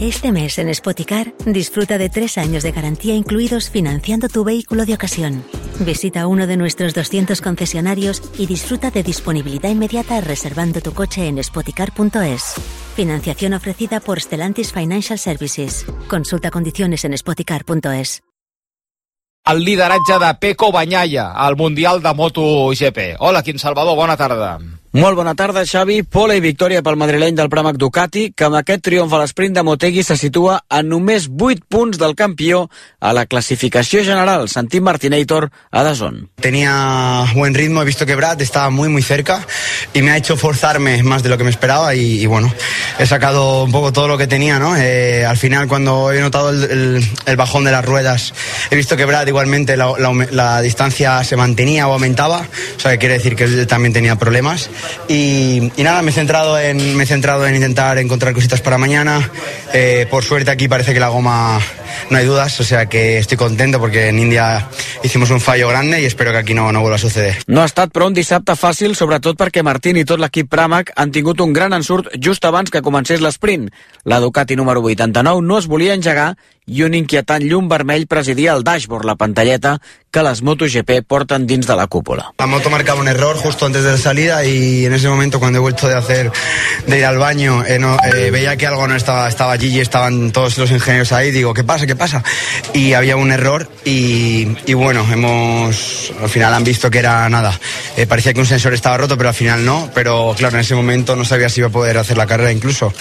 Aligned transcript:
Este 0.00 0.30
mes 0.30 0.58
en 0.58 0.74
Spoticar 0.74 1.32
disfruta 1.46 1.96
de 1.96 2.10
tres 2.10 2.36
años 2.36 2.62
de 2.62 2.70
garantía 2.70 3.14
incluidos 3.14 3.70
financiando 3.70 4.28
tu 4.28 4.44
vehículo 4.44 4.84
de 4.84 4.92
ocasión. 4.92 5.42
Visita 5.80 6.26
uno 6.26 6.46
de 6.46 6.58
nuestros 6.58 6.92
200 6.92 7.40
concesionarios 7.40 8.22
y 8.38 8.46
disfruta 8.46 8.90
de 8.90 9.02
disponibilidad 9.02 9.70
inmediata 9.70 10.20
reservando 10.20 10.82
tu 10.82 10.92
coche 10.92 11.26
en 11.28 11.42
spoticar.es. 11.42 12.54
Financiación 12.94 13.54
ofrecida 13.54 14.00
por 14.00 14.20
Stellantis 14.20 14.70
Financial 14.72 15.18
Services. 15.18 15.86
Consulta 16.08 16.50
condiciones 16.50 17.04
en 17.06 17.16
spoticar.es. 17.16 18.22
El 19.46 19.64
lideratge 19.64 20.18
de 20.18 20.34
Peco 20.34 20.72
Banyaya 20.72 21.32
al 21.32 21.56
Mundial 21.56 22.02
de 22.02 22.12
MotoGP. 22.12 23.16
Hola, 23.20 23.42
Quim 23.42 23.58
Salvador, 23.58 23.96
bona 23.96 24.16
tarda. 24.16 24.58
Molt 24.96 25.12
bona 25.18 25.34
tarda, 25.36 25.60
Xavi. 25.68 25.98
Pole 26.08 26.38
i 26.38 26.40
victòria 26.40 26.80
pel 26.80 26.96
madrileny 26.96 27.34
del 27.36 27.50
Pramac 27.52 27.76
Ducati, 27.76 28.30
que 28.32 28.46
amb 28.46 28.56
aquest 28.56 28.80
triomf 28.86 29.12
a 29.12 29.18
l'esprint 29.20 29.52
de 29.52 29.64
Motegi 29.66 30.00
se 30.06 30.14
situa 30.16 30.62
a 30.72 30.78
només 30.80 31.26
8 31.28 31.66
punts 31.68 31.98
del 32.00 32.14
campió 32.16 32.62
a 32.98 33.12
la 33.12 33.26
clasificació 33.28 34.00
general. 34.06 34.48
Santim 34.48 34.86
Martinator 34.88 35.50
a 35.70 35.82
Dazón. 35.84 36.30
Tenía 36.40 37.26
buen 37.34 37.52
ritmo, 37.52 37.82
he 37.82 37.84
visto 37.84 38.06
que 38.06 38.14
Brad 38.14 38.40
estaba 38.40 38.70
muy 38.70 38.88
muy 38.88 39.02
cerca 39.02 39.44
y 39.92 40.00
me 40.00 40.12
ha 40.12 40.16
hecho 40.16 40.38
forzarme 40.38 41.02
más 41.02 41.22
de 41.22 41.28
lo 41.28 41.36
que 41.36 41.44
me 41.44 41.50
esperaba 41.50 41.94
y, 41.94 42.22
y 42.22 42.26
bueno, 42.26 42.50
he 42.98 43.04
sacado 43.04 43.64
un 43.64 43.72
poco 43.72 43.92
todo 43.92 44.08
lo 44.08 44.16
que 44.16 44.26
tenía, 44.26 44.58
¿no? 44.58 44.78
Eh, 44.78 45.26
al 45.26 45.36
final 45.36 45.68
cuando 45.68 46.10
he 46.10 46.22
notado 46.22 46.48
el, 46.48 46.64
el, 46.64 47.10
el, 47.26 47.36
bajón 47.36 47.64
de 47.64 47.72
las 47.72 47.84
ruedas, 47.84 48.32
he 48.70 48.76
visto 48.76 48.96
que 48.96 49.04
Brad 49.04 49.26
igualmente 49.26 49.76
la, 49.76 49.92
la, 49.98 50.26
la 50.30 50.62
distancia 50.62 51.22
se 51.22 51.36
mantenía 51.36 51.86
o 51.86 51.92
aumentaba, 51.92 52.46
o 52.76 52.80
sea 52.80 52.92
que 52.92 52.98
quiere 52.98 53.14
decir 53.14 53.36
que 53.36 53.44
él 53.44 53.66
también 53.66 53.92
tenía 53.92 54.16
problemas 54.16 54.70
y, 55.08 55.70
y, 55.76 55.82
nada, 55.82 56.02
me 56.02 56.10
he, 56.10 56.14
centrado 56.14 56.58
en, 56.58 56.96
me 56.96 57.04
he 57.04 57.06
centrado 57.06 57.46
en 57.46 57.54
intentar 57.54 57.98
encontrar 57.98 58.34
cositas 58.34 58.60
para 58.60 58.78
mañana. 58.78 59.30
Eh, 59.72 60.06
por 60.10 60.24
suerte 60.24 60.50
aquí 60.50 60.68
parece 60.68 60.94
que 60.94 61.00
la 61.00 61.08
goma 61.08 61.60
no 62.10 62.18
hay 62.18 62.24
dudas, 62.24 62.58
o 62.60 62.64
sea 62.64 62.86
que 62.86 63.18
estoy 63.18 63.36
contento 63.36 63.78
porque 63.78 64.08
en 64.08 64.18
India 64.18 64.68
hicimos 65.02 65.30
un 65.30 65.40
fallo 65.40 65.68
grande 65.68 66.00
y 66.00 66.04
espero 66.04 66.32
que 66.32 66.38
aquí 66.38 66.54
no, 66.54 66.72
no 66.72 66.80
vuelva 66.80 66.96
a 66.96 67.00
suceder. 67.00 67.36
No 67.46 67.62
ha 67.62 67.66
estat 67.66 67.92
però 67.94 68.08
un 68.10 68.16
dissabte 68.16 68.56
fàcil, 68.58 68.96
sobretot 68.98 69.38
perquè 69.38 69.62
Martín 69.66 69.96
i 69.96 70.04
tot 70.04 70.20
l'equip 70.22 70.50
Pramac 70.50 70.92
han 70.96 71.12
tingut 71.14 71.40
un 71.40 71.52
gran 71.56 71.74
ensurt 71.76 72.12
just 72.22 72.44
abans 72.44 72.70
que 72.70 72.82
comencés 72.82 73.22
l'esprint. 73.22 73.70
La 74.04 74.20
Ducati 74.20 74.56
número 74.56 74.82
89 74.82 75.42
no 75.42 75.58
es 75.58 75.66
volia 75.66 75.94
engegar 75.94 76.34
i 76.66 76.82
un 76.82 76.94
inquietant 76.98 77.44
llum 77.46 77.68
vermell 77.70 78.08
presidia 78.10 78.54
el 78.56 78.64
dashboard, 78.66 79.06
la 79.06 79.14
pantalleta 79.14 79.78
que 80.10 80.22
les 80.24 80.40
MotoGP 80.42 81.02
porten 81.06 81.44
dins 81.46 81.66
de 81.68 81.74
la 81.76 81.86
cúpula. 81.86 82.32
La 82.38 82.46
moto 82.46 82.70
marcaba 82.70 83.00
un 83.00 83.08
error 83.08 83.36
justo 83.36 83.66
antes 83.66 83.84
de 83.84 83.92
la 83.92 83.98
salida 83.98 84.44
y 84.44 84.86
en 84.86 84.94
ese 84.94 85.08
momento 85.08 85.38
cuando 85.38 85.58
he 85.58 85.60
vuelto 85.60 85.88
de 85.88 85.94
hacer 85.94 86.32
de 86.86 86.98
ir 86.98 87.04
al 87.04 87.18
baño 87.18 87.62
eh, 87.66 87.78
no, 87.78 87.98
eh, 88.02 88.30
veía 88.30 88.56
que 88.56 88.66
algo 88.66 88.88
no 88.88 88.96
estaba, 88.96 89.28
estaba 89.28 89.52
allí 89.52 89.68
y 89.76 89.80
estaban 89.80 90.32
todos 90.32 90.56
los 90.56 90.70
ingenieros 90.70 91.12
ahí, 91.12 91.30
digo, 91.32 91.52
¿qué 91.52 91.64
pasa? 91.64 91.86
¿Qué 91.86 91.96
pasa? 91.96 92.24
Y 92.72 92.94
había 92.94 93.16
un 93.16 93.30
error 93.30 93.68
y, 93.84 94.48
y 94.64 94.74
bueno, 94.74 95.06
hemos 95.12 96.12
al 96.22 96.30
final 96.30 96.54
han 96.54 96.64
visto 96.64 96.90
que 96.90 96.98
era 96.98 97.28
nada, 97.28 97.60
eh, 97.96 98.06
parecía 98.06 98.32
que 98.32 98.40
un 98.40 98.46
sensor 98.46 98.72
estaba 98.72 98.96
roto 98.96 99.18
pero 99.18 99.28
al 99.28 99.34
final 99.34 99.64
no, 99.64 99.90
pero 99.94 100.34
claro, 100.36 100.56
en 100.56 100.62
ese 100.62 100.74
momento 100.74 101.14
no 101.14 101.26
sabía 101.26 101.50
si 101.50 101.60
iba 101.60 101.68
a 101.68 101.72
poder 101.72 101.98
hacer 101.98 102.16
la 102.16 102.26
carrera 102.26 102.52
incluso, 102.52 102.92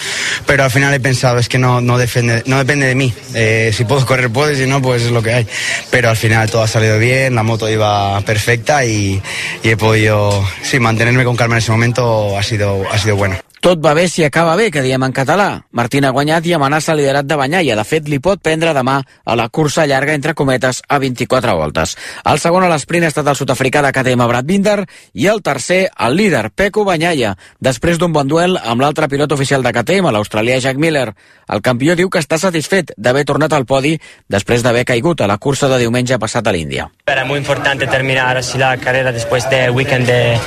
pero 0.46 0.66
al 0.66 0.72
final 0.72 0.94
he 0.94 1.00
pensado, 1.00 1.40
es 1.40 1.48
que 1.48 1.58
no, 1.58 1.80
no, 1.80 1.98
depende, 1.98 2.44
no 2.46 2.58
depende 2.58 2.88
de 2.88 2.96
mí, 2.96 3.14
eh, 3.34 3.55
si 3.74 3.86
puedo 3.86 4.06
correr 4.06 4.30
puedo 4.30 4.52
y 4.52 4.56
si 4.56 4.66
no 4.66 4.82
pues 4.82 5.04
es 5.04 5.12
lo 5.12 5.22
que 5.22 5.34
hay, 5.34 5.48
pero 5.90 6.10
al 6.10 6.18
final 6.18 6.50
todo 6.50 6.64
ha 6.64 6.68
salido 6.68 6.98
bien, 6.98 7.36
la 7.36 7.44
moto 7.44 7.70
iba 7.70 8.20
perfecta 8.22 8.86
y, 8.86 9.22
y 9.64 9.70
he 9.70 9.78
podido, 9.78 10.44
sí, 10.64 10.80
mantenerme 10.80 11.24
con 11.24 11.36
calma 11.36 11.56
en 11.56 11.60
ese 11.60 11.72
momento 11.72 12.38
ha 12.38 12.44
sido, 12.44 12.84
ha 12.92 12.98
sido 12.98 13.16
bueno. 13.16 13.45
Tot 13.62 13.80
va 13.84 13.94
bé 13.94 14.08
si 14.08 14.24
acaba 14.24 14.56
bé, 14.56 14.70
que 14.72 14.82
diem 14.82 15.04
en 15.04 15.14
català. 15.14 15.66
Martín 15.72 16.06
ha 16.06 16.12
guanyat 16.14 16.46
i 16.46 16.54
amenaça 16.54 16.94
el 16.94 17.00
liderat 17.02 17.26
de 17.26 17.36
Banyaia. 17.36 17.76
De 17.76 17.84
fet, 17.88 18.10
li 18.10 18.20
pot 18.20 18.42
prendre 18.42 18.74
demà 18.78 19.00
a 19.02 19.36
la 19.36 19.48
cursa 19.50 19.86
llarga, 19.86 20.14
entre 20.14 20.34
cometes, 20.34 20.82
a 20.88 21.00
24 21.00 21.56
voltes. 21.58 21.96
El 22.26 22.40
segon 22.40 22.66
a 22.66 22.70
l'esprint 22.70 23.06
ha 23.06 23.12
estat 23.14 23.28
el 23.28 23.38
sud-africà 23.40 23.82
de 23.82 23.92
KTM 23.96 24.28
Brad 24.30 24.46
Binder 24.46 24.78
i 25.14 25.28
el 25.32 25.42
tercer, 25.42 25.90
el 25.98 26.16
líder, 26.16 26.52
Peco 26.56 26.86
Banyaia, 26.86 27.36
després 27.60 27.98
d'un 27.98 28.14
bon 28.14 28.28
duel 28.28 28.60
amb 28.62 28.82
l'altre 28.82 29.10
pilot 29.10 29.34
oficial 29.34 29.64
de 29.66 29.74
KTM, 29.74 30.12
l'australià 30.14 30.60
Jack 30.62 30.78
Miller. 30.78 31.10
El 31.50 31.62
campió 31.66 31.96
diu 31.96 32.10
que 32.10 32.22
està 32.22 32.38
satisfet 32.42 32.94
d'haver 32.98 33.26
tornat 33.26 33.54
al 33.54 33.66
podi 33.66 33.96
després 34.30 34.64
d'haver 34.64 34.86
caigut 34.86 35.22
a 35.22 35.28
la 35.30 35.38
cursa 35.38 35.70
de 35.72 35.82
diumenge 35.82 36.20
passat 36.20 36.48
a 36.48 36.54
l'Índia. 36.54 36.90
Era 37.08 37.26
muy 37.26 37.40
importante 37.40 37.88
terminar 37.88 38.38
así 38.38 38.58
la 38.58 38.76
carrera 38.78 39.12
después 39.12 39.50
del 39.50 39.72
weekend 39.72 40.08
de 40.08 40.38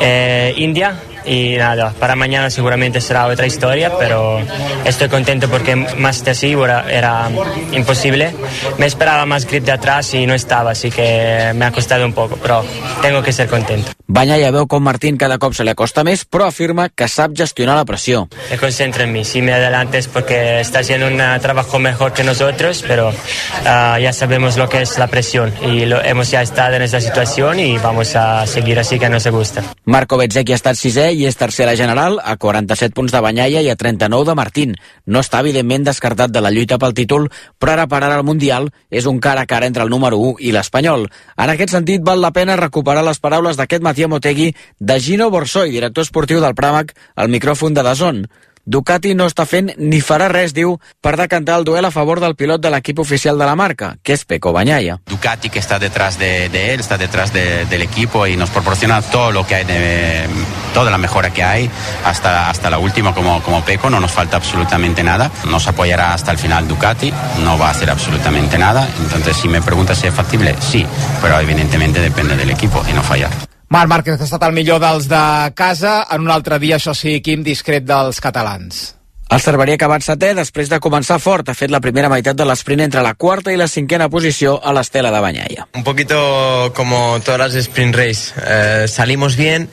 eh, 0.00 0.54
India 0.56 0.94
y 1.28 1.56
nada, 1.56 1.92
para 1.98 2.16
mañana 2.16 2.50
seguramente 2.50 3.00
será 3.00 3.26
otra 3.26 3.46
historia, 3.46 3.92
pero 3.98 4.40
estoy 4.84 5.08
contento 5.08 5.48
porque 5.48 5.76
más 5.76 6.24
de 6.24 6.30
así 6.30 6.56
era, 6.88 7.30
imposible. 7.72 8.32
Me 8.78 8.86
esperaba 8.86 9.26
más 9.26 9.46
grip 9.46 9.64
de 9.64 9.72
atrás 9.72 10.14
y 10.14 10.26
no 10.26 10.34
estaba, 10.34 10.70
así 10.70 10.90
que 10.90 11.52
me 11.54 11.66
ha 11.66 11.72
costado 11.72 12.04
un 12.04 12.12
poco, 12.12 12.38
pero 12.40 12.64
tengo 13.02 13.22
que 13.22 13.32
ser 13.32 13.48
contento. 13.48 13.92
Banyaya 14.10 14.50
veu 14.50 14.64
com 14.66 14.80
Martín 14.80 15.18
cada 15.20 15.36
cop 15.36 15.52
se 15.52 15.66
li 15.66 15.70
acosta 15.70 16.00
més, 16.00 16.24
però 16.24 16.46
afirma 16.48 16.88
que 16.88 17.04
sap 17.12 17.34
gestionar 17.36 17.76
la 17.76 17.84
pressió. 17.84 18.24
Me 18.48 18.56
concentro 18.56 19.04
en 19.04 19.12
mí, 19.12 19.24
si 19.24 19.42
me 19.42 19.52
adelantes 19.52 20.08
porque 20.08 20.60
está 20.60 20.78
haciendo 20.78 21.08
un 21.08 21.20
trabajo 21.42 21.78
mejor 21.78 22.14
que 22.14 22.24
nosotros, 22.24 22.82
pero 22.88 23.10
uh, 23.10 23.98
ya 24.00 24.12
sabemos 24.14 24.56
lo 24.56 24.66
que 24.66 24.80
es 24.80 24.96
la 24.96 25.08
presión 25.08 25.52
y 25.62 25.84
lo, 25.84 26.02
hemos 26.02 26.30
ya 26.30 26.40
estado 26.40 26.76
en 26.76 26.82
esa 26.82 27.02
situación 27.02 27.60
y 27.60 27.76
vamos 27.76 28.16
a 28.16 28.46
seguir 28.46 28.78
así 28.78 28.98
que 28.98 29.10
nos 29.10 29.26
gusta. 29.26 29.62
Marco 29.84 30.16
Bezzecchi 30.16 30.52
ha 30.52 30.56
estat 30.56 30.76
sisè 30.80 31.10
i 31.18 31.26
és 31.26 31.36
tercera 31.38 31.74
general 31.74 32.20
a 32.22 32.36
47 32.38 32.94
punts 32.94 33.12
de 33.14 33.20
Banyalla 33.24 33.62
i 33.64 33.70
a 33.72 33.76
39 33.76 34.28
de 34.28 34.36
Martín. 34.38 34.74
No 35.06 35.22
està 35.24 35.40
evidentment 35.42 35.86
descartat 35.88 36.30
de 36.30 36.42
la 36.44 36.52
lluita 36.54 36.78
pel 36.78 36.94
títol, 36.94 37.26
però 37.58 37.74
ara 37.74 37.88
per 37.90 38.02
ara 38.04 38.20
al 38.20 38.26
Mundial 38.28 38.70
és 38.90 39.08
un 39.10 39.18
cara 39.18 39.42
a 39.42 39.50
cara 39.50 39.66
entre 39.66 39.82
el 39.82 39.90
número 39.90 40.20
1 40.30 40.38
i 40.46 40.54
l'Espanyol. 40.54 41.08
En 41.36 41.50
aquest 41.50 41.74
sentit, 41.74 42.04
val 42.06 42.22
la 42.22 42.30
pena 42.36 42.58
recuperar 42.60 43.02
les 43.06 43.18
paraules 43.18 43.58
d'aquest 43.58 43.82
Matías 43.82 44.12
Motegi 44.12 44.52
de 44.78 45.00
Gino 45.00 45.30
Borsoi, 45.34 45.72
director 45.74 46.06
esportiu 46.06 46.40
del 46.44 46.54
Pramac, 46.54 46.94
al 47.16 47.32
micròfon 47.34 47.74
de 47.74 47.82
Dazón. 47.82 48.28
Ducati 48.68 49.14
no 49.16 49.24
està 49.24 49.46
fent 49.48 49.70
ni 49.80 50.02
farà 50.04 50.26
res, 50.28 50.52
diu, 50.52 50.74
per 51.00 51.14
decantar 51.16 51.54
el 51.56 51.64
duel 51.64 51.86
a 51.88 51.90
favor 51.90 52.20
del 52.20 52.34
pilot 52.36 52.60
de 52.60 52.68
l'equip 52.68 52.98
oficial 53.00 53.38
de 53.40 53.46
la 53.48 53.54
marca, 53.56 53.94
que 54.02 54.12
es 54.12 54.26
Peco 54.28 54.52
Bañaya. 54.52 54.98
Ducati 55.06 55.48
que 55.48 55.58
está 55.58 55.78
detrás 55.78 56.18
de, 56.18 56.50
de 56.50 56.74
él, 56.74 56.80
está 56.80 56.98
detrás 56.98 57.32
de, 57.32 57.64
del 57.64 57.80
equipo 57.80 58.26
y 58.26 58.36
nos 58.36 58.50
proporciona 58.50 59.00
todo 59.00 59.32
lo 59.32 59.46
que 59.46 59.54
hay, 59.54 59.64
de, 59.64 60.26
toda 60.74 60.90
la 60.90 60.98
mejora 60.98 61.30
que 61.30 61.42
hay, 61.42 61.70
hasta, 62.04 62.50
hasta 62.50 62.68
la 62.68 62.78
última 62.78 63.14
como, 63.14 63.42
como 63.42 63.64
Peco, 63.64 63.88
no 63.88 64.00
nos 64.00 64.12
falta 64.12 64.36
absolutamente 64.36 65.02
nada. 65.02 65.30
Nos 65.48 65.66
apoyará 65.66 66.12
hasta 66.12 66.30
el 66.32 66.36
final 66.36 66.68
Ducati, 66.68 67.10
no 67.42 67.56
va 67.56 67.68
a 67.68 67.70
hacer 67.70 67.88
absolutamente 67.88 68.58
nada. 68.58 68.86
Entonces, 69.00 69.34
si 69.38 69.48
me 69.48 69.62
preguntas 69.62 69.96
si 69.96 70.08
es 70.08 70.14
factible, 70.14 70.54
sí, 70.60 70.84
pero 71.22 71.40
evidentemente 71.40 72.00
depende 72.00 72.36
del 72.36 72.50
equipo 72.50 72.84
y 72.86 72.92
no 72.92 73.02
fallar. 73.02 73.47
Marc 73.68 73.88
Márquez 73.90 74.20
ha 74.20 74.24
estat 74.24 74.44
el 74.46 74.54
millor 74.56 74.80
dels 74.80 75.10
de 75.10 75.24
casa, 75.54 76.06
en 76.10 76.22
un 76.24 76.30
altre 76.32 76.56
dia, 76.58 76.78
això 76.78 76.94
sí, 76.96 77.18
Quim, 77.20 77.42
discret 77.44 77.84
dels 77.84 78.20
catalans. 78.24 78.94
El 79.28 79.42
Cerveria 79.44 79.76
ha 79.76 79.80
acabat 79.82 80.06
setè 80.06 80.30
després 80.32 80.70
de 80.72 80.78
començar 80.80 81.18
fort. 81.20 81.50
Ha 81.50 81.54
fet 81.54 81.68
la 81.68 81.82
primera 81.84 82.08
meitat 82.08 82.36
de 82.36 82.46
l'esprint 82.48 82.80
entre 82.80 83.02
la 83.04 83.12
quarta 83.12 83.52
i 83.52 83.58
la 83.60 83.66
cinquena 83.68 84.08
posició 84.08 84.54
a 84.56 84.72
l'estela 84.72 85.10
de 85.12 85.20
Banyaia. 85.20 85.66
Un 85.76 85.84
poquito 85.84 86.72
como 86.74 87.20
todas 87.20 87.40
las 87.52 87.66
sprint 87.66 87.94
race. 87.94 88.32
Eh, 88.40 88.88
salimos 88.88 89.36
bien, 89.36 89.68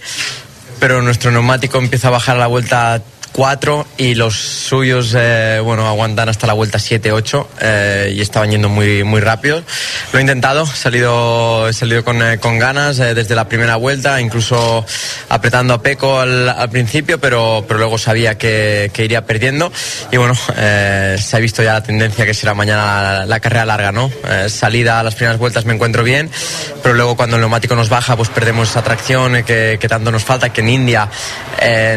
pero 0.82 1.02
nuestro 1.02 1.32
neumático 1.32 1.78
empieza 1.78 2.10
a 2.10 2.12
bajar 2.12 2.36
a 2.36 2.40
la 2.40 2.48
vuelta 2.48 3.02
4 3.36 3.86
y 3.98 4.16
los 4.16 4.34
suyos, 4.34 5.14
eh, 5.14 5.60
bueno, 5.62 5.86
aguantan 5.90 6.30
hasta 6.30 6.48
la 6.48 6.54
vuelta 6.54 6.80
7, 6.80 7.12
8 7.12 7.50
eh, 7.60 8.14
y 8.16 8.22
estaban 8.22 8.50
yendo 8.50 8.70
muy, 8.70 9.04
muy 9.04 9.20
rápido. 9.20 9.62
Lo 10.14 10.20
he 10.20 10.22
intentado, 10.22 10.64
he 10.64 10.78
salido, 10.78 11.68
he 11.68 11.74
salido 11.74 12.06
con, 12.06 12.22
eh, 12.24 12.40
con 12.40 12.58
ganas 12.60 12.98
eh, 13.00 13.14
desde 13.14 13.36
la 13.36 13.50
primera 13.50 13.76
vuelta, 13.76 14.22
incluso 14.22 14.86
apretando 15.28 15.74
a 15.74 15.82
Peco 15.82 16.22
al, 16.22 16.48
al 16.48 16.70
principio, 16.70 17.20
pero, 17.20 17.66
pero 17.68 17.78
luego 17.78 17.98
sabía 17.98 18.38
que, 18.38 18.90
que 18.94 19.04
iría 19.04 19.26
perdiendo 19.26 19.70
y 20.14 20.18
bueno, 20.18 20.34
eh, 20.56 21.18
se 21.22 21.36
ha 21.36 21.40
visto 21.40 21.62
ya 21.62 21.74
la 21.74 21.84
tendencia 21.84 22.26
que 22.26 22.34
será 22.34 22.54
mañana 22.54 23.26
la, 23.26 23.40
carrera 23.42 23.66
larga, 23.66 23.92
¿no? 23.92 24.10
Salida 24.48 25.02
a 25.02 25.04
las 25.04 25.16
primeras 25.16 25.38
vueltas 25.38 25.66
me 25.66 25.74
encuentro 25.74 26.04
bien, 26.04 26.32
pero 26.82 26.96
luego 26.96 27.18
cuando 27.18 27.36
el 27.36 27.42
neumático 27.42 27.76
nos 27.76 27.90
baja, 27.90 28.16
pues 28.16 28.30
perdemos 28.30 28.70
esa 28.70 28.82
tracción 28.82 29.44
que, 29.44 29.78
que 29.78 29.88
tanto 29.90 30.10
nos 30.10 30.24
falta, 30.24 30.54
que 30.54 30.62
en 30.62 30.70
India 30.70 31.10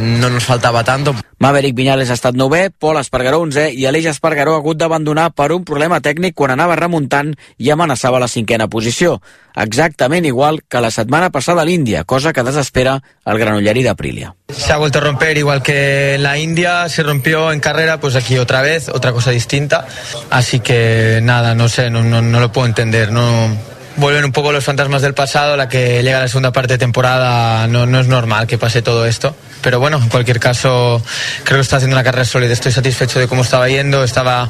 no 0.03 0.31
nos 0.31 0.45
faltaba 0.45 0.83
tanto. 0.83 1.15
Maverick 1.39 1.77
Viñales 1.77 2.11
ha 2.11 2.17
estat 2.19 2.35
novè, 2.35 2.71
Pol 2.75 2.99
Espargaró 2.99 3.39
11 3.45 3.69
i 3.79 3.85
Aleix 3.87 4.09
Espargaró 4.11 4.57
ha 4.57 4.59
hagut 4.59 4.79
d'abandonar 4.81 5.29
per 5.39 5.53
un 5.55 5.63
problema 5.65 6.01
tècnic 6.03 6.35
quan 6.35 6.51
anava 6.51 6.75
remuntant 6.81 7.35
i 7.59 7.71
amenaçava 7.71 8.19
la 8.19 8.27
cinquena 8.27 8.67
posició. 8.67 9.21
Exactament 9.55 10.27
igual 10.27 10.63
que 10.67 10.83
la 10.83 10.91
setmana 10.91 11.31
passada 11.31 11.63
a 11.63 11.69
l'Índia, 11.69 12.03
cosa 12.03 12.33
que 12.33 12.43
desespera 12.43 12.99
el 13.25 13.39
granollerí 13.39 13.85
d'Aprilia. 13.87 14.35
Se 14.51 14.73
ha 14.73 14.79
vuelto 14.79 14.99
a 14.99 15.03
romper 15.03 15.39
igual 15.39 15.63
que 15.63 16.15
en 16.15 16.25
la 16.25 16.39
India, 16.39 16.89
se 16.89 17.05
rompió 17.05 17.53
en 17.53 17.61
carrera, 17.61 18.01
pues 18.01 18.17
aquí 18.17 18.39
otra 18.39 18.63
vez, 18.63 18.89
otra 18.89 19.13
cosa 19.13 19.31
distinta. 19.31 19.87
Así 20.31 20.59
que 20.59 21.21
nada, 21.23 21.55
no 21.55 21.69
sé, 21.69 21.89
no, 21.89 22.03
no, 22.03 22.21
no 22.21 22.41
lo 22.41 22.51
puedo 22.51 22.67
entender, 22.67 23.13
no, 23.13 23.57
vuelven 23.99 24.25
un 24.25 24.33
poco 24.33 24.53
los 24.53 24.65
fantasmas 24.65 25.03
del 25.03 25.15
pasado, 25.15 25.57
la 25.57 25.69
que 25.69 26.03
llega 26.03 26.19
a 26.19 26.23
la 26.23 26.29
segunda 26.29 26.53
parte 26.53 26.75
de 26.75 26.79
temporada 26.79 27.67
no, 27.69 27.87
no 27.87 28.01
es 28.01 28.07
normal 28.07 28.47
que 28.47 28.59
pase 28.59 28.83
todo 28.83 29.07
esto. 29.07 29.35
pero 29.63 29.81
bueno, 29.81 29.99
en 29.99 30.09
cualquier 30.09 30.41
caso 30.41 31.03
creo 31.45 31.59
que 31.59 31.63
está 31.63 31.77
haciendo 31.77 31.97
una 31.97 32.05
carrera 32.05 32.25
sólida, 32.25 32.53
estoy 32.53 32.73
satisfecho 32.73 33.19
de 33.19 33.29
cómo 33.29 33.43
estaba 33.43 33.69
yendo, 33.69 34.05
estaba 34.05 34.49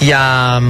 ya 0.00 0.60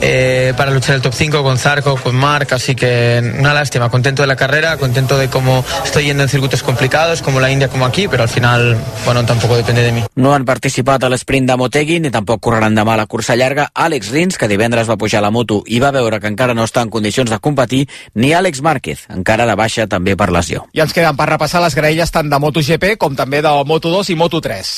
eh, 0.00 0.52
para 0.56 0.70
luchar 0.70 0.96
el 0.96 1.02
top 1.02 1.14
5 1.14 1.42
con 1.42 1.58
Zarco, 1.58 1.96
con 1.96 2.14
Marc, 2.16 2.52
así 2.52 2.74
que 2.74 3.34
una 3.38 3.54
lástima, 3.54 3.88
contento 3.88 4.22
de 4.22 4.26
la 4.26 4.36
carrera, 4.36 4.76
contento 4.76 5.16
de 5.18 5.28
cómo 5.28 5.64
estoy 5.84 6.04
yendo 6.04 6.22
en 6.22 6.28
circuitos 6.28 6.62
complicados, 6.62 7.22
como 7.22 7.40
la 7.40 7.50
India, 7.50 7.68
como 7.68 7.86
aquí, 7.86 8.08
pero 8.08 8.22
al 8.22 8.28
final, 8.28 8.76
bueno, 9.04 9.24
tampoco 9.24 9.56
depende 9.56 9.82
de 9.82 9.92
mí. 9.92 10.04
No 10.16 10.34
han 10.34 10.44
participat 10.44 11.04
a 11.04 11.10
l'esprint 11.12 11.48
de 11.50 11.56
Motegi 11.60 11.98
ni 12.00 12.10
tampoc 12.10 12.40
correran 12.40 12.74
demà 12.76 12.94
a 12.94 13.00
la 13.02 13.06
cursa 13.06 13.36
llarga 13.36 13.70
Àlex 13.74 14.10
Rins, 14.10 14.38
que 14.38 14.48
divendres 14.48 14.88
va 14.88 14.96
pujar 14.96 15.22
la 15.22 15.30
moto 15.30 15.62
i 15.66 15.80
va 15.82 15.92
veure 15.92 16.20
que 16.20 16.30
encara 16.30 16.54
no 16.56 16.64
està 16.64 16.82
en 16.84 16.90
condicions 16.90 17.30
de 17.30 17.38
competir, 17.38 17.75
ni 18.14 18.32
Àlex 18.36 18.62
Márquez, 18.64 19.06
encara 19.12 19.46
de 19.48 19.56
baixa 19.58 19.88
també 19.90 20.16
per 20.16 20.30
lesió. 20.34 20.66
I 20.72 20.84
ens 20.84 20.94
queden 20.96 21.18
per 21.18 21.30
repassar 21.32 21.62
les 21.64 21.76
graelles 21.76 22.12
tant 22.14 22.30
de 22.32 22.40
MotoGP 22.42 22.96
com 23.00 23.16
també 23.18 23.42
de 23.44 23.52
Moto2 23.68 24.14
i 24.14 24.18
Moto3. 24.18 24.76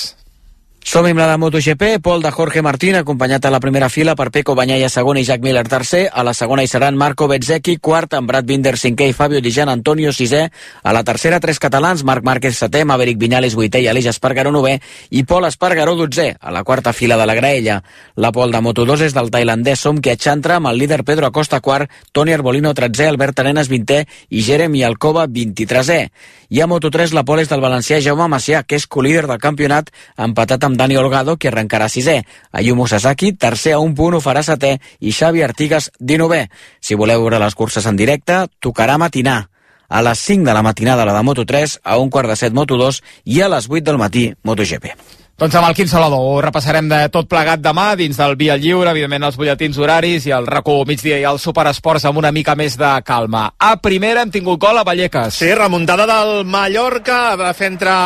Som-hi 0.89 1.11
amb 1.13 1.21
la 1.21 1.27
de 1.29 1.37
MotoGP, 1.37 1.83
Pol 2.01 2.23
de 2.25 2.31
Jorge 2.33 2.63
Martín, 2.65 2.95
acompanyat 2.97 3.45
a 3.45 3.51
la 3.53 3.59
primera 3.61 3.91
fila 3.93 4.15
per 4.17 4.31
Peco 4.33 4.55
Banyaya 4.57 4.89
segon 4.89 5.19
i 5.21 5.25
Jack 5.29 5.43
Miller 5.45 5.67
tercer. 5.69 6.07
A 6.09 6.23
la 6.25 6.33
segona 6.33 6.63
hi 6.65 6.71
seran 6.73 6.97
Marco 6.97 7.27
Bezzecchi, 7.29 7.75
quart, 7.77 8.15
amb 8.17 8.31
Brad 8.31 8.47
Binder 8.49 8.73
cinquè 8.81 9.11
i 9.11 9.13
Fabio 9.13 9.43
Di 9.45 9.53
Gian 9.53 9.69
Antonio 9.69 10.15
sisè. 10.17 10.47
A 10.83 10.95
la 10.97 11.03
tercera, 11.05 11.41
tres 11.45 11.61
catalans, 11.61 12.07
Marc 12.09 12.25
Márquez 12.25 12.57
setè, 12.57 12.87
Maverick 12.89 13.21
Viñales 13.21 13.53
vuitè 13.53 13.83
i 13.85 13.89
Aleix 13.93 14.09
Espargaró 14.15 14.49
novè 14.49 14.79
i 15.11 15.27
Pol 15.29 15.45
Espargaró 15.45 15.93
dotzè, 15.99 16.39
a 16.41 16.55
la 16.57 16.65
quarta 16.65 16.95
fila 16.97 17.21
de 17.21 17.29
la 17.29 17.37
graella. 17.37 17.83
La 18.17 18.33
Pol 18.33 18.57
de 18.57 18.65
Moto2 18.65 19.11
és 19.11 19.19
del 19.19 19.29
tailandès 19.29 19.85
Som 19.85 20.01
Kiachantra 20.01 20.57
amb 20.57 20.73
el 20.73 20.81
líder 20.81 21.03
Pedro 21.05 21.29
Acosta 21.29 21.61
quart, 21.61 21.93
Toni 22.13 22.33
Arbolino 22.33 22.73
tretzè, 22.73 23.11
Albert 23.13 23.45
Arenas 23.45 23.69
vintè 23.69 24.07
i 24.31 24.41
Jeremy 24.41 24.87
Alcoba 24.89 25.29
23è. 25.29 26.01
I 26.49 26.63
a 26.65 26.67
Moto3 26.67 27.13
la 27.13 27.27
Pol 27.29 27.45
és 27.45 27.53
del 27.53 27.61
valencià 27.61 28.01
Jaume 28.01 28.25
Macià, 28.33 28.65
que 28.65 28.81
és 28.81 28.89
colíder 28.89 29.27
del 29.29 29.37
campionat, 29.37 29.93
empatat 30.17 30.65
amb 30.65 30.78
Dani 30.79 30.97
Olgado, 30.97 31.37
que 31.37 31.51
arrencarà 31.51 31.89
sisè. 31.91 32.23
Ayumu 32.53 32.87
Sasaki, 32.87 33.33
tercer 33.35 33.75
a 33.75 33.83
un 33.83 33.97
punt, 33.99 34.15
ho 34.15 34.23
farà 34.23 34.45
setè, 34.47 34.77
i 35.01 35.13
Xavi 35.13 35.43
Artigas, 35.43 35.91
dinovè. 35.99 36.45
Si 36.81 36.95
voleu 36.95 37.27
veure 37.27 37.43
les 37.43 37.59
curses 37.59 37.91
en 37.91 37.99
directe, 37.99 38.45
tocarà 38.63 38.97
matinar. 38.97 39.49
A 39.89 40.03
les 40.05 40.23
5 40.23 40.47
de 40.47 40.55
la 40.55 40.63
matinada 40.63 41.05
la 41.09 41.17
de 41.17 41.25
Moto3, 41.27 41.81
a 41.83 41.99
un 41.99 42.11
quart 42.15 42.31
de 42.31 42.37
set 42.37 42.55
Moto2 42.55 43.03
i 43.25 43.41
a 43.43 43.49
les 43.51 43.67
8 43.67 43.89
del 43.91 43.99
matí 43.99 44.29
MotoGP. 44.45 45.18
Doncs 45.39 45.55
amb 45.55 45.69
el 45.69 45.75
Quim 45.79 45.87
Salvador 45.87 46.19
ho 46.19 46.39
repassarem 46.43 46.89
de 46.91 46.97
tot 47.15 47.29
plegat 47.31 47.61
demà 47.63 47.93
dins 47.95 48.17
del 48.19 48.33
Via 48.35 48.57
Lliure, 48.59 48.91
evidentment 48.91 49.23
els 49.29 49.37
butlletins 49.39 49.77
horaris 49.79 50.25
i 50.27 50.33
el 50.35 50.49
racó 50.51 50.81
migdia 50.83 51.21
i 51.21 51.27
el 51.31 51.39
superesports 51.39 52.09
amb 52.09 52.19
una 52.19 52.33
mica 52.35 52.57
més 52.59 52.75
de 52.75 52.89
calma. 53.07 53.45
A 53.55 53.77
primera 53.79 54.25
hem 54.27 54.33
tingut 54.35 54.59
gol 54.59 54.81
a 54.81 54.83
Vallecas. 54.83 55.39
Sí, 55.39 55.53
remuntada 55.55 56.09
del 56.11 56.43
Mallorca, 56.43 57.37
va 57.39 57.53
fer 57.55 57.71
entrar 57.71 58.01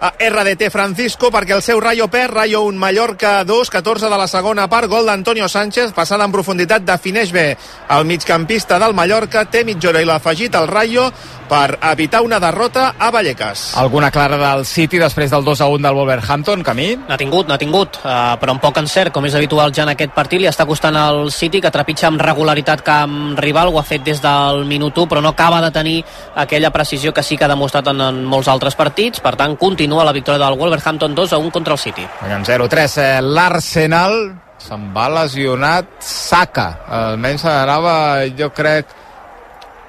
a 0.00 0.12
RDT 0.16 0.70
Francisco 0.72 1.28
perquè 1.28 1.58
el 1.58 1.60
seu 1.66 1.76
Rayo 1.84 2.08
perd, 2.08 2.32
Rayo 2.38 2.62
1, 2.70 2.80
Mallorca 2.80 3.42
2, 3.44 3.68
14 3.76 4.08
de 4.08 4.22
la 4.22 4.30
segona 4.32 4.64
part, 4.72 4.88
gol 4.88 5.12
d'Antonio 5.12 5.44
Sánchez, 5.44 5.92
passada 5.92 6.24
en 6.24 6.32
profunditat, 6.32 6.88
defineix 6.88 7.36
bé 7.36 7.50
el 7.98 8.08
migcampista 8.08 8.80
del 8.80 8.96
Mallorca, 8.96 9.44
té 9.44 9.60
mitja 9.60 9.92
hora 9.92 10.00
i 10.00 10.08
l'ha 10.08 10.16
afegit 10.22 10.56
el 10.56 10.72
Rayo 10.72 11.10
per 11.48 11.78
evitar 11.90 12.20
una 12.22 12.38
derrota 12.38 12.94
a 12.98 13.10
Vallecas. 13.10 13.72
Alguna 13.76 14.10
clara 14.10 14.36
del 14.36 14.66
City 14.68 15.00
després 15.00 15.32
del 15.32 15.44
2 15.44 15.62
a 15.64 15.68
1 15.72 15.84
del 15.84 15.96
Wolverhampton, 15.96 16.62
Camí? 16.78 16.94
N'ha 17.08 17.16
tingut, 17.18 17.48
n'ha 17.50 17.56
tingut, 17.58 17.96
uh, 18.04 18.36
però 18.38 18.52
amb 18.54 18.62
poc 18.62 18.76
encert, 18.78 19.10
com 19.10 19.24
és 19.26 19.34
habitual 19.34 19.72
ja 19.74 19.82
en 19.82 19.90
aquest 19.96 20.12
partit, 20.14 20.38
li 20.38 20.46
està 20.46 20.62
costant 20.62 20.94
al 20.94 21.32
City, 21.34 21.58
que 21.58 21.72
trepitja 21.74 22.06
amb 22.06 22.22
regularitat 22.22 22.84
camp 22.86 23.34
rival, 23.42 23.72
ho 23.72 23.80
ha 23.80 23.82
fet 23.82 24.04
des 24.06 24.20
del 24.22 24.62
minut 24.68 24.94
1, 24.94 25.08
però 25.10 25.18
no 25.24 25.32
acaba 25.34 25.58
de 25.64 25.72
tenir 25.74 25.96
aquella 26.38 26.70
precisió 26.70 27.10
que 27.12 27.24
sí 27.26 27.36
que 27.36 27.48
ha 27.48 27.50
demostrat 27.50 27.90
en, 27.90 28.00
en 28.00 28.20
molts 28.30 28.46
altres 28.46 28.78
partits, 28.78 29.18
per 29.18 29.34
tant, 29.34 29.56
continua 29.58 30.06
la 30.06 30.14
victòria 30.14 30.44
del 30.44 30.58
Wolverhampton 30.60 31.18
2 31.18 31.34
a 31.34 31.42
1 31.42 31.50
contra 31.50 31.74
el 31.74 31.82
City. 31.82 32.06
En 32.30 32.46
0-3, 32.46 32.94
eh, 33.02 33.10
l'Arsenal 33.26 34.14
se'n 34.62 34.88
va 34.94 35.08
lesionat 35.18 35.98
Saka, 35.98 36.68
almenys 36.94 37.42
anava, 37.50 37.98
jo 38.38 38.52
crec, 38.54 38.94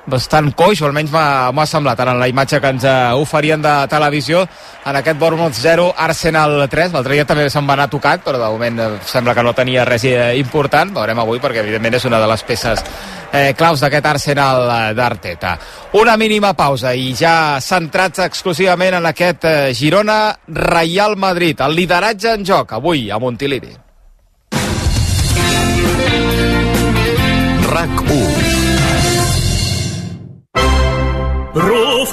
bastant 0.09 0.51
coix, 0.57 0.81
o 0.81 0.88
almenys 0.88 1.11
m'ha 1.13 1.65
semblat 1.69 2.00
ara 2.00 2.13
en 2.15 2.19
la 2.21 2.27
imatge 2.31 2.59
que 2.61 2.71
ens 2.73 2.85
uh, 2.88 3.15
oferien 3.19 3.61
de 3.61 3.73
televisió. 3.91 4.44
En 4.89 4.97
aquest 5.00 5.19
Bournemouth 5.19 5.56
0, 5.56 5.89
Arsenal 5.97 6.67
3 6.69 6.94
l'altre 6.95 7.17
dia 7.17 7.25
també 7.29 7.50
se'n 7.50 7.67
va 7.67 7.75
anar 7.77 7.89
tocat 7.91 8.23
però 8.25 8.39
de 8.41 8.51
moment 8.51 8.83
uh, 8.83 8.89
sembla 9.06 9.35
que 9.38 9.45
no 9.45 9.56
tenia 9.57 9.85
res 9.88 10.06
uh, 10.09 10.29
important. 10.39 10.94
Veurem 10.97 11.23
avui 11.23 11.41
perquè 11.44 11.63
evidentment 11.63 12.00
és 12.00 12.07
una 12.09 12.21
de 12.21 12.29
les 12.31 12.45
peces 12.47 12.85
eh, 13.31 13.53
claus 13.57 13.83
d'aquest 13.83 14.06
Arsenal 14.13 14.95
d'Arteta. 14.97 15.57
Una 16.00 16.17
mínima 16.17 16.53
pausa 16.57 16.94
i 16.95 17.13
ja 17.17 17.59
centrats 17.62 18.25
exclusivament 18.25 19.00
en 19.00 19.12
aquest 19.12 19.45
Girona 19.77 20.33
Real 20.47 21.17
Madrid. 21.17 21.62
El 21.62 21.77
lideratge 21.77 22.33
en 22.33 22.47
joc 22.47 22.73
avui 22.79 23.09
a 23.12 23.19
Montilivi 23.21 23.88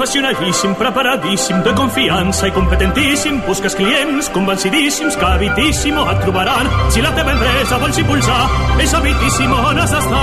Professionalíssim, 0.06 0.72
preparadíssim, 0.74 1.60
de 1.62 1.74
confiança 1.74 2.46
i 2.46 2.52
competentíssim. 2.52 3.40
Busques 3.40 3.74
clients 3.74 4.28
convencidíssims 4.28 5.16
que 5.16 5.24
Habitíssimo 5.24 6.08
et 6.08 6.20
trobaran. 6.22 6.70
Si 6.94 7.02
la 7.02 7.10
teva 7.10 7.32
empresa 7.34 7.76
vols 7.82 7.98
impulsar, 7.98 8.46
és 8.78 8.94
Habitíssimo 8.94 9.56
on 9.56 9.82
has 9.82 9.90
d'estar. 9.90 10.22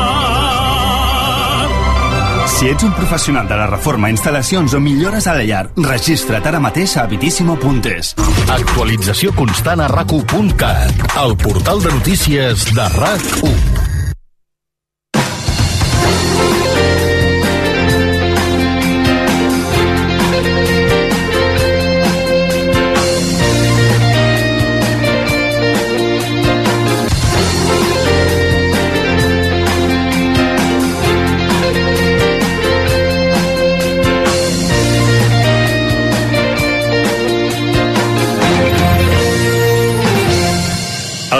Si 2.47 2.71
ets 2.71 2.87
un 2.87 2.95
professional 2.95 3.43
de 3.51 3.59
la 3.59 3.67
reforma, 3.67 4.07
instal·lacions 4.07 4.71
o 4.71 4.79
millores 4.79 5.27
a 5.27 5.35
la 5.35 5.43
llar, 5.43 5.65
registra't 5.75 6.47
ara 6.47 6.63
mateix 6.63 6.95
a 6.95 7.03
habitíssimo.es. 7.03 8.15
Actualització 8.55 9.35
constant 9.35 9.83
a 9.83 9.91
rac1.cat, 9.91 11.07
el 11.27 11.35
portal 11.43 11.83
de 11.83 11.91
notícies 11.99 12.69
de 12.71 12.87
RAC1. 12.87 13.72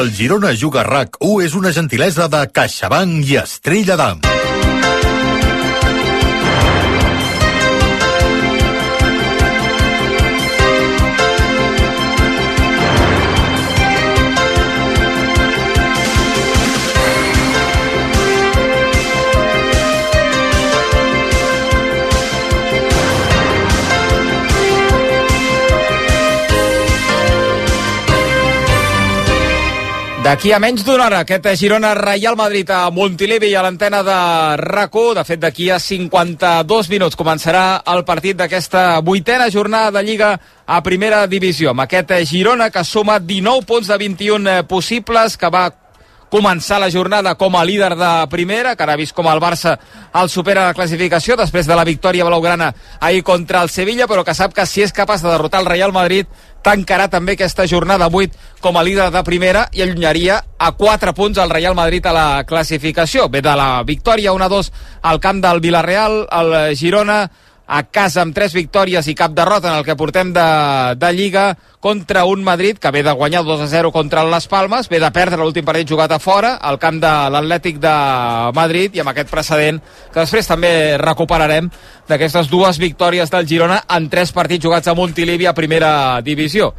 El 0.03 0.11
Girona 0.11 0.49
Juga 0.51 0.81
RAC 0.83 1.15
1 1.23 1.45
és 1.45 1.53
una 1.55 1.71
gentilesa 1.71 2.27
de 2.27 2.41
CaixaBank 2.51 3.23
i 3.31 3.39
Estrella 3.39 3.95
d'Am. 3.95 4.52
D'aquí 30.23 30.53
a 30.55 30.57
menys 30.63 30.85
d'una 30.87 31.09
hora, 31.09 31.17
aquest 31.25 31.49
Girona 31.59 31.89
Real 31.97 32.37
Madrid 32.39 32.69
a 32.71 32.85
Montilivi 32.95 33.49
i 33.51 33.57
a 33.59 33.63
l'antena 33.65 33.99
de 34.07 34.19
rac 34.61 34.93
De 35.17 35.23
fet, 35.27 35.39
d'aquí 35.41 35.69
a 35.69 35.79
52 35.79 36.89
minuts 36.89 37.17
començarà 37.19 37.81
el 37.91 38.05
partit 38.05 38.37
d'aquesta 38.37 39.01
vuitena 39.01 39.49
jornada 39.51 39.91
de 39.91 40.03
Lliga 40.03 40.39
a 40.65 40.81
primera 40.81 41.27
divisió. 41.27 41.71
Amb 41.71 41.81
aquest 41.81 42.13
Girona 42.23 42.69
que 42.69 42.85
suma 42.85 43.19
19 43.19 43.65
punts 43.65 43.87
de 43.87 43.97
21 43.97 44.63
possibles, 44.63 45.35
que 45.35 45.49
va 45.49 45.82
començar 46.33 46.79
la 46.81 46.89
jornada 46.89 47.35
com 47.37 47.53
a 47.53 47.63
líder 47.65 47.93
de 47.93 48.11
primera, 48.31 48.73
que 48.75 48.81
ara 48.81 48.95
ha 48.95 48.97
vist 48.97 49.13
com 49.13 49.27
el 49.29 49.41
Barça 49.41 49.75
el 50.17 50.31
supera 50.33 50.65
la 50.65 50.73
classificació 50.73 51.37
després 51.37 51.67
de 51.69 51.77
la 51.77 51.85
victòria 51.85 52.25
blaugrana 52.25 52.71
ahir 52.99 53.21
contra 53.21 53.61
el 53.61 53.69
Sevilla, 53.69 54.07
però 54.09 54.23
que 54.25 54.33
sap 54.33 54.55
que 54.57 54.65
si 54.65 54.81
és 54.81 54.95
capaç 54.95 55.21
de 55.21 55.29
derrotar 55.29 55.61
el 55.61 55.69
Real 55.69 55.93
Madrid 55.93 56.25
tancarà 56.65 57.05
també 57.11 57.35
aquesta 57.37 57.67
jornada 57.69 58.07
8 58.09 58.57
com 58.63 58.79
a 58.79 58.83
líder 58.83 59.11
de 59.13 59.23
primera 59.27 59.67
i 59.77 59.83
allunyaria 59.85 60.39
a 60.57 60.71
4 60.73 61.13
punts 61.13 61.37
el 61.37 61.53
Real 61.53 61.75
Madrid 61.75 62.05
a 62.07 62.15
la 62.15 62.27
classificació. 62.49 63.29
Ve 63.29 63.43
de 63.43 63.53
la 63.59 63.83
victòria 63.85 64.33
1-2 64.33 64.71
al 65.03 65.19
camp 65.19 65.43
del 65.43 65.61
Villarreal, 65.61 66.23
el 66.31 66.75
Girona 66.75 67.27
a 67.65 67.83
casa 67.87 68.21
amb 68.21 68.35
tres 68.35 68.53
victòries 68.53 69.07
i 69.07 69.15
cap 69.15 69.31
derrota 69.31 69.71
en 69.71 69.77
el 69.79 69.85
que 69.87 69.95
portem 69.95 70.33
de, 70.35 70.47
de 70.99 71.11
Lliga 71.15 71.45
contra 71.79 72.25
un 72.25 72.43
Madrid 72.43 72.77
que 72.77 72.91
ve 72.91 73.03
de 73.03 73.11
guanyar 73.11 73.43
2 73.43 73.61
a 73.61 73.67
0 73.67 73.91
contra 73.91 74.23
les 74.27 74.47
Palmes, 74.47 74.89
ve 74.89 74.99
de 74.99 75.11
perdre 75.15 75.39
l'últim 75.41 75.65
partit 75.65 75.89
jugat 75.89 76.11
a 76.11 76.19
fora, 76.19 76.55
al 76.55 76.79
camp 76.79 76.99
de 77.03 77.11
l'Atlètic 77.33 77.79
de 77.83 77.95
Madrid, 78.55 78.95
i 78.95 79.03
amb 79.03 79.11
aquest 79.11 79.31
precedent 79.31 79.81
que 80.11 80.19
després 80.19 80.47
també 80.47 80.97
recuperarem 80.99 81.69
d'aquestes 82.07 82.49
dues 82.51 82.79
victòries 82.79 83.31
del 83.31 83.47
Girona 83.47 83.83
en 83.95 84.09
tres 84.11 84.31
partits 84.35 84.63
jugats 84.63 84.87
a 84.87 84.95
Montilivi 84.95 85.47
a 85.47 85.55
primera 85.55 86.21
divisió 86.21 86.73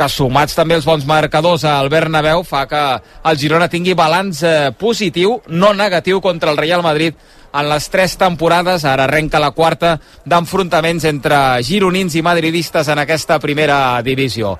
que 0.00 0.08
sumats 0.08 0.56
també 0.56 0.78
els 0.78 0.86
bons 0.88 1.04
marcadors 1.04 1.66
al 1.68 1.90
Bernabéu 1.92 2.40
fa 2.48 2.64
que 2.70 2.80
el 3.28 3.36
Girona 3.36 3.68
tingui 3.68 3.92
balanç 3.98 4.40
eh, 4.48 4.70
positiu, 4.72 5.36
no 5.52 5.74
negatiu 5.76 6.22
contra 6.24 6.54
el 6.54 6.60
Real 6.60 6.80
Madrid 6.82 7.18
en 7.52 7.68
les 7.68 7.88
tres 7.90 8.16
temporades. 8.16 8.86
Ara 8.88 9.04
arrenca 9.04 9.42
la 9.42 9.50
quarta 9.52 9.98
d'enfrontaments 10.24 11.04
entre 11.10 11.36
gironins 11.66 12.16
i 12.16 12.22
madridistes 12.24 12.88
en 12.88 13.02
aquesta 13.02 13.38
primera 13.42 14.00
divisió. 14.06 14.54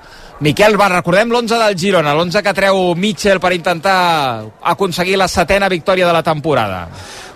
Miquel, 0.45 0.77
va, 0.81 0.91
recordem 0.93 1.33
l'11 1.33 1.63
del 1.65 1.79
Girona, 1.79 2.13
l'11 2.17 2.45
que 2.45 2.57
treu 2.57 2.95
Mitchell 2.97 3.41
per 3.41 3.55
intentar 3.57 3.97
aconseguir 4.75 5.17
la 5.21 5.29
setena 5.29 5.73
victòria 5.73 6.09
de 6.09 6.17
la 6.17 6.25
temporada. 6.27 6.87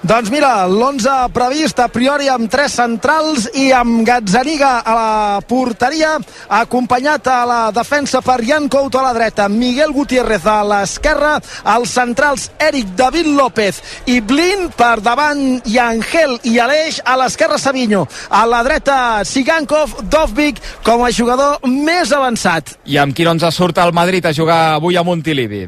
Doncs 0.04 0.28
mira, 0.28 0.66
l'11 0.68 1.30
previst 1.32 1.78
a 1.80 1.86
priori 1.88 2.26
amb 2.28 2.50
tres 2.52 2.74
centrals 2.76 3.46
i 3.56 3.70
amb 3.72 4.02
Gazzaniga 4.04 4.82
a 4.84 4.96
la 4.98 5.38
porteria, 5.48 6.18
acompanyat 6.52 7.30
a 7.32 7.36
la 7.48 7.60
defensa 7.72 8.20
per 8.20 8.42
Jan 8.44 8.68
Couto 8.68 9.00
a 9.00 9.06
la 9.06 9.14
dreta, 9.16 9.46
Miguel 9.48 9.94
Gutiérrez 9.96 10.44
a 10.44 10.58
l'esquerra, 10.60 11.38
els 11.72 11.96
centrals 11.96 12.50
Eric 12.60 12.92
David 13.00 13.32
López 13.32 13.80
i 14.12 14.18
Blin 14.20 14.68
per 14.76 15.00
davant 15.00 15.40
i 15.64 15.80
Angel 15.80 16.36
i 16.52 16.58
Aleix 16.60 17.00
a 17.00 17.16
l'esquerra 17.22 17.56
Savinho, 17.56 18.04
a 18.28 18.44
la 18.44 18.60
dreta 18.60 19.24
Sigankov, 19.24 20.02
Dovvik 20.12 20.60
com 20.84 21.08
a 21.08 21.12
jugador 21.16 21.64
més 21.64 22.12
avançat. 22.12 22.76
I 22.84 23.00
amb 23.00 23.16
qui 23.16 23.24
no 23.24 23.38
ens 23.38 23.48
surt 23.56 23.80
el 23.80 23.96
Madrid 23.96 24.28
a 24.28 24.36
jugar 24.36 24.74
avui 24.76 25.00
a 25.00 25.06
Montilivi? 25.06 25.64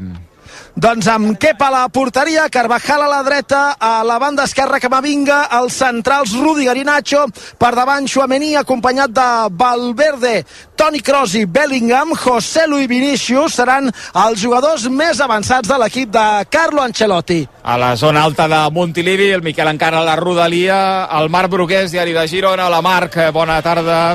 Doncs 0.77 1.07
amb 1.09 1.39
Kepa 1.41 1.71
a 1.71 1.73
la 1.73 1.85
porteria, 1.89 2.43
Carvajal 2.53 3.01
a 3.01 3.07
la 3.09 3.23
dreta, 3.25 3.61
a 3.81 4.03
la 4.05 4.19
banda 4.21 4.43
esquerra 4.45 4.77
Camavinga, 4.77 5.47
els 5.57 5.73
centrals 5.73 6.35
Rudiger 6.37 6.75
i 6.77 6.83
Nacho, 6.85 7.23
per 7.57 7.71
davant 7.73 8.05
Xuamení 8.05 8.51
acompanyat 8.59 9.09
de 9.09 9.25
Valverde, 9.57 10.43
Toni 10.77 11.01
Kroos 11.01 11.33
i 11.33 11.47
Bellingham, 11.49 12.11
José 12.13 12.67
Luis 12.69 12.85
Vinicius 12.91 13.55
seran 13.57 13.89
els 13.89 14.37
jugadors 14.37 14.85
més 14.93 15.17
avançats 15.17 15.65
de 15.65 15.79
l'equip 15.81 16.11
de 16.13 16.25
Carlo 16.53 16.83
Ancelotti. 16.85 17.39
A 17.63 17.77
la 17.81 17.95
zona 17.97 18.21
alta 18.29 18.45
de 18.45 18.59
Montilivi, 18.69 19.31
el 19.33 19.41
Miquel 19.41 19.71
encara 19.73 20.03
a 20.03 20.05
la 20.05 20.15
rodalia, 20.15 21.07
el 21.17 21.31
Marc 21.33 21.49
Brugués, 21.55 21.89
diari 21.89 22.13
de 22.13 22.27
Girona. 22.29 22.69
La 22.69 22.83
Marc, 22.85 23.17
eh, 23.17 23.31
bona 23.31 23.63
tarda. 23.65 24.13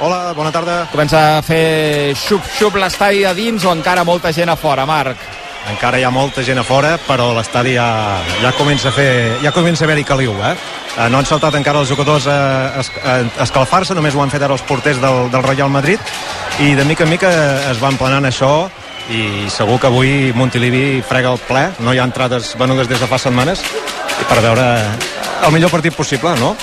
Hola, 0.00 0.32
bona 0.34 0.50
tarda. 0.50 0.88
Comença 0.90 1.38
a 1.38 1.42
fer 1.46 2.16
xup-xup 2.18 2.80
l'estadi 2.82 3.22
a 3.22 3.30
dins 3.32 3.62
o 3.62 3.70
encara 3.70 4.02
molta 4.02 4.34
gent 4.34 4.50
a 4.50 4.58
fora, 4.58 4.88
Marc? 4.90 5.38
Encara 5.68 5.98
hi 6.00 6.04
ha 6.04 6.10
molta 6.10 6.42
gent 6.42 6.58
a 6.58 6.64
fora, 6.64 6.94
però 7.04 7.30
l'estadi 7.36 7.74
ja, 7.76 7.86
ja 8.40 8.52
comença 8.56 8.88
a 8.88 8.94
fer, 8.96 9.10
ja 9.44 9.52
comença 9.52 9.84
a 9.84 9.86
haver-hi 9.86 10.06
caliu, 10.08 10.32
eh? 10.40 10.54
eh? 10.96 11.08
No 11.12 11.20
han 11.20 11.28
saltat 11.28 11.54
encara 11.58 11.82
els 11.82 11.92
jugadors 11.92 12.26
a, 12.26 12.80
a 12.80 13.16
escalfar-se, 13.44 13.94
només 13.94 14.16
ho 14.16 14.22
han 14.24 14.32
fet 14.32 14.42
ara 14.42 14.56
els 14.56 14.64
porters 14.64 15.00
del, 15.02 15.28
del 15.30 15.44
Real 15.44 15.70
Madrid, 15.70 16.00
i 16.64 16.72
de 16.74 16.84
mica 16.88 17.04
en 17.04 17.12
mica 17.12 17.30
es 17.70 17.80
van 17.82 18.00
planant 18.00 18.26
això, 18.26 18.70
i 19.10 19.50
segur 19.50 19.78
que 19.82 19.90
avui 19.90 20.32
Montilivi 20.34 21.02
frega 21.06 21.32
el 21.34 21.40
ple, 21.44 21.68
no 21.84 21.92
hi 21.92 22.00
ha 22.00 22.08
entrades 22.08 22.54
venudes 22.58 22.88
des 22.88 23.00
de 23.00 23.08
fa 23.10 23.18
setmanes, 23.18 23.62
per 24.28 24.40
veure 24.40 24.66
el 25.44 25.52
millor 25.52 25.72
partit 25.72 25.94
possible, 25.96 26.34
no? 26.40 26.54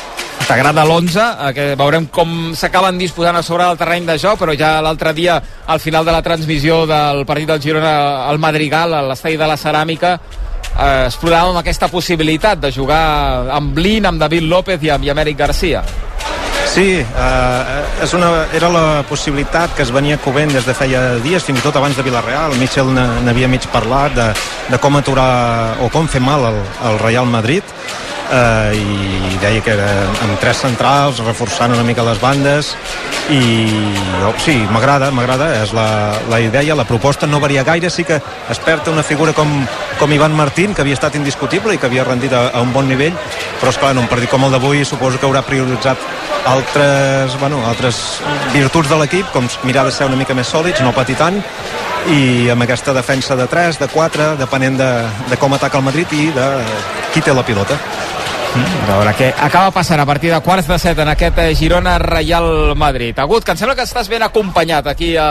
T'agrada 0.46 0.84
l'11, 0.86 1.18
eh, 1.18 1.54
que 1.56 1.64
veurem 1.80 2.06
com 2.14 2.54
s'acaben 2.56 3.00
disposant 3.00 3.36
a 3.36 3.44
sobre 3.44 3.66
del 3.66 3.80
terreny 3.80 4.06
de 4.08 4.18
joc, 4.22 4.38
però 4.40 4.56
ja 4.56 4.78
l'altre 4.82 5.14
dia, 5.14 5.42
al 5.66 5.82
final 5.84 6.06
de 6.06 6.14
la 6.16 6.22
transmissió 6.22 6.86
del 6.88 7.26
partit 7.26 7.50
del 7.50 7.62
Girona 7.62 8.28
al 8.28 8.40
Madrigal, 8.40 8.94
a 8.94 9.02
l'estadi 9.10 9.36
de 9.38 9.48
la 9.48 9.58
Ceràmica, 9.58 10.18
eh, 10.18 11.08
exploràvem 11.08 11.58
aquesta 11.60 11.90
possibilitat 11.92 12.62
de 12.62 12.72
jugar 12.72 13.50
amb 13.52 13.74
Blin, 13.74 14.06
amb 14.06 14.20
David 14.20 14.44
López 14.44 14.84
i 14.84 14.94
amb 14.94 15.04
Yameric 15.04 15.38
Garcia. 15.38 15.84
Sí, 16.78 16.92
eh, 16.94 18.04
és 18.06 18.12
una, 18.14 18.28
era 18.54 18.68
la 18.70 19.02
possibilitat 19.10 19.72
que 19.74 19.82
es 19.82 19.90
venia 19.90 20.20
coent 20.22 20.52
des 20.54 20.68
de 20.68 20.76
feia 20.78 21.00
dies, 21.24 21.42
fins 21.42 21.58
i 21.58 21.64
tot 21.66 21.80
abans 21.80 21.98
de 21.98 22.04
Villarreal. 22.06 22.54
Michel 22.62 22.92
n'havia 22.94 23.50
mig 23.50 23.66
parlat 23.74 24.14
de, 24.14 24.28
de 24.70 24.78
com 24.78 25.00
aturar 25.00 25.82
o 25.82 25.90
com 25.90 26.06
fer 26.06 26.22
mal 26.22 26.46
al, 26.46 26.60
al 26.86 27.00
Real 27.02 27.26
Madrid 27.34 27.66
eh, 28.30 28.78
i 28.78 29.40
deia 29.42 29.64
que 29.66 29.74
era 29.74 29.88
amb 30.26 30.38
tres 30.42 30.62
centrals, 30.68 31.24
reforçant 31.26 31.74
una 31.74 31.86
mica 31.88 32.06
les 32.06 32.22
bandes 32.22 32.76
i 33.34 33.42
oh, 34.28 34.36
sí, 34.40 34.56
m'agrada, 34.72 35.10
m'agrada, 35.12 35.50
és 35.64 35.74
la, 35.76 35.88
la 36.30 36.40
idea, 36.44 36.78
la 36.78 36.86
proposta 36.88 37.28
no 37.28 37.42
varia 37.44 37.66
gaire, 37.68 37.90
sí 37.90 38.06
que 38.08 38.22
es 38.22 38.62
perd 38.64 38.88
una 38.94 39.04
figura 39.04 39.34
com, 39.34 39.50
com 40.00 40.14
Ivan 40.14 40.36
Martín, 40.38 40.78
que 40.78 40.86
havia 40.86 40.96
estat 40.96 41.18
indiscutible 41.20 41.74
i 41.74 41.82
que 41.82 41.90
havia 41.90 42.06
rendit 42.08 42.38
a, 42.38 42.48
a 42.54 42.62
un 42.64 42.72
bon 42.76 42.88
nivell, 42.88 43.18
però 43.60 43.74
és 43.74 43.82
clar, 43.82 43.96
en 43.96 44.06
un 44.06 44.12
partit 44.12 44.32
com 44.32 44.46
el 44.46 44.54
d'avui 44.54 44.86
suposo 44.86 45.20
que 45.20 45.28
haurà 45.28 45.44
prioritzat 45.48 46.06
altres, 46.68 47.40
bueno, 47.40 47.66
altres 47.66 48.22
virtuts 48.54 48.90
de 48.90 48.98
l'equip, 49.00 49.28
com 49.32 49.48
mirar 49.64 49.86
de 49.88 49.92
ser 49.92 50.08
una 50.08 50.18
mica 50.20 50.36
més 50.36 50.50
sòlids, 50.52 50.82
no 50.84 50.94
patir 50.96 51.16
tant, 51.20 51.40
i 52.12 52.50
amb 52.52 52.64
aquesta 52.64 52.94
defensa 52.96 53.36
de 53.40 53.48
3, 53.48 53.80
de 53.80 53.88
4, 53.92 54.36
depenent 54.40 54.78
de, 54.80 54.92
de 55.32 55.40
com 55.40 55.54
ataca 55.54 55.80
el 55.80 55.88
Madrid 55.88 56.12
i 56.14 56.30
de 56.36 56.48
qui 57.14 57.24
té 57.24 57.34
la 57.34 57.46
pilota. 57.48 57.80
A 58.58 58.88
veure 58.88 59.12
què 59.14 59.28
acaba 59.44 59.72
passant 59.76 60.00
a 60.02 60.06
partir 60.08 60.32
de 60.32 60.40
quarts 60.42 60.68
de 60.70 60.78
set 60.82 60.98
en 61.04 61.12
aquest 61.12 61.38
eh, 61.44 61.52
Girona 61.56 61.98
Real 62.02 62.74
Madrid. 62.80 63.20
Agut, 63.20 63.46
que 63.46 63.54
em 63.54 63.60
sembla 63.60 63.76
que 63.78 63.86
estàs 63.86 64.10
ben 64.10 64.24
acompanyat 64.26 64.88
aquí 64.88 65.14
a, 65.20 65.28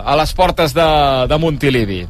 a 0.00 0.16
les 0.16 0.32
portes 0.34 0.74
de, 0.74 0.88
de 1.28 1.38
Montilivi. 1.38 2.04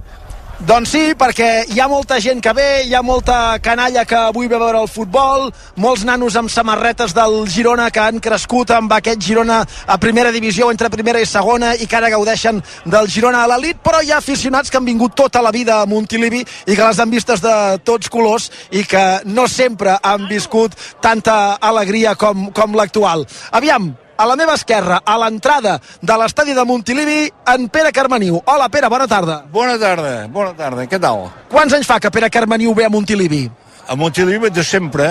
Doncs 0.60 0.90
sí, 0.92 1.00
perquè 1.16 1.46
hi 1.72 1.78
ha 1.80 1.86
molta 1.88 2.18
gent 2.20 2.42
que 2.44 2.52
ve, 2.52 2.64
hi 2.84 2.92
ha 2.92 3.00
molta 3.00 3.56
canalla 3.64 4.02
que 4.04 4.16
avui 4.18 4.44
ve 4.44 4.58
a 4.58 4.60
veure 4.60 4.82
el 4.82 4.90
futbol, 4.92 5.46
molts 5.80 6.02
nanos 6.04 6.34
amb 6.36 6.52
samarretes 6.52 7.14
del 7.16 7.46
Girona 7.48 7.86
que 7.88 8.02
han 8.04 8.20
crescut 8.20 8.74
amb 8.76 8.92
aquest 8.92 9.24
Girona 9.24 9.62
a 9.64 9.96
primera 10.02 10.28
divisió 10.34 10.68
entre 10.68 10.90
primera 10.92 11.22
i 11.24 11.28
segona 11.30 11.72
i 11.80 11.88
que 11.88 11.96
ara 11.96 12.10
gaudeixen 12.12 12.60
del 12.84 13.08
Girona 13.08 13.40
a 13.40 13.48
l'elit, 13.54 13.80
però 13.80 14.02
hi 14.04 14.12
ha 14.12 14.20
aficionats 14.20 14.68
que 14.68 14.76
han 14.76 14.84
vingut 14.84 15.16
tota 15.16 15.40
la 15.40 15.54
vida 15.56 15.80
a 15.80 15.88
Montilivi 15.88 16.44
i 16.44 16.76
que 16.76 16.84
les 16.84 17.00
han 17.00 17.10
vistes 17.16 17.40
de 17.40 17.56
tots 17.80 18.12
colors 18.12 18.50
i 18.70 18.84
que 18.84 19.06
no 19.32 19.48
sempre 19.48 19.96
han 19.96 20.28
viscut 20.28 20.76
tanta 21.00 21.56
alegria 21.56 22.12
com, 22.20 22.50
com 22.52 22.76
l'actual. 22.76 23.24
Aviam, 23.56 23.94
a 24.20 24.26
la 24.26 24.36
meva 24.36 24.52
esquerra, 24.52 24.98
a 25.00 25.14
l'entrada 25.16 25.78
de 25.80 26.16
l'estadi 26.20 26.52
de 26.52 26.64
Montilivi, 26.68 27.22
en 27.54 27.68
Pere 27.72 27.88
Carmeniu. 27.90 28.42
Hola, 28.44 28.68
Pere, 28.68 28.90
bona 28.92 29.06
tarda. 29.08 29.38
Bona 29.48 29.78
tarda, 29.80 30.26
bona 30.28 30.52
tarda, 30.58 30.84
què 30.84 30.98
tal? 31.00 31.30
Quants 31.48 31.72
anys 31.72 31.88
fa 31.88 31.96
que 32.04 32.10
Pere 32.12 32.28
Carmeniu 32.28 32.74
ve 32.76 32.84
a 32.84 32.90
Montilivi? 32.92 33.46
A 33.88 33.96
Montilivi 33.96 34.50
de 34.52 34.64
sempre, 34.64 35.08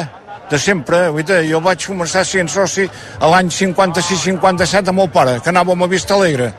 de 0.52 0.60
sempre. 0.62 1.08
Oita, 1.10 1.40
jo 1.42 1.58
vaig 1.66 1.88
començar 1.90 2.22
sent 2.22 2.54
soci 2.54 2.86
a 3.18 3.32
l'any 3.34 3.50
56-57 3.50 4.94
amb 4.94 5.02
el 5.08 5.10
pare, 5.10 5.40
que 5.42 5.50
anàvem 5.50 5.82
a 5.82 5.90
Vista 5.90 6.14
Alegre. 6.14 6.52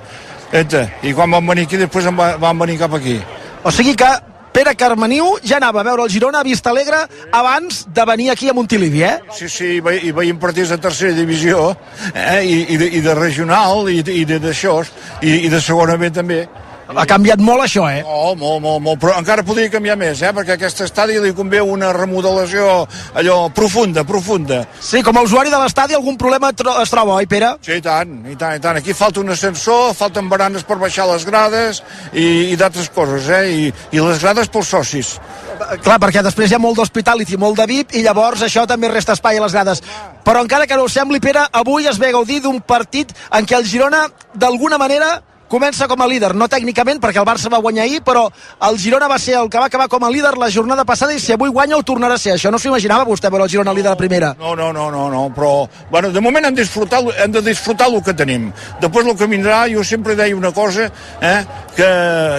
Eta, 0.51 0.89
I 1.07 1.15
quan 1.15 1.31
vam 1.31 1.55
venir 1.55 1.69
aquí, 1.69 1.79
després 1.79 2.11
vam 2.11 2.67
venir 2.67 2.81
cap 2.83 2.99
aquí. 2.99 3.21
O 3.63 3.71
sigui 3.71 3.95
que 3.95 4.11
Pere 4.53 4.75
Carmeniu 4.75 5.37
ja 5.47 5.59
anava 5.61 5.81
a 5.81 5.87
veure 5.87 6.05
el 6.05 6.11
Girona 6.11 6.41
a 6.41 6.47
Vista 6.47 6.71
Alegre 6.71 7.05
abans 7.33 7.85
de 7.95 8.05
venir 8.07 8.31
aquí 8.31 8.49
a 8.51 8.55
Montilivi, 8.55 9.05
eh? 9.07 9.19
Sí, 9.37 9.49
sí, 9.49 9.77
i, 9.77 9.81
ve, 9.81 9.97
i 10.03 10.11
veiem 10.17 10.41
partits 10.43 10.73
de 10.75 10.79
tercera 10.83 11.15
divisió, 11.15 11.69
eh? 12.15 12.41
I, 12.43 12.57
i, 12.75 12.81
de, 12.81 12.89
i 12.99 13.05
de 13.05 13.15
regional, 13.15 13.87
i, 13.91 14.03
i 14.03 14.25
d'això, 14.27 14.81
i, 15.23 15.47
i 15.47 15.53
de 15.53 15.63
segona 15.63 15.97
B 16.01 16.11
també. 16.11 16.43
Ha 16.91 17.07
canviat 17.07 17.39
molt 17.43 17.63
això, 17.63 17.85
eh? 17.91 18.01
Oh, 18.03 18.35
molt, 18.39 18.59
molt, 18.65 18.81
molt, 18.83 18.99
però 19.03 19.15
encara 19.21 19.45
podria 19.47 19.71
canviar 19.71 19.97
més, 20.01 20.23
eh? 20.25 20.33
Perquè 20.35 20.57
a 20.57 20.59
aquest 20.59 20.83
estadi 20.87 21.19
li 21.23 21.31
convé 21.37 21.61
una 21.63 21.93
remodelació 21.95 22.65
allò 23.15 23.37
profunda, 23.55 24.03
profunda. 24.09 24.65
Sí, 24.83 25.03
com 25.07 25.19
a 25.19 25.23
usuari 25.27 25.53
de 25.53 25.61
l'estadi 25.61 25.95
algun 25.95 26.19
problema 26.19 26.51
tro 26.57 26.75
es 26.83 26.91
troba, 26.91 27.15
oi, 27.21 27.29
Pere? 27.31 27.53
Sí, 27.63 27.79
i 27.79 27.85
tant, 27.85 28.17
i 28.27 28.35
tant, 28.41 28.57
i 28.59 28.65
tant. 28.65 28.81
Aquí 28.81 28.97
falta 28.97 29.23
un 29.23 29.31
ascensor, 29.31 29.95
falten 29.95 30.29
baranes 30.33 30.67
per 30.67 30.81
baixar 30.83 31.07
les 31.13 31.27
grades 31.29 31.83
i, 32.11 32.27
i 32.51 32.59
d'altres 32.59 32.91
coses, 32.95 33.31
eh? 33.39 33.45
I, 33.51 33.71
I 33.95 34.03
les 34.03 34.23
grades 34.25 34.51
pels 34.51 34.75
socis. 34.75 35.15
Clar, 35.85 36.01
perquè 36.03 36.25
després 36.25 36.51
hi 36.51 36.57
ha 36.57 36.63
molt 36.63 36.81
d'hospitality, 36.81 37.39
molt 37.39 37.59
de 37.61 37.69
VIP, 37.71 37.95
i 38.01 38.05
llavors 38.07 38.43
això 38.43 38.67
també 38.67 38.91
resta 38.91 39.15
espai 39.15 39.39
a 39.39 39.45
les 39.45 39.55
grades. 39.55 39.83
Però 40.27 40.43
encara 40.43 40.67
que 40.67 40.79
no 40.79 40.89
ho 40.89 40.91
sembli, 40.91 41.21
Pere, 41.23 41.47
avui 41.53 41.87
es 41.87 42.01
ve 42.01 42.11
a 42.11 42.19
gaudir 42.19 42.41
d'un 42.43 42.59
partit 42.65 43.13
en 43.37 43.47
què 43.47 43.59
el 43.61 43.69
Girona, 43.69 44.07
d'alguna 44.35 44.79
manera, 44.81 45.21
comença 45.51 45.89
com 45.91 46.01
a 46.01 46.07
líder, 46.07 46.31
no 46.39 46.47
tècnicament 46.49 47.01
perquè 47.03 47.19
el 47.21 47.27
Barça 47.27 47.51
va 47.51 47.59
guanyar 47.59 47.85
ahir, 47.85 48.01
però 48.07 48.29
el 48.69 48.79
Girona 48.79 49.09
va 49.11 49.19
ser 49.19 49.35
el 49.41 49.51
que 49.51 49.59
va 49.59 49.67
acabar 49.67 49.89
com 49.91 50.05
a 50.07 50.11
líder 50.11 50.37
la 50.39 50.49
jornada 50.51 50.85
passada 50.87 51.13
i 51.13 51.21
si 51.21 51.35
avui 51.35 51.51
guanya 51.51 51.77
ho 51.77 51.83
tornarà 51.83 52.15
a 52.15 52.23
ser. 52.23 52.37
Això 52.37 52.53
no 52.55 52.59
s'ho 52.59 52.71
imaginava 52.71 53.09
vostè 53.09 53.31
veure 53.31 53.49
el 53.49 53.51
Girona 53.51 53.75
líder 53.75 53.91
a 53.93 53.99
primera. 53.99 54.35
No, 54.39 54.55
no, 54.55 54.71
no, 54.73 54.87
no, 54.95 55.09
no, 55.11 55.25
però 55.35 55.67
bueno, 55.91 56.13
de 56.15 56.23
moment 56.23 56.47
hem 56.47 56.55
de 56.55 56.63
disfrutar, 56.63 57.03
hem 57.25 57.35
de 57.35 57.43
disfrutar 57.43 57.91
el 57.91 57.99
que 58.07 58.15
tenim. 58.15 58.51
Després 58.81 59.11
el 59.11 59.19
que 59.19 59.29
vindrà, 59.31 59.65
jo 59.73 59.83
sempre 59.85 60.15
deia 60.15 60.37
una 60.37 60.53
cosa, 60.55 60.87
eh, 61.21 61.41
que 61.75 61.91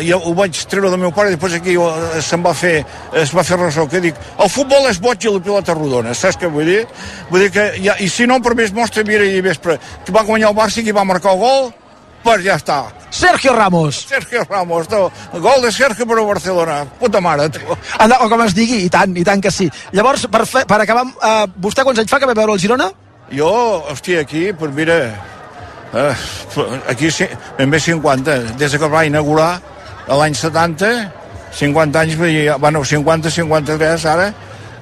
ja 0.08 0.18
ho 0.18 0.34
vaig 0.38 0.64
treure 0.72 0.94
del 0.94 1.04
meu 1.04 1.12
pare 1.12 1.34
i 1.34 1.36
després 1.36 1.60
aquí 1.60 1.76
eh, 1.76 2.22
se'n 2.24 2.46
va 2.46 2.56
fer, 2.56 2.78
es 3.20 3.36
va 3.36 3.44
fer 3.44 3.60
ressò, 3.60 3.88
que 3.92 4.00
dic, 4.04 4.16
el 4.40 4.50
futbol 4.52 4.88
és 4.90 5.02
boig 5.04 5.28
i 5.28 5.36
la 5.36 5.44
pilota 5.44 5.76
rodona, 5.76 6.16
saps 6.16 6.40
què 6.40 6.52
vull 6.52 6.72
dir? 6.72 6.86
Vull 7.30 7.44
dir 7.44 7.52
que, 7.52 7.68
ja, 7.84 7.98
i 8.00 8.08
si 8.10 8.28
no, 8.30 8.40
per 8.44 8.56
més 8.56 8.72
mostra, 8.76 9.04
mira, 9.08 9.28
i 9.28 9.44
vespre, 9.44 9.78
que 10.06 10.16
va 10.16 10.24
guanyar 10.28 10.54
el 10.54 10.58
Barça 10.58 10.80
i 10.80 10.96
va 10.96 11.08
marcar 11.08 11.36
el 11.36 11.44
gol, 11.44 11.72
pues 12.24 12.44
ja 12.46 12.56
està. 12.60 12.84
Sergio 13.12 13.54
Ramos. 13.56 14.06
Sergio 14.08 14.44
Ramos, 14.50 14.88
tu. 14.88 15.02
Gol 15.40 15.62
de 15.62 15.72
Sergio 15.72 16.08
per 16.08 16.20
a 16.20 16.26
Barcelona. 16.26 16.86
Puta 17.00 17.22
mare, 17.22 17.50
tu. 17.50 17.60
Anda, 18.00 18.22
o 18.24 18.30
com 18.30 18.44
es 18.46 18.56
digui, 18.56 18.86
i 18.86 18.90
tant, 18.90 19.16
i 19.18 19.24
tant 19.28 19.42
que 19.44 19.52
sí. 19.52 19.70
Llavors, 19.92 20.28
per, 20.32 20.46
fe, 20.46 20.64
per 20.70 20.82
acabar, 20.82 21.06
eh, 21.08 21.46
vostè 21.62 21.84
quants 21.84 22.00
anys 22.00 22.12
fa 22.12 22.20
que 22.20 22.30
va 22.30 22.38
veure 22.38 22.56
el 22.56 22.62
Girona? 22.64 22.92
Jo, 23.32 23.52
hòstia, 23.92 24.22
aquí, 24.22 24.52
pues 24.54 24.74
mira, 24.76 24.98
eh, 25.94 26.16
aquí 26.88 27.12
sí, 27.12 27.28
ben 27.58 27.72
bé 27.72 27.80
50, 27.80 28.58
des 28.60 28.78
que 28.78 28.90
va 28.92 29.06
inaugurar 29.06 29.62
l'any 30.08 30.36
70, 30.36 30.90
50 31.56 32.00
anys, 32.00 32.18
bueno, 32.60 32.84
50, 32.84 33.32
53 33.32 34.06
ara, 34.06 34.34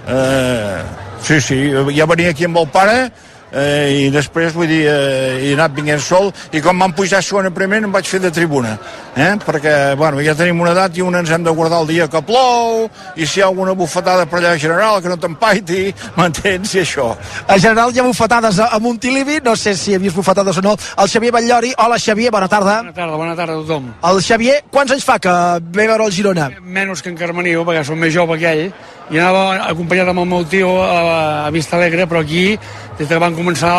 eh, 0.08 0.82
sí, 1.22 1.42
sí, 1.42 1.60
ja 1.96 2.06
venia 2.10 2.34
aquí 2.34 2.46
amb 2.46 2.58
el 2.58 2.70
pare, 2.74 3.12
eh, 3.52 4.06
i 4.06 4.10
després 4.14 4.54
vull 4.56 4.70
dir 4.70 4.84
eh, 4.90 5.50
he 5.50 5.54
anat 5.56 5.76
vinguent 5.76 6.02
sol 6.04 6.32
i 6.54 6.62
com 6.62 6.78
m'han 6.78 6.96
pujat 6.98 7.26
segona 7.26 7.52
primer 7.54 7.84
em 7.84 7.92
vaig 7.92 8.08
fer 8.08 8.22
de 8.24 8.32
tribuna 8.34 8.76
eh? 9.16 9.34
perquè 9.46 9.96
bueno, 10.00 10.22
ja 10.26 10.36
tenim 10.38 10.62
una 10.62 10.74
edat 10.76 10.98
i 10.98 11.06
una 11.06 11.24
ens 11.24 11.32
hem 11.34 11.44
de 11.44 11.54
guardar 11.56 11.82
el 11.84 11.90
dia 11.92 12.08
que 12.12 12.22
plou 12.26 12.88
i 13.16 13.26
si 13.26 13.40
hi 13.40 13.44
ha 13.44 13.50
alguna 13.50 13.74
bufetada 13.78 14.26
per 14.30 14.40
allà 14.40 14.56
general 14.60 15.02
que 15.02 15.10
no 15.12 15.18
t'empaiti, 15.18 15.94
m'entens? 16.18 16.76
i 16.76 16.84
això 16.84 17.10
A 17.48 17.58
general 17.58 17.94
hi 17.94 18.00
ha 18.00 18.06
bufetades 18.06 18.60
a, 18.60 18.70
a 18.76 18.80
Montilivi, 18.80 19.40
no 19.46 19.56
sé 19.56 19.76
si 19.76 19.94
he 19.94 20.00
vist 20.02 20.16
bufetades 20.16 20.58
o 20.58 20.62
no. 20.62 20.76
El 21.02 21.10
Xavier 21.10 21.32
Batllori, 21.34 21.74
hola 21.78 21.98
Xavier, 22.00 22.32
bona 22.32 22.48
tarda. 22.48 22.80
Bona 22.84 22.94
tarda, 22.94 23.18
bona 23.18 23.36
tarda 23.36 23.58
a 23.58 23.64
tothom. 23.64 23.90
El 24.12 24.22
Xavier, 24.24 24.62
quants 24.72 24.94
anys 24.96 25.06
fa 25.08 25.18
que 25.20 25.34
ve 25.74 25.88
a 25.88 25.92
veure 25.94 26.06
el 26.06 26.16
Girona? 26.16 26.50
Menys 26.62 27.04
que 27.04 27.12
en 27.12 27.18
Carmeniu, 27.20 27.66
perquè 27.68 27.84
som 27.88 28.00
més 28.00 28.14
jove 28.14 28.38
que 28.40 28.54
ell, 28.54 28.66
i 29.10 29.18
anava 29.18 29.66
acompanyat 29.66 30.12
amb 30.12 30.22
el 30.22 30.28
meu 30.30 30.44
tio 30.46 30.70
a, 30.84 31.48
a 31.48 31.50
Vista 31.54 31.78
Alegre, 31.80 32.06
però 32.10 32.22
aquí, 32.22 32.54
des 33.00 33.08
que 33.08 33.16
van 33.16 33.36
començar 33.36 33.72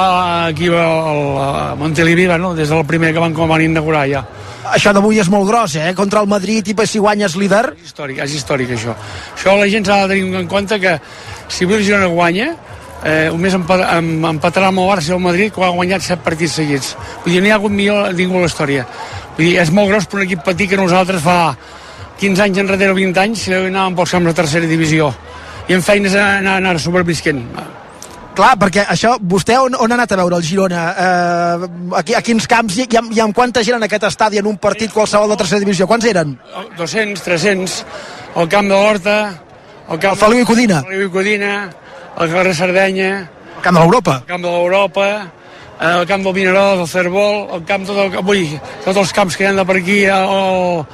aquí 0.49 0.71
al, 0.73 1.19
a 1.37 1.75
Montilivi, 1.77 2.25
bueno, 2.27 2.55
des 2.57 2.71
del 2.73 2.87
primer 2.89 3.13
que 3.13 3.21
van, 3.21 3.35
com 3.37 3.51
van 3.53 3.61
inaugurar 3.61 4.07
ja. 4.09 4.23
Això 4.73 4.95
d'avui 4.97 5.21
és 5.21 5.29
molt 5.29 5.45
gros, 5.49 5.75
eh? 5.77 5.93
Contra 5.97 6.23
el 6.25 6.29
Madrid 6.29 6.67
i 6.73 6.75
si 6.87 6.99
guanyes 6.99 7.37
líder. 7.37 7.75
És 7.77 7.91
històric, 7.91 8.19
és 8.25 8.35
històric 8.35 8.71
això. 8.73 8.95
Això 9.37 9.57
la 9.59 9.69
gent 9.69 9.85
s'ha 9.85 10.07
de 10.07 10.15
tenir 10.15 10.41
en 10.41 10.49
compte 10.49 10.81
que 10.81 10.99
si 11.49 11.65
avui 11.65 11.77
el 11.77 11.85
Girona 11.85 12.07
guanya, 12.07 12.55
eh, 13.05 13.29
un 13.31 13.41
mes 13.41 13.55
empat, 13.55 13.83
em, 13.99 14.25
empatarà 14.25 14.69
amb 14.69 14.81
el 14.81 14.89
Barça 14.89 15.11
i 15.11 15.17
el 15.17 15.21
Madrid 15.21 15.53
que 15.53 15.65
ha 15.65 15.69
guanyat 15.69 16.01
7 16.01 16.23
partits 16.25 16.53
seguits. 16.53 16.97
Vull 17.25 17.35
dir, 17.35 17.43
no 17.43 17.49
hi 17.49 17.51
ha 17.51 17.59
hagut 17.61 17.73
millor 17.73 18.15
ningú 18.15 18.39
a 18.39 18.47
la 18.47 18.47
història. 18.47 18.87
Vull 19.37 19.47
dir, 19.47 19.59
és 19.61 19.71
molt 19.71 19.91
gros 19.91 20.07
per 20.07 20.21
un 20.21 20.25
equip 20.25 20.45
petit 20.45 20.71
que 20.71 20.81
nosaltres 20.81 21.21
fa 21.21 21.57
15 22.21 22.43
anys 22.43 22.59
enrere 22.65 22.93
o 22.93 22.97
20 22.97 23.21
anys 23.21 23.49
anàvem 23.49 23.97
pels 23.97 24.17
camps 24.17 24.33
de 24.33 24.35
tercera 24.35 24.67
divisió 24.67 25.13
i 25.69 25.77
en 25.77 25.83
feines 25.83 26.15
anar, 26.15 26.57
anar 26.57 26.79
sobrevisquent. 26.81 27.45
Clar, 28.31 28.53
perquè 28.61 28.85
això, 28.89 29.17
vostè 29.21 29.57
on, 29.61 29.75
on 29.75 29.91
ha 29.91 29.97
anat 29.99 30.13
a 30.15 30.17
veure 30.21 30.37
el 30.39 30.45
Girona? 30.47 30.83
Eh, 30.95 31.67
a, 31.99 32.03
qui- 32.07 32.15
a 32.17 32.23
quins 32.25 32.47
camps 32.49 32.77
i, 32.79 32.87
i, 32.87 32.97
amb, 33.01 33.11
i 33.13 33.21
amb 33.21 33.35
quanta 33.37 33.63
gent 33.67 33.77
en 33.77 33.85
aquest 33.89 34.07
estadi 34.09 34.39
en 34.41 34.47
un 34.47 34.57
partit 34.63 34.93
qualsevol 34.95 35.29
de 35.35 35.37
tercera 35.41 35.61
divisió? 35.61 35.89
Quants 35.91 36.07
eren? 36.09 36.37
200, 36.79 37.21
300, 37.27 37.75
el 38.41 38.49
camp 38.53 38.71
de 38.71 38.79
l'Horta, 38.79 39.17
el 39.91 39.99
camp 39.99 40.15
El 40.15 40.23
Feliu 40.23 40.45
i 40.45 40.49
Codina. 40.49 40.79
El 40.85 40.93
Feliu 40.93 41.09
i 41.09 41.13
Codina, 41.19 41.53
el 42.23 42.33
carrer 42.33 42.55
Sardenya, 42.55 43.11
El 43.57 43.63
camp 43.67 43.77
de 43.77 43.83
l'Europa. 43.83 44.17
el 44.23 44.29
camp 44.31 44.47
de 44.47 44.55
l'Europa, 44.55 45.09
eh, 45.81 45.93
el 45.99 46.07
camp 46.09 46.23
del 46.25 46.33
Vinaròs, 46.39 46.81
el 46.87 46.89
Cerbol, 46.89 47.37
el 47.59 47.65
camp 47.69 47.85
tot 47.91 47.99
el, 48.07 48.17
ui, 48.31 48.47
tots 48.87 48.97
els 48.97 49.13
camps 49.13 49.37
que 49.37 49.45
hi 49.45 49.51
ha 49.51 49.53
de 49.59 49.67
per 49.67 49.77
aquí, 49.83 50.05
el, 50.07 50.87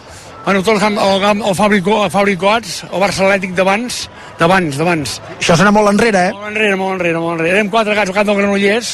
bueno, 0.47 0.62
tot 0.62 0.81
el 0.81 0.99
el, 0.99 1.43
el 1.43 1.55
Fabrico, 1.57 2.05
el 2.05 2.11
Fabricoats, 2.11 2.85
el 2.85 3.00
Barça 3.03 3.25
Atlètic 3.26 3.50
d'abans, 3.59 4.05
d'abans, 4.38 4.76
d'abans. 4.79 5.15
Això 5.41 5.57
sona 5.59 5.73
molt 5.75 5.91
enrere, 5.91 6.29
eh? 6.29 6.35
Molt 6.37 6.53
enrere, 6.53 6.76
molt 6.79 6.95
enrere, 6.95 7.19
molt 7.19 7.41
enrere. 7.41 7.57
Érem 7.57 7.71
quatre 7.73 7.97
gats 7.99 8.12
al 8.12 8.15
camp 8.15 8.29
del 8.29 8.38
Granollers, 8.38 8.93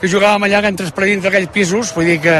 que 0.00 0.08
jugàvem 0.08 0.46
allà 0.48 0.62
que 0.64 0.70
entres 0.72 0.94
per 0.96 1.04
dins 1.04 1.20
d'aquells 1.20 1.52
pisos, 1.52 1.92
vull 1.92 2.08
dir 2.08 2.16
que 2.24 2.38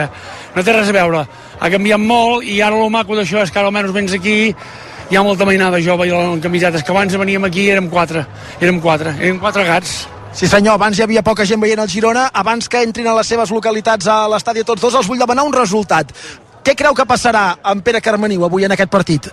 no 0.57 0.65
té 0.65 0.73
res 0.73 0.89
a 0.89 0.97
veure. 0.97 1.27
Ha 1.61 1.71
canviat 1.77 2.01
molt 2.01 2.49
i 2.49 2.63
ara 2.65 2.81
el 2.81 2.89
maco 2.95 3.21
d'això 3.21 3.45
és 3.45 3.53
que 3.53 3.61
ara 3.61 3.69
almenys 3.69 3.93
vens 3.93 4.17
aquí 4.17 4.39
hi 4.49 5.21
ha 5.21 5.23
molta 5.23 5.45
mainada 5.45 5.83
jove 5.85 6.09
i 6.09 6.17
en 6.17 6.41
camisetes 6.41 6.83
que 6.83 6.97
abans 6.97 7.21
veníem 7.21 7.45
aquí 7.45 7.67
i 7.67 7.71
érem 7.77 7.93
quatre, 7.93 8.25
érem 8.65 8.81
quatre, 8.81 9.13
érem 9.21 9.45
quatre 9.45 9.69
gats. 9.69 10.07
Sí 10.35 10.49
senyor, 10.51 10.81
abans 10.81 10.99
hi 10.99 11.05
havia 11.05 11.23
poca 11.23 11.45
gent 11.47 11.61
veient 11.63 11.79
el 11.79 11.93
Girona, 11.93 12.31
abans 12.33 12.67
que 12.67 12.81
entrin 12.83 13.07
a 13.07 13.13
les 13.21 13.29
seves 13.29 13.53
localitats 13.55 14.09
a 14.11 14.25
l'estadi 14.33 14.65
tots 14.67 14.83
dos, 14.83 14.97
els 14.99 15.07
vull 15.07 15.21
demanar 15.21 15.45
un 15.47 15.53
resultat. 15.55 16.17
Què 16.65 16.73
creu 16.81 16.95
que 16.97 17.05
passarà 17.05 17.59
amb 17.71 17.85
Pere 17.85 18.01
Carmeniu 18.01 18.47
avui 18.47 18.65
en 18.65 18.73
aquest 18.73 18.89
partit? 18.93 19.29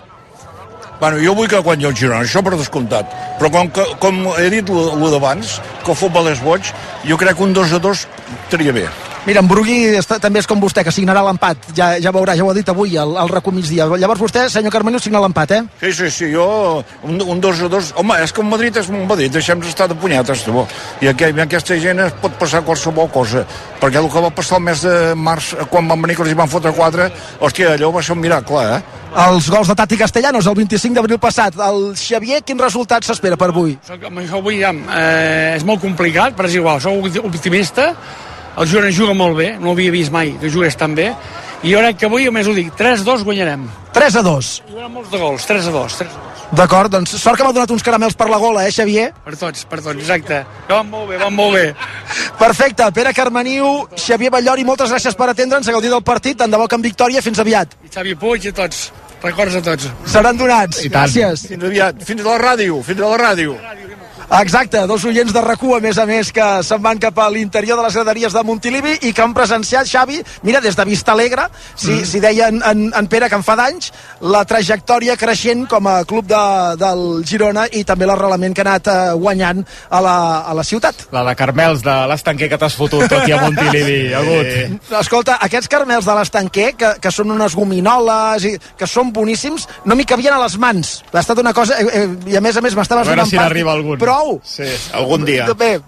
Bueno, 1.00 1.16
jo 1.18 1.32
vull 1.34 1.48
que 1.50 1.62
guanyi 1.64 1.88
el 1.88 1.94
Girona, 1.96 2.26
això 2.26 2.42
per 2.44 2.52
descomptat. 2.54 3.14
Però 3.40 3.48
com, 3.50 3.70
que, 3.74 3.86
com 4.02 4.20
he 4.36 4.50
dit 4.52 4.68
el 4.68 5.06
d'abans, 5.14 5.56
que 5.82 5.94
el 5.94 5.98
futbol 5.98 6.28
és 6.30 6.42
boig, 6.44 6.68
jo 7.08 7.18
crec 7.18 7.40
que 7.40 7.46
un 7.48 7.56
2 7.56 7.72
a 7.78 7.80
2 7.82 8.04
estaria 8.44 8.76
bé. 8.76 8.84
Mira, 9.22 9.38
en 9.38 9.46
Brugui 9.46 9.84
està, 9.94 10.16
també 10.18 10.40
és 10.42 10.48
com 10.50 10.58
vostè, 10.58 10.82
que 10.82 10.90
signarà 10.90 11.20
l'empat. 11.22 11.68
Ja, 11.78 11.92
ja 12.02 12.10
veurà, 12.10 12.34
ja 12.34 12.42
ho 12.42 12.48
ha 12.50 12.56
dit 12.56 12.66
avui, 12.72 12.96
al, 12.98 13.12
al 13.22 13.28
RACU 13.30 13.52
migdia. 13.54 13.84
Llavors 13.86 14.18
vostè, 14.18 14.48
senyor 14.50 14.72
Carmeniu, 14.74 14.98
signa 14.98 15.20
l'empat, 15.22 15.52
eh? 15.54 15.60
Sí, 15.78 15.92
sí, 15.94 16.08
sí, 16.10 16.30
jo, 16.32 16.46
un, 17.06 17.20
un 17.22 17.42
2 17.44 17.60
a 17.62 17.68
2... 17.70 17.92
Home, 18.02 18.16
és 18.24 18.34
que 18.34 18.42
el 18.42 18.48
Madrid 18.50 18.80
és 18.82 18.90
un 18.90 19.04
Madrid, 19.06 19.30
deixem 19.30 19.62
estar 19.62 19.86
de 19.86 19.94
punyetes, 19.94 20.42
tu. 20.42 20.64
I 21.06 21.12
aquí, 21.12 21.28
amb 21.30 21.44
aquesta 21.44 21.78
gent 21.78 22.02
es 22.02 22.16
pot 22.24 22.34
passar 22.40 22.64
qualsevol 22.66 23.12
cosa. 23.14 23.44
Perquè 23.78 24.02
el 24.02 24.08
que 24.10 24.24
va 24.26 24.32
passar 24.34 24.58
el 24.58 24.66
mes 24.66 24.82
de 24.82 24.96
març, 25.14 25.52
quan 25.70 25.86
van 25.92 26.02
venir 26.02 26.18
que 26.18 26.26
els 26.26 26.34
hi 26.34 26.40
van 26.42 26.50
fotre 26.50 26.74
4, 26.74 27.06
hòstia, 27.46 27.76
allò 27.76 27.92
va 27.94 28.02
ser 28.02 28.16
un 28.16 28.22
miracle, 28.24 28.64
eh? 28.74 28.98
Els 29.22 29.52
gols 29.52 29.70
de 29.70 29.78
Tati 29.78 30.00
Castellanos 30.00 30.50
el 30.50 30.58
25 30.58 30.98
d'abril 30.98 31.22
passat. 31.22 31.62
El 31.62 31.92
Xavier, 32.00 32.42
quin 32.42 32.58
resultat 32.58 33.06
s'espera 33.06 33.38
per 33.38 33.52
avui? 33.52 33.76
Això 33.86 34.42
avui 34.42 34.58
ja, 34.64 34.74
eh, 34.74 35.54
és 35.54 35.66
molt 35.68 35.84
complicat, 35.84 36.34
però 36.34 36.50
és 36.50 36.58
igual, 36.58 36.80
sóc 36.82 37.22
optimista, 37.22 37.92
el 38.56 38.68
Girona 38.68 38.90
juga 38.92 39.14
molt 39.14 39.36
bé, 39.38 39.52
no 39.60 39.72
havia 39.72 39.94
vist 39.94 40.12
mai 40.12 40.34
que 40.40 40.50
jugués 40.50 40.76
tan 40.76 40.94
bé, 40.94 41.12
i 41.62 41.72
jo 41.72 41.78
crec 41.78 42.00
que 42.00 42.10
avui, 42.10 42.26
a 42.26 42.34
més 42.34 42.48
ho 42.48 42.54
dic, 42.56 42.72
3-2 42.78 43.24
guanyarem. 43.24 43.68
3 43.94 44.16
a 44.18 44.22
2. 44.26 44.52
Hi 44.68 44.76
haurà 44.76 44.88
molts 44.90 45.10
de 45.12 45.18
gols, 45.18 45.46
3 45.46 45.68
a 45.70 45.74
2. 45.74 45.98
3 46.02 46.10
a 46.10 46.20
2. 46.20 46.32
D'acord, 46.52 46.92
doncs 46.92 47.14
sort 47.16 47.38
que 47.40 47.46
m'ha 47.46 47.52
donat 47.56 47.70
uns 47.72 47.84
caramels 47.86 48.12
per 48.12 48.26
la 48.28 48.36
gola, 48.36 48.66
eh, 48.66 48.72
Xavier? 48.76 49.06
Per 49.24 49.32
tots, 49.40 49.64
per 49.64 49.78
tots, 49.80 49.96
exacte. 49.96 50.42
Que 50.66 50.74
van 50.74 50.90
molt 50.90 51.08
bé, 51.08 51.16
van 51.16 51.32
molt 51.32 51.54
bé. 51.56 51.74
Perfecte, 52.38 52.90
Pere 52.92 53.14
Carmeniu, 53.16 53.86
Xavier 53.96 54.30
Ballori, 54.34 54.66
moltes 54.68 54.92
gràcies 54.92 55.16
per 55.16 55.30
atendre'ns, 55.32 55.68
a 55.68 55.72
gaudir 55.72 55.88
del 55.88 56.02
partit, 56.04 56.36
tant 56.36 56.52
de 56.52 56.60
bo 56.60 56.68
que 56.68 56.76
amb 56.76 56.84
victòria, 56.84 57.22
fins 57.24 57.40
aviat. 57.40 57.72
I 57.86 57.88
Xavi 57.94 58.14
Puig 58.20 58.50
i 58.50 58.52
tots, 58.52 58.90
records 59.22 59.56
a 59.56 59.62
tots. 59.64 59.88
Seran 60.04 60.36
donats, 60.36 60.84
gràcies. 60.92 61.46
Fins 61.54 61.64
aviat, 61.70 62.04
fins 62.04 62.20
a 62.20 62.28
la 62.28 62.38
ràdio, 62.44 62.82
fins 62.84 63.00
a 63.00 63.14
la 63.14 63.22
ràdio. 63.24 63.56
Exacte, 64.40 64.80
dos 64.88 65.04
oients 65.04 65.28
de 65.28 65.40
rac 65.44 65.60
a 65.62 65.78
més 65.84 65.98
a 66.00 66.06
més, 66.08 66.30
que 66.32 66.44
se'n 66.64 66.80
van 66.82 66.98
cap 66.98 67.18
a 67.20 67.28
l'interior 67.30 67.76
de 67.76 67.82
les 67.84 67.94
graderies 67.94 68.32
de 68.32 68.42
Montilivi 68.42 68.94
i 69.04 69.12
que 69.12 69.22
han 69.22 69.34
presenciat, 69.36 69.86
Xavi, 69.86 70.22
mira, 70.42 70.60
des 70.60 70.74
de 70.74 70.84
Vista 70.88 71.12
Alegre, 71.12 71.44
si, 71.74 71.92
mm. 71.92 72.06
si 72.08 72.20
deia 72.20 72.48
en, 72.48 72.62
en, 72.64 72.86
en 72.96 73.08
Pere 73.12 73.28
que 73.28 73.36
en 73.36 73.44
fa 73.44 73.54
d'anys, 73.60 73.90
la 74.24 74.40
trajectòria 74.48 75.18
creixent 75.20 75.66
com 75.68 75.86
a 75.86 75.98
club 76.08 76.30
de, 76.30 76.40
del 76.80 77.02
Girona 77.28 77.66
i 77.68 77.84
també 77.84 78.08
l'arrelament 78.08 78.56
que 78.56 78.64
ha 78.64 78.66
anat 78.70 78.88
eh, 78.88 78.96
guanyant 79.20 79.60
a 79.90 80.00
la, 80.00 80.16
a 80.48 80.56
la 80.56 80.64
ciutat. 80.64 81.06
La 81.12 81.26
de 81.28 81.36
Carmels 81.36 81.84
de 81.84 81.98
l'estanquer 82.08 82.48
que 82.48 82.58
t'has 82.58 82.78
fotut 82.78 83.04
tot 83.12 83.28
i 83.28 83.36
a 83.36 83.42
Montilivi, 83.44 84.00
Agut. 84.16 84.80
Escolta, 85.02 85.36
aquests 85.44 85.68
carmels 85.68 86.08
de 86.08 86.16
l'estanquer, 86.16 86.70
que, 86.80 86.94
que 87.04 87.12
són 87.12 87.36
unes 87.36 87.52
gominoles 87.58 88.48
i 88.48 88.56
que 88.80 88.88
són 88.88 89.12
boníssims, 89.12 89.68
no 89.84 89.98
m'hi 89.98 90.08
cabien 90.08 90.38
a 90.38 90.40
les 90.46 90.56
mans. 90.56 90.96
Ha 91.12 91.20
estat 91.20 91.44
una 91.44 91.52
cosa... 91.52 91.76
Eh, 91.84 92.02
eh, 92.02 92.08
I 92.32 92.40
a 92.40 92.44
més 92.44 92.56
a 92.56 92.64
més 92.64 92.74
m'estaves 92.78 93.12
donant 93.12 93.28
si 93.28 93.36
part. 93.36 93.50
n'arriba 93.50 93.76
Prou! 94.22 94.38
Sí, 94.46 94.68
algun 94.94 95.26
dia. 95.26 95.50
Bé, 95.54 95.80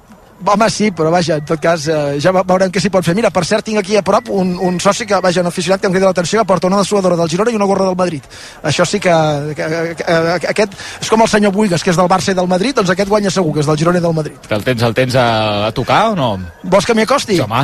Home, 0.45 0.67
sí, 0.69 0.91
però 0.91 1.09
vaja, 1.15 1.37
en 1.39 1.45
tot 1.47 1.61
cas, 1.63 1.87
eh, 1.89 2.19
ja 2.21 2.33
veurem 2.35 2.69
què 2.69 2.81
s'hi 2.83 2.91
pot 2.93 3.07
fer. 3.07 3.15
Mira, 3.17 3.31
per 3.33 3.45
cert, 3.47 3.65
tinc 3.65 3.79
aquí 3.79 3.95
a 3.97 4.03
prop 4.05 4.27
un, 4.35 4.51
un 4.61 4.81
soci 4.83 5.07
que, 5.07 5.17
vaja, 5.23 5.41
un 5.41 5.49
aficionat 5.49 5.81
que 5.81 5.87
em 5.87 5.95
crida 5.95 6.11
l'atenció, 6.11 6.43
que 6.43 6.49
porta 6.51 6.67
una 6.67 6.81
dessuadora 6.83 7.17
del 7.17 7.31
Girona 7.31 7.53
i 7.55 7.57
una 7.57 7.69
gorra 7.71 7.87
del 7.87 7.97
Madrid. 7.97 8.27
Això 8.61 8.85
sí 8.85 8.99
que, 9.01 9.15
que, 9.57 9.69
que, 9.95 10.05
que 10.43 10.51
aquest 10.51 10.75
és 11.01 11.09
com 11.09 11.23
el 11.23 11.31
senyor 11.31 11.55
Buigas, 11.55 11.87
que 11.87 11.95
és 11.95 12.01
del 12.01 12.11
Barça 12.11 12.35
i 12.35 12.37
del 12.37 12.51
Madrid, 12.51 12.75
doncs 12.77 12.91
aquest 12.93 13.09
guanya 13.09 13.33
segur, 13.33 13.55
que 13.55 13.63
és 13.63 13.71
del 13.71 13.79
Girona 13.85 14.03
i 14.03 14.05
del 14.05 14.19
Madrid. 14.19 14.51
El 14.59 14.67
tens, 14.67 14.85
el 14.91 14.99
tens 14.99 15.17
a, 15.17 15.29
a 15.69 15.73
tocar 15.73 16.03
o 16.11 16.19
no? 16.19 16.29
Vols 16.65 16.91
que 16.91 16.99
m'hi 16.99 17.07
acosti? 17.07 17.39
Sí, 17.39 17.47
home. 17.47 17.63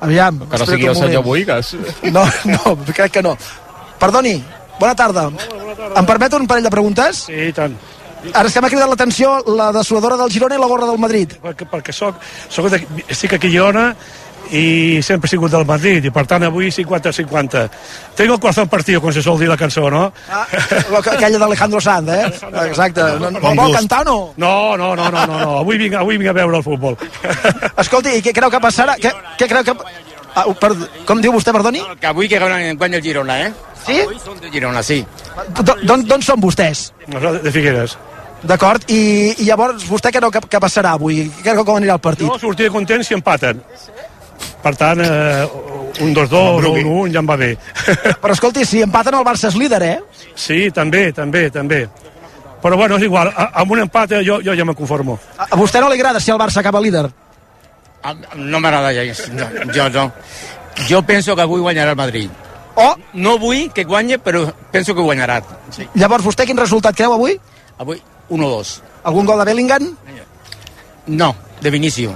Aviam. 0.00 0.40
Que 0.48 0.64
no 0.64 0.70
sigui 0.72 0.90
el 0.90 0.98
senyor. 0.98 1.22
Buigas. 1.22 1.76
No, 2.10 2.24
no, 2.48 2.74
crec 2.90 3.12
que 3.20 3.22
no. 3.22 3.36
Perdoni, 4.00 4.38
bona 4.80 4.96
tarda. 4.98 5.28
Em 5.28 6.08
permet 6.08 6.40
un 6.40 6.48
parell 6.50 6.66
de 6.66 6.72
preguntes? 6.72 7.26
Sí, 7.28 7.38
i 7.52 7.54
tant. 7.54 7.76
Ara 8.32 8.48
és 8.48 8.54
que 8.54 8.62
m'ha 8.62 8.70
cridat 8.72 8.90
l'atenció 8.90 9.36
la 9.56 9.70
dessuadora 9.72 10.18
del 10.20 10.32
Girona 10.32 10.56
i 10.56 10.60
la 10.60 10.68
gorra 10.70 10.88
del 10.90 10.98
Madrid. 11.00 11.36
Perquè, 11.42 11.68
perquè 11.70 11.94
soc, 11.96 12.20
soc 12.48 12.68
de, 12.72 12.82
estic 13.08 13.38
aquí 13.38 13.48
a 13.48 13.56
Girona 13.58 13.86
i 14.50 15.00
sempre 15.06 15.28
he 15.28 15.30
sigut 15.30 15.52
del 15.52 15.64
Madrid 15.66 16.04
i 16.08 16.10
per 16.10 16.24
tant 16.26 16.42
avui 16.42 16.70
50-50 16.74 17.60
tengo 18.18 18.34
el 18.34 18.40
corazón 18.40 18.68
partido 18.68 19.00
com 19.00 19.12
se 19.14 19.22
sol 19.22 19.38
dir 19.38 19.46
la 19.48 19.56
cançó 19.56 19.88
no? 19.90 20.08
Ah, 20.28 20.46
aquella 20.98 21.38
d'Alejandro 21.38 21.80
Sanz 21.80 22.10
eh? 22.10 22.24
exacte, 22.66 23.04
no, 23.20 23.30
no, 23.30 23.54
vol 23.54 23.76
cantar 23.76 24.02
o 24.02 24.10
no? 24.10 24.18
no, 24.36 24.76
no, 24.76 24.94
no, 24.96 25.10
no, 25.10 25.26
no, 25.26 25.38
no. 25.38 25.58
Avui, 25.60 25.78
vinc, 25.78 25.94
avui 25.94 26.18
vinc 26.18 26.32
a 26.32 26.36
veure 26.40 26.58
el 26.58 26.66
futbol 26.66 26.98
escolti, 27.84 28.16
i 28.18 28.24
què 28.24 28.34
creu 28.34 28.50
que 28.50 28.62
passarà? 28.62 28.98
Què, 28.98 29.14
què 29.38 29.50
creu 29.50 29.70
que... 29.70 29.76
Ah, 30.34 30.44
per, 30.54 30.70
com 31.08 31.20
diu 31.22 31.32
vostè, 31.34 31.52
perdoni? 31.54 31.82
Que 32.00 32.10
avui 32.10 32.28
que 32.30 32.38
guanya 32.40 32.98
el 32.98 33.02
Girona, 33.02 33.40
eh? 33.46 33.50
Sí? 33.86 33.98
Avui 34.04 34.20
són 34.22 34.38
de 34.40 34.50
Girona, 34.52 34.82
sí. 34.86 35.00
D'on 35.82 36.22
són 36.22 36.40
vostès? 36.42 36.90
De 37.08 37.52
Figueres. 37.52 37.96
D'acord, 38.40 38.86
I, 38.88 39.34
i 39.36 39.44
llavors 39.44 39.84
vostè 39.88 40.12
creu 40.14 40.30
que, 40.32 40.40
que 40.48 40.60
passarà 40.62 40.94
avui? 40.96 41.26
Què 41.42 41.50
creu 41.52 41.64
com 41.66 41.76
anirà 41.76 41.98
el 41.98 42.04
partit? 42.04 42.28
Jo 42.28 42.38
sortiré 42.40 42.70
content 42.72 43.04
si 43.04 43.16
empaten. 43.16 43.60
Per 44.60 44.72
tant, 44.76 45.00
eh, 45.00 45.44
un 46.04 46.14
2-2 46.16 46.36
o 46.68 46.72
un 46.72 46.86
1 46.86 47.12
ja 47.12 47.20
em 47.20 47.28
va 47.28 47.36
bé. 47.40 47.50
Però 48.22 48.32
escolti, 48.32 48.64
si 48.68 48.80
empaten 48.84 49.16
el 49.18 49.26
Barça 49.26 49.50
és 49.50 49.58
líder, 49.60 49.82
eh? 49.84 49.98
Sí, 50.34 50.68
també, 50.72 51.10
també, 51.16 51.48
també. 51.52 51.82
Però 52.60 52.76
bueno, 52.76 52.96
és 52.96 53.04
igual, 53.08 53.32
a, 53.32 53.50
amb 53.62 53.72
un 53.76 53.84
empat 53.86 54.16
eh, 54.18 54.24
jo, 54.24 54.40
jo 54.44 54.56
ja 54.56 54.64
me 54.68 54.76
conformo. 54.76 55.18
A, 55.36 55.50
a 55.50 55.60
vostè 55.60 55.80
no 55.80 55.88
li 55.88 56.00
agrada 56.00 56.20
si 56.20 56.32
el 56.32 56.40
Barça 56.40 56.60
acaba 56.60 56.80
líder? 56.80 57.08
No 58.36 58.60
m'agrada 58.60 58.92
ja, 58.96 59.04
no, 59.36 59.48
jo 59.74 59.88
no. 59.92 60.06
Jo 60.88 61.02
penso 61.04 61.36
que 61.36 61.42
avui 61.44 61.60
guanyarà 61.60 61.92
el 61.92 61.98
Madrid. 61.98 62.30
Oh. 62.80 62.94
No 63.12 63.36
vull 63.38 63.68
que 63.74 63.84
guanye, 63.84 64.18
però 64.18 64.46
penso 64.72 64.94
que 64.94 65.04
guanyarà. 65.04 65.40
Sí. 65.74 65.88
Llavors, 66.00 66.24
vostè 66.24 66.46
quin 66.48 66.56
resultat 66.56 66.96
creu 66.96 67.12
avui? 67.12 67.36
Avui 67.78 68.00
1-2. 68.30 68.72
Algun 69.10 69.28
gol 69.28 69.42
de 69.42 69.48
Bellingham? 69.50 69.90
No, 71.10 71.34
de 71.60 71.70
Vinicio. 71.70 72.14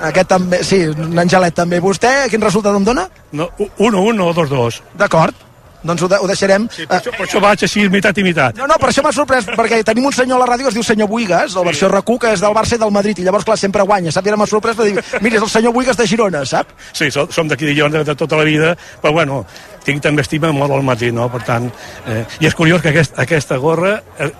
Aquest 0.00 0.28
també, 0.30 0.62
sí, 0.64 0.84
l'Angelet 1.12 1.56
també. 1.56 1.80
Vostè 1.82 2.30
quin 2.32 2.44
resultat 2.44 2.76
em 2.78 2.84
dona? 2.86 3.08
No, 3.36 3.50
1-1 3.58 4.22
o 4.22 4.34
2-2. 4.36 4.80
D'acord 5.00 5.51
doncs 5.82 6.02
ho, 6.02 6.08
de, 6.08 6.18
ho 6.22 6.28
deixarem. 6.30 6.68
Sí, 6.72 6.86
per, 6.86 7.00
això, 7.00 7.12
per 7.16 7.26
això 7.26 7.42
vaig 7.42 7.64
així, 7.66 7.86
mitat 7.92 8.18
i 8.18 8.24
mitat. 8.26 8.58
No, 8.58 8.68
no, 8.70 8.78
per 8.80 8.90
això 8.90 9.04
m'ha 9.04 9.12
sorprès, 9.14 9.48
perquè 9.48 9.82
tenim 9.86 10.06
un 10.08 10.14
senyor 10.16 10.38
a 10.38 10.44
la 10.44 10.48
ràdio 10.52 10.68
que 10.68 10.72
es 10.72 10.78
diu 10.78 10.86
senyor 10.86 11.10
Buigas, 11.10 11.56
del 11.56 11.66
versió 11.66 11.90
RAC1, 11.90 12.18
que 12.22 12.32
és 12.36 12.44
del 12.44 12.56
Barça 12.56 12.78
i 12.78 12.82
del 12.82 12.94
Madrid, 12.94 13.18
i 13.18 13.26
llavors, 13.26 13.46
clar, 13.48 13.58
sempre 13.60 13.86
guanya, 13.88 14.14
sap? 14.14 14.26
I 14.26 14.32
ara 14.32 14.40
m'ha 14.40 14.48
sorprès 14.50 14.78
per 14.78 14.88
dir, 14.88 14.96
mira, 15.20 15.40
és 15.40 15.46
el 15.46 15.52
senyor 15.52 15.74
Buigas 15.76 15.98
de 15.98 16.06
Girona, 16.08 16.44
sap? 16.48 16.72
Sí, 16.92 17.10
som, 17.10 17.50
d'aquí 17.50 17.68
de 17.68 17.74
Girona 17.74 18.04
de, 18.06 18.16
tota 18.18 18.38
la 18.38 18.46
vida, 18.48 18.74
però 19.02 19.14
bueno, 19.18 19.42
tinc 19.84 20.02
també 20.04 20.22
estima 20.22 20.52
molt 20.54 20.74
al 20.76 20.86
Madrid, 20.86 21.14
no? 21.16 21.28
Per 21.32 21.42
tant, 21.46 21.68
eh, 22.06 22.22
i 22.40 22.48
és 22.48 22.56
curiós 22.58 22.82
que 22.82 22.92
aquest, 22.94 23.18
aquesta 23.18 23.58
gorra 23.62 23.96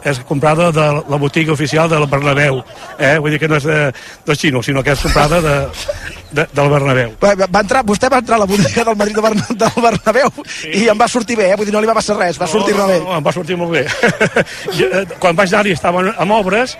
és 0.06 0.22
comprada 0.28 0.70
de 0.74 0.88
la 1.02 1.20
botiga 1.20 1.54
oficial 1.56 1.90
del 1.90 2.06
Bernabéu, 2.06 2.62
eh? 2.98 3.16
Vull 3.18 3.34
dir 3.34 3.42
que 3.42 3.50
no 3.50 3.58
és 3.58 3.66
de, 3.66 3.80
de 4.26 4.38
xino, 4.38 4.62
sinó 4.62 4.82
que 4.82 4.94
és 4.94 5.02
comprada 5.02 5.42
de, 5.42 5.56
de, 6.32 6.46
del 6.52 6.70
Bernabéu. 6.72 7.14
Va, 7.22 7.34
va 7.44 7.62
entrar, 7.64 7.84
vostè 7.86 8.10
va 8.12 8.22
entrar 8.22 8.38
a 8.38 8.42
la 8.44 8.48
botiga 8.50 8.86
del 8.88 8.98
Madrid 9.00 9.20
del 9.62 9.82
Bernabéu 9.84 10.32
sí. 10.44 10.72
i 10.82 10.86
em 10.92 10.98
va 10.98 11.08
sortir 11.08 11.36
bé, 11.38 11.50
eh? 11.52 11.58
Vull 11.58 11.68
dir, 11.68 11.74
no 11.74 11.82
li 11.84 11.90
va 11.90 11.96
passar 11.98 12.18
res, 12.18 12.40
va 12.40 12.48
sortir-ne 12.50 12.88
bé. 12.88 12.98
No, 13.04 13.16
em 13.18 13.26
va 13.26 13.34
sortir 13.34 13.58
molt 13.60 13.76
bé. 13.76 13.86
Quan 15.22 15.38
vaig 15.38 15.52
anar-hi 15.52 15.76
estaven 15.76 16.12
amb 16.16 16.38
obres 16.40 16.76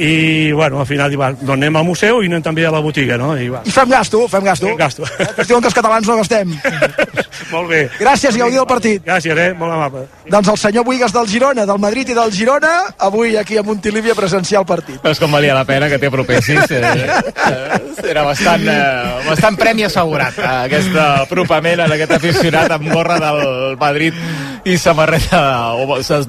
i 0.00 0.52
bueno, 0.52 0.80
al 0.80 0.86
final 0.88 1.12
va, 1.20 1.28
doncs 1.34 1.58
anem 1.58 1.76
al 1.76 1.84
museu 1.84 2.22
i 2.24 2.28
anem 2.30 2.40
també 2.44 2.64
a 2.64 2.70
la 2.72 2.80
botiga 2.80 3.18
no? 3.20 3.34
I, 3.36 3.50
va. 3.52 3.60
I 3.68 3.72
fem 3.74 3.90
gasto, 3.92 4.22
fem 4.32 4.46
gasto. 4.46 4.70
Fem 4.70 4.78
gasto. 4.80 5.04
Eh, 5.04 5.26
que 5.36 5.44
diuen 5.44 5.60
que 5.60 5.68
els 5.68 5.76
catalans 5.76 6.08
no 6.08 6.16
gastem. 6.22 6.54
Molt 7.52 7.68
bé. 7.68 7.80
Gràcies 7.98 8.36
i 8.36 8.40
gaudir 8.40 8.56
del 8.60 8.68
partit. 8.70 9.02
Gràcies, 9.04 9.36
eh? 9.36 9.50
molt 9.58 9.74
amable. 9.74 10.04
Doncs 10.30 10.48
el 10.52 10.58
senyor 10.60 10.84
Buigas 10.86 11.12
del 11.12 11.26
Girona, 11.28 11.64
del 11.66 11.80
Madrid 11.82 12.12
i 12.12 12.14
del 12.14 12.30
Girona 12.32 12.70
avui 13.02 13.34
aquí 13.36 13.58
a 13.58 13.64
Montilívia 13.66 14.14
presenciar 14.14 14.60
el 14.62 14.68
partit. 14.68 15.00
Però 15.02 15.12
és 15.12 15.20
com 15.20 15.34
valia 15.34 15.56
la 15.56 15.64
pena 15.66 15.88
que 15.90 15.98
t'hi 15.98 16.08
apropessis 16.08 16.70
eh, 16.76 16.80
eh, 16.80 17.80
era 18.12 18.22
bastant 18.28 18.64
eh, 18.70 18.78
bastant 19.26 19.58
premi 19.58 19.88
assegurat 19.88 20.38
eh, 20.38 20.48
aquest 20.68 20.96
apropament 21.02 21.84
en 21.86 21.96
aquest 21.96 22.16
aficionat 22.20 22.76
amb 22.76 22.88
gorra 22.92 23.18
del 23.20 23.76
Madrid 23.80 24.16
i 24.64 24.78
samarreta 24.78 25.42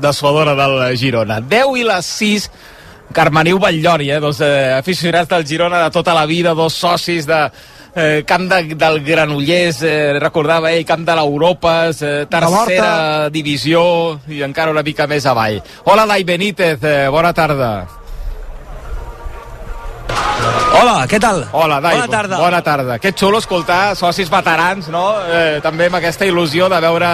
dessuadora 0.02 0.56
del 0.58 0.80
Girona. 0.98 1.42
10 1.42 1.80
i 1.80 1.88
les 1.88 2.14
6 2.18 2.50
Carmeniu 3.14 3.60
Batllori, 3.60 4.10
eh, 4.12 4.20
dos 4.20 4.42
eh, 4.42 4.74
aficionats 4.78 5.30
del 5.30 5.46
Girona 5.48 5.84
de 5.84 5.92
tota 5.92 6.14
la 6.14 6.26
vida, 6.26 6.54
dos 6.54 6.74
socis 6.74 7.28
de 7.28 7.40
eh, 7.96 8.24
camp 8.28 8.50
de, 8.50 8.76
del 8.76 9.00
Granollers, 9.04 9.82
eh, 9.84 10.20
recordava 10.20 10.72
ell, 10.72 10.86
camp 10.86 11.06
de 11.08 11.16
l'Europes, 11.16 12.02
eh, 12.02 12.26
tercera 12.32 13.30
divisió 13.30 14.20
i 14.32 14.44
encara 14.46 14.72
una 14.72 14.84
mica 14.84 15.08
més 15.08 15.26
avall. 15.26 15.62
Hola, 15.86 16.06
Dai 16.06 16.24
Benítez, 16.24 16.84
eh, 16.84 17.08
bona 17.12 17.34
tarda. 17.34 17.72
Hola, 20.72 21.06
què 21.06 21.20
tal? 21.22 21.44
Hola, 21.52 21.80
Dai. 21.84 21.98
Bona 22.00 22.08
tarda. 22.08 22.38
Bona 22.40 22.62
tarda. 22.64 22.98
Que 23.00 23.12
xulo 23.12 23.42
escoltar 23.42 23.96
socis 23.96 24.32
veterans, 24.32 24.88
no? 24.90 25.06
Eh, 25.28 25.60
també 25.62 25.92
amb 25.92 26.00
aquesta 26.00 26.26
il·lusió 26.26 26.70
de 26.72 26.80
veure 26.82 27.12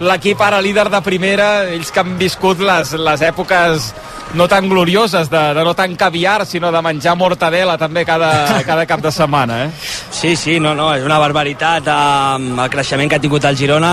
l'equip 0.00 0.40
ara 0.40 0.62
líder 0.64 0.88
de 0.88 1.02
primera, 1.04 1.50
ells 1.68 1.92
que 1.92 2.00
han 2.00 2.16
viscut 2.20 2.62
les, 2.64 2.94
les 2.96 3.28
èpoques 3.28 3.92
no 4.34 4.46
tan 4.48 4.68
glorioses, 4.68 5.28
de, 5.28 5.40
de 5.54 5.64
no 5.64 5.74
tan 5.74 5.96
caviar, 5.96 6.46
sinó 6.46 6.70
de 6.70 6.80
menjar 6.82 7.16
mortadela 7.18 7.76
també 7.78 8.04
cada, 8.06 8.62
cada 8.66 8.86
cap 8.86 9.02
de 9.02 9.10
setmana, 9.12 9.64
eh? 9.64 9.70
Sí, 10.10 10.36
sí, 10.36 10.58
no, 10.62 10.74
no, 10.78 10.90
és 10.94 11.04
una 11.04 11.18
barbaritat 11.18 11.88
eh, 11.90 12.36
el 12.38 12.70
creixement 12.70 13.10
que 13.10 13.18
ha 13.18 13.22
tingut 13.22 13.44
el 13.48 13.58
Girona 13.58 13.90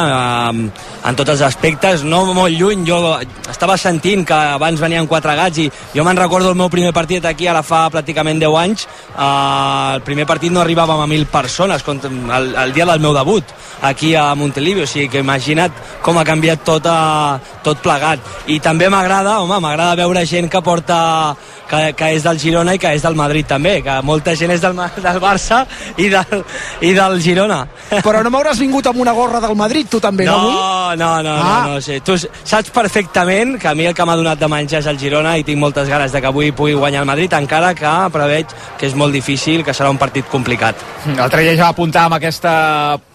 eh, 0.51 0.67
en 1.09 1.17
tots 1.17 1.33
els 1.33 1.43
aspectes, 1.47 2.05
no 2.05 2.23
molt 2.37 2.53
lluny, 2.53 2.85
jo 2.87 2.99
estava 3.49 3.77
sentint 3.81 4.25
que 4.27 4.37
abans 4.57 4.81
venien 4.81 5.09
quatre 5.09 5.35
gats 5.37 5.63
i 5.63 5.67
jo 5.95 6.05
me'n 6.05 6.21
recordo 6.21 6.53
el 6.53 6.59
meu 6.59 6.69
primer 6.69 6.93
partit 6.93 7.25
aquí 7.25 7.49
ara 7.49 7.63
fa 7.65 7.87
pràcticament 7.93 8.39
10 8.43 8.59
anys, 8.61 8.87
eh, 9.15 9.97
el 9.97 10.05
primer 10.05 10.27
partit 10.29 10.53
no 10.53 10.61
arribàvem 10.61 11.01
a 11.01 11.09
1.000 11.09 11.31
persones 11.33 11.87
el, 11.87 12.53
el 12.53 12.73
dia 12.77 12.85
del 12.85 13.01
meu 13.01 13.15
debut 13.15 13.57
aquí 13.81 14.13
a 14.15 14.29
Montelivi, 14.35 14.85
o 14.85 14.87
sigui 14.89 15.09
que 15.09 15.25
imagina't 15.25 15.73
com 16.03 16.17
ha 16.17 16.25
canviat 16.27 16.63
tot, 16.67 16.85
a, 16.87 17.37
tot 17.65 17.81
plegat 17.83 18.47
i 18.47 18.59
també 18.63 18.89
m'agrada, 18.89 19.39
home, 19.43 19.59
m'agrada 19.63 19.97
veure 19.99 20.25
gent 20.25 20.49
que 20.51 20.61
porta 20.63 20.97
que, 21.67 21.93
que 21.97 22.11
és 22.15 22.23
del 22.23 22.39
Girona 22.39 22.75
i 22.77 22.81
que 22.81 22.93
és 22.95 23.03
del 23.03 23.17
Madrid 23.19 23.47
també, 23.49 23.77
que 23.85 23.97
molta 24.07 24.35
gent 24.39 24.53
és 24.55 24.63
del, 24.63 24.77
del 25.03 25.19
Barça 25.23 25.63
i 25.99 26.09
del, 26.13 26.43
i 26.87 26.93
del 26.95 27.19
Girona. 27.23 27.59
Però 28.05 28.21
no 28.23 28.31
m'hauràs 28.33 28.61
vingut 28.61 28.87
amb 28.89 29.01
una 29.03 29.13
gorra 29.17 29.41
del 29.43 29.55
Madrid, 29.59 29.89
tu 29.91 29.99
també, 30.03 30.25
no? 30.27 30.37
No, 30.47 30.95
no, 30.99 31.11
no, 31.25 31.35
ah. 31.35 31.65
no, 31.67 31.75
no 31.75 31.83
sí. 31.83 31.99
Tu 32.05 32.17
saps 32.17 32.71
perfectament 32.75 33.57
que 33.61 33.71
a 33.71 33.75
mi 33.75 33.87
el 33.89 33.95
que 33.97 34.07
m'ha 34.07 34.17
donat 34.19 34.39
de 34.39 34.51
menjar 34.51 34.81
és 34.83 34.89
el 34.91 34.99
Girona 35.01 35.37
i 35.37 35.45
tinc 35.47 35.59
moltes 35.61 35.91
ganes 35.91 36.15
de 36.15 36.23
que 36.23 36.31
avui 36.31 36.53
pugui 36.55 36.77
guanyar 36.77 37.03
el 37.03 37.09
Madrid, 37.09 37.35
encara 37.37 37.73
que 37.77 37.93
preveig 38.13 38.55
que 38.79 38.87
és 38.87 38.95
molt 38.95 39.15
difícil, 39.15 39.65
que 39.67 39.75
serà 39.75 39.91
un 39.91 39.99
partit 39.99 40.27
complicat. 40.31 40.79
L'altre 41.17 41.43
dia 41.43 41.55
ja 41.57 41.67
va 41.67 41.75
apuntar 41.75 42.07
amb 42.07 42.19
aquesta 42.19 42.53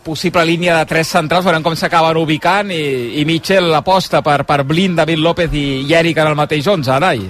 possible 0.02 0.44
línia 0.44 0.76
de 0.76 0.86
tres 0.90 1.08
centrals, 1.14 1.44
veurem 1.46 1.62
com 1.62 1.76
s'acaben 1.78 2.18
ubicant 2.18 2.70
i, 2.74 3.20
i 3.20 3.24
Mitchell 3.28 3.70
aposta 3.74 4.20
per, 4.22 4.42
per 4.48 4.62
Blind, 4.66 4.98
David 4.98 5.22
López 5.22 5.54
i, 5.54 5.64
i 5.86 5.94
Eric 5.94 6.18
en 6.18 6.32
el 6.32 6.38
mateix 6.38 6.66
11, 6.66 6.90
Arai. 6.92 7.22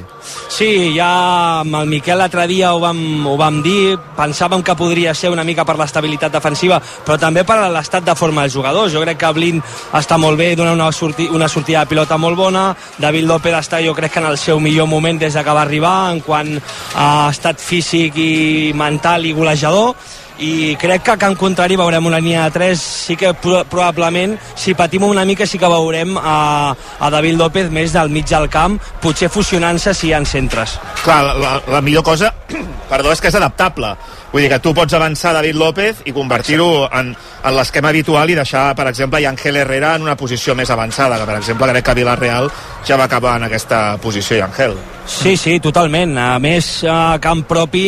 Sí, 0.53 0.93
ja 0.97 1.61
amb 1.61 1.77
el 1.81 1.91
Miquel 1.91 2.19
l'altre 2.19 2.47
dia 2.49 2.73
ho 2.73 2.81
vam, 2.81 2.99
ho 3.29 3.37
vam 3.41 3.61
dir, 3.65 3.99
pensàvem 4.17 4.65
que 4.65 4.77
podria 4.79 5.15
ser 5.15 5.33
una 5.33 5.45
mica 5.45 5.67
per 5.69 5.77
l'estabilitat 5.79 6.33
defensiva, 6.33 6.81
però 7.05 7.19
també 7.21 7.45
per 7.45 7.59
l'estat 7.73 8.07
de 8.07 8.17
forma 8.17 8.47
dels 8.47 8.57
jugadors. 8.57 8.93
Jo 8.95 9.05
crec 9.05 9.21
que 9.21 9.33
Blind 9.37 9.75
està 9.99 10.19
molt 10.21 10.41
bé, 10.41 10.53
dona 10.57 10.73
una, 10.77 10.89
sorti, 10.93 11.29
una 11.29 11.51
sortida 11.53 11.85
de 11.85 11.93
pilota 11.93 12.19
molt 12.19 12.39
bona, 12.39 12.71
David 12.99 13.29
López 13.29 13.59
està 13.59 13.83
jo 13.85 13.95
crec 13.95 14.17
que 14.17 14.25
en 14.25 14.31
el 14.31 14.41
seu 14.41 14.61
millor 14.61 14.89
moment 14.89 15.21
des 15.21 15.37
que 15.37 15.57
va 15.57 15.63
arribar, 15.63 16.13
en 16.13 16.21
quant 16.25 16.57
a 16.97 17.29
estat 17.31 17.61
físic 17.61 18.17
i 18.17 18.73
mental 18.77 19.27
i 19.27 19.33
golejador, 19.37 19.95
i 20.39 20.77
crec 20.81 21.05
que 21.07 21.15
a 21.15 21.19
Camp 21.21 21.37
Contrari 21.39 21.77
veurem 21.77 22.07
una 22.07 22.21
línia 22.21 22.47
de 22.47 22.57
3 22.57 22.81
sí 22.81 23.17
que 23.17 23.35
probablement 23.35 24.39
si 24.55 24.75
patim 24.75 25.05
una 25.05 25.25
mica 25.29 25.47
sí 25.47 25.59
que 25.59 25.69
veurem 25.69 26.17
a, 26.17 26.73
a 26.73 27.11
David 27.11 27.37
López 27.41 27.71
més 27.71 27.93
del 27.93 28.11
mig 28.11 28.29
del 28.31 28.49
camp 28.49 28.79
potser 29.03 29.31
fusionant-se 29.33 29.95
si 29.95 30.09
hi 30.09 30.15
ha 30.17 30.25
centres 30.25 30.79
Clar, 31.03 31.23
la, 31.37 31.61
la 31.67 31.81
millor 31.81 32.05
cosa 32.07 32.33
perdó, 32.93 33.13
és 33.13 33.21
que 33.21 33.29
és 33.29 33.39
adaptable 33.39 33.97
Vull 34.33 34.47
dir 34.47 34.49
que 34.49 34.63
tu 34.65 34.71
pots 34.73 34.95
avançar 34.97 35.35
David 35.37 35.59
López 35.61 35.99
i 36.09 36.13
convertir-ho 36.17 36.87
en, 36.89 37.11
en 37.13 37.53
l'esquema 37.53 37.91
habitual 37.93 38.31
i 38.33 38.37
deixar, 38.39 38.71
per 38.79 38.87
exemple, 38.89 39.21
i 39.21 39.27
Ángel 39.29 39.59
Herrera 39.61 39.91
en 39.99 40.07
una 40.07 40.17
posició 40.17 40.55
més 40.57 40.73
avançada, 40.73 41.19
que 41.21 41.27
per 41.29 41.37
exemple 41.37 41.69
crec 41.69 41.85
que 41.85 41.95
Villarreal 41.99 42.49
ja 42.89 42.97
va 42.97 43.11
acabar 43.11 43.35
en 43.37 43.45
aquesta 43.51 43.83
posició 44.01 44.39
i 44.39 44.45
Ángel. 44.47 44.79
Sí, 45.05 45.37
sí, 45.37 45.59
totalment. 45.61 46.17
A 46.17 46.39
més, 46.41 46.71
a 46.89 47.19
camp 47.21 47.45
propi 47.45 47.85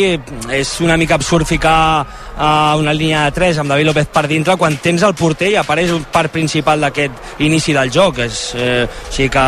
és 0.53 0.75
una 0.85 0.99
mica 1.01 1.17
absurd 1.17 1.49
ficar 1.49 2.05
a 2.37 2.75
una 2.79 2.93
línia 2.93 3.25
de 3.25 3.35
3 3.35 3.59
amb 3.59 3.71
David 3.71 3.91
López 3.91 4.09
per 4.11 4.25
dintre 4.27 4.57
quan 4.59 4.77
tens 4.81 5.03
el 5.07 5.15
porter 5.15 5.53
i 5.53 5.59
apareix 5.59 5.93
un 5.95 6.07
part 6.11 6.31
principal 6.33 6.81
d'aquest 6.81 7.39
inici 7.45 7.73
del 7.73 7.91
joc. 7.91 8.19
És, 8.25 8.53
eh, 8.55 8.83
o 8.85 9.13
sigui 9.13 9.29
que 9.29 9.45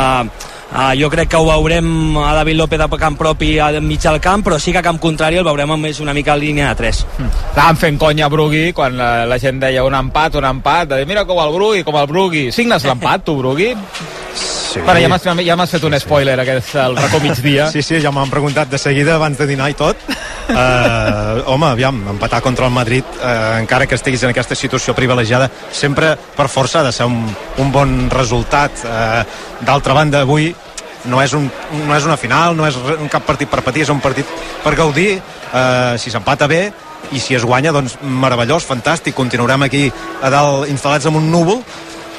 Uh, 0.68 0.92
jo 1.00 1.08
crec 1.08 1.30
que 1.32 1.40
ho 1.40 1.46
veurem 1.48 2.18
a 2.20 2.34
David 2.36 2.58
López 2.60 2.82
a 2.84 2.90
camp 3.00 3.16
propi 3.16 3.54
a 3.58 3.70
mig 3.80 4.02
del 4.04 4.20
camp, 4.20 4.44
però 4.44 4.60
sí 4.60 4.74
que 4.74 4.82
a 4.82 4.84
camp 4.84 5.00
contrari 5.00 5.40
el 5.40 5.46
veurem 5.48 5.72
més 5.80 6.02
una 6.04 6.14
mica 6.14 6.34
en 6.36 6.42
línia 6.42 6.68
de 6.74 6.76
3. 6.76 7.06
Mm. 7.18 7.30
Estàvem 7.54 7.80
fent 7.80 7.98
conya 7.98 8.26
a 8.28 8.30
Brugui 8.30 8.74
quan 8.76 8.98
la, 9.00 9.26
la 9.26 9.40
gent 9.40 9.62
deia 9.64 9.86
un 9.88 9.96
empat, 9.96 10.36
un 10.36 10.44
empat, 10.44 10.90
de 10.90 11.00
dir, 11.00 11.08
mira 11.08 11.24
com 11.24 11.40
el 11.40 11.54
Brugui, 11.56 11.86
com 11.88 11.96
el 11.96 12.08
Brugui. 12.12 12.50
Signes 12.52 12.84
l'empat, 12.84 13.24
tu, 13.24 13.38
Brugui? 13.40 13.72
Sí. 14.38 14.80
Bueno, 14.82 15.00
ja 15.00 15.10
m'has 15.10 15.72
ja 15.72 15.78
fet 15.78 15.86
un 15.88 15.96
spoiler, 16.00 16.38
aquest, 16.40 16.76
el 16.82 16.98
racó 16.98 17.20
migdia. 17.24 17.70
Sí, 17.72 17.82
sí, 17.82 18.00
ja 18.04 18.12
m'han 18.14 18.30
preguntat 18.30 18.70
de 18.70 18.78
seguida 18.78 19.16
abans 19.16 19.38
de 19.40 19.48
dinar 19.50 19.70
i 19.72 19.78
tot. 19.78 19.98
Uh, 20.08 21.42
home, 21.54 21.72
aviam, 21.72 22.00
empatar 22.14 22.42
contra 22.46 22.68
el 22.68 22.76
Madrid, 22.76 23.04
uh, 23.18 23.58
encara 23.62 23.88
que 23.88 23.96
estiguis 23.96 24.24
en 24.24 24.36
aquesta 24.36 24.56
situació 24.56 24.96
privilegiada, 24.96 25.50
sempre 25.72 26.16
per 26.38 26.48
força 26.52 26.82
ha 26.82 26.88
de 26.88 26.94
ser 26.96 27.08
un, 27.10 27.24
un 27.58 27.72
bon 27.72 27.98
resultat. 28.14 28.84
Uh, 28.86 29.24
D'altra 29.66 29.96
banda, 29.98 30.22
avui 30.22 30.52
no 31.08 31.22
és, 31.24 31.34
un, 31.34 31.48
no 31.88 31.96
és 31.96 32.06
una 32.06 32.18
final, 32.20 32.56
no 32.58 32.68
és 32.68 32.76
un 32.78 33.10
cap 33.10 33.26
partit 33.26 33.50
per 33.50 33.64
patir, 33.66 33.88
és 33.88 33.94
un 33.94 34.04
partit 34.04 34.28
per 34.64 34.76
gaudir. 34.78 35.16
Uh, 35.48 35.96
si 35.98 36.12
s'empata 36.12 36.48
bé, 36.52 36.68
i 37.16 37.22
si 37.24 37.36
es 37.38 37.46
guanya, 37.48 37.72
doncs 37.72 37.98
meravellós, 38.02 38.66
fantàstic. 38.68 39.16
Continuarem 39.16 39.64
aquí 39.64 39.88
a 40.22 40.32
dalt 40.34 40.68
instal·lats 40.72 41.08
en 41.08 41.16
un 41.16 41.32
núvol 41.32 41.64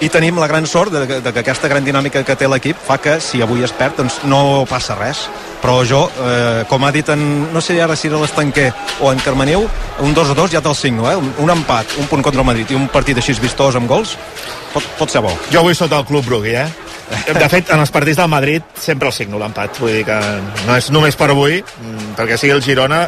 i 0.00 0.08
tenim 0.12 0.38
la 0.38 0.46
gran 0.46 0.66
sort 0.66 0.92
de, 0.94 1.20
de 1.20 1.32
que 1.32 1.42
aquesta 1.42 1.68
gran 1.70 1.84
dinàmica 1.84 2.22
que 2.26 2.36
té 2.38 2.48
l'equip 2.48 2.78
fa 2.78 2.98
que 3.02 3.16
si 3.24 3.42
avui 3.42 3.64
es 3.66 3.72
perd 3.74 3.98
doncs 3.98 4.20
no 4.30 4.64
passa 4.70 4.94
res 4.98 5.24
però 5.58 5.80
jo, 5.82 6.04
eh, 6.22 6.64
com 6.70 6.84
ha 6.86 6.92
dit 6.94 7.08
en, 7.10 7.22
no 7.52 7.62
sé 7.64 7.80
ara 7.82 7.96
si 7.98 8.06
era 8.06 8.20
l'Estanquer 8.22 8.70
o 9.02 9.10
en 9.10 9.18
Carmeniu 9.24 9.66
un 10.06 10.14
2 10.14 10.34
a 10.34 10.38
2 10.38 10.54
ja 10.54 10.62
te'l 10.62 10.76
signo 10.78 11.10
eh? 11.10 11.16
un, 11.18 11.32
un 11.42 11.50
empat, 11.50 11.98
un 11.98 12.06
punt 12.06 12.22
contra 12.22 12.44
el 12.44 12.46
Madrid 12.46 12.70
i 12.70 12.78
un 12.78 12.86
partit 12.92 13.18
així 13.18 13.34
vistós 13.42 13.78
amb 13.78 13.90
gols 13.90 14.14
pot, 14.72 14.86
pot 15.00 15.10
ser 15.10 15.24
bo 15.24 15.34
Jo 15.50 15.64
vull 15.66 15.74
sota 15.74 15.98
el 15.98 16.06
club 16.06 16.26
Brugui, 16.28 16.54
eh? 16.54 16.68
De 17.08 17.48
fet, 17.48 17.70
en 17.72 17.80
els 17.80 17.90
partits 17.92 18.18
del 18.20 18.28
Madrid 18.28 18.64
sempre 18.76 19.08
el 19.08 19.14
signo 19.16 19.38
l'empat. 19.40 19.78
Vull 19.80 19.94
dir 19.96 20.02
que 20.04 20.18
no 20.66 20.76
és 20.76 20.90
només 20.92 21.16
per 21.16 21.30
avui, 21.32 21.62
perquè 22.18 22.36
sigui 22.36 22.52
el 22.52 22.60
Girona, 22.64 23.06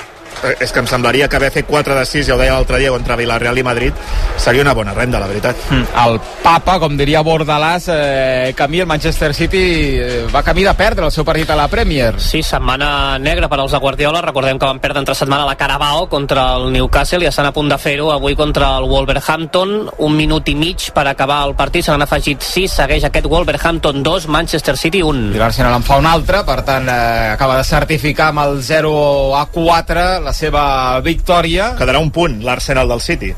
és 0.58 0.72
que 0.72 0.80
em 0.80 0.86
semblaria 0.88 1.28
que 1.28 1.36
haver 1.36 1.50
fet 1.52 1.66
4 1.68 1.94
de 1.98 2.04
6, 2.06 2.26
ja 2.26 2.34
ho 2.34 2.40
deia 2.40 2.54
l'altre 2.54 2.78
dia, 2.80 2.90
contra 2.94 3.16
Villarreal 3.16 3.58
i 3.58 3.64
Madrid, 3.66 3.96
seria 4.40 4.62
una 4.62 4.74
bona 4.74 4.94
renda, 4.94 5.20
la 5.20 5.28
veritat. 5.28 5.56
El 6.04 6.20
papa, 6.42 6.78
com 6.80 6.96
diria 6.96 7.22
Bordalàs, 7.26 7.90
eh, 7.92 8.54
camí 8.56 8.80
el 8.80 8.88
Manchester 8.88 9.34
City 9.34 9.64
eh, 10.00 10.26
va 10.34 10.42
camí 10.42 10.64
de 10.64 10.74
perdre 10.74 11.04
el 11.04 11.12
seu 11.12 11.24
partit 11.24 11.50
a 11.50 11.56
la 11.58 11.68
Premier. 11.68 12.14
Sí, 12.20 12.42
setmana 12.42 13.18
negra 13.18 13.48
per 13.48 13.60
als 13.60 13.72
de 13.72 13.78
Guardiola. 13.78 14.22
Recordem 14.24 14.58
que 14.58 14.66
van 14.66 14.80
perdre 14.80 15.00
entre 15.00 15.14
setmana 15.14 15.46
la 15.46 15.56
Carabao 15.56 16.08
contra 16.08 16.54
el 16.56 16.70
Newcastle 16.72 17.24
i 17.24 17.28
estan 17.28 17.50
a 17.50 17.52
punt 17.52 17.68
de 17.70 17.78
fer-ho 17.78 18.10
avui 18.12 18.36
contra 18.36 18.76
el 18.78 18.88
Wolverhampton. 18.88 19.90
Un 19.98 20.16
minut 20.16 20.48
i 20.48 20.54
mig 20.54 20.90
per 20.94 21.06
acabar 21.08 21.42
el 21.48 21.54
partit. 21.58 21.84
Se 21.84 21.92
n'han 21.92 22.06
afegit 22.06 22.42
6. 22.42 22.78
Segueix 22.80 23.04
aquest 23.08 23.26
Wolverhampton 23.26 24.02
2, 24.02 24.28
Manchester 24.28 24.76
City 24.76 25.02
1. 25.02 25.34
I 25.36 25.42
l'Arsenal 25.42 25.76
en 25.76 25.86
fa 25.86 26.00
un 26.00 26.08
altre, 26.08 26.42
per 26.46 26.60
tant, 26.66 26.88
eh, 26.88 27.30
acaba 27.34 27.58
de 27.58 27.64
certificar 27.64 28.30
amb 28.30 28.44
el 28.46 28.62
0 28.62 29.36
a 29.36 29.44
4 29.52 30.08
la 30.24 30.32
seva 30.36 31.00
victòria. 31.04 31.74
Quedarà 31.78 32.00
un 32.02 32.10
punt 32.14 32.40
l'Arsenal 32.44 32.90
del 32.90 33.02
City. 33.04 33.30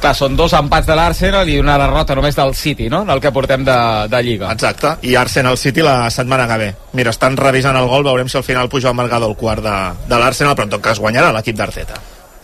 Clar, 0.00 0.12
són 0.12 0.36
dos 0.36 0.52
empats 0.56 0.86
de 0.88 0.94
l'Arsenal 0.96 1.48
i 1.48 1.56
una 1.58 1.78
derrota 1.80 2.14
només 2.18 2.36
del 2.36 2.52
City, 2.54 2.90
no?, 2.92 3.02
del 3.08 3.20
que 3.24 3.32
portem 3.32 3.64
de, 3.64 3.76
de 4.12 4.20
Lliga. 4.22 4.50
Exacte, 4.52 4.96
i 5.08 5.14
Arsenal 5.16 5.56
City 5.56 5.84
la 5.84 6.10
setmana 6.12 6.44
que 6.50 6.58
ve. 6.60 6.68
Mira, 6.98 7.14
estan 7.14 7.38
revisant 7.40 7.78
el 7.80 7.88
gol, 7.88 8.04
veurem 8.04 8.28
si 8.28 8.36
al 8.36 8.44
final 8.44 8.68
puja 8.68 8.92
el 8.92 8.98
Margado 8.98 9.30
el 9.30 9.36
quart 9.40 9.64
de, 9.64 9.76
de 10.06 10.20
l'Arsenal, 10.20 10.54
però 10.54 10.68
en 10.68 10.76
tot 10.76 10.84
cas 10.84 11.00
guanyarà 11.00 11.32
l'equip 11.32 11.56
d'Arteta. 11.56 11.96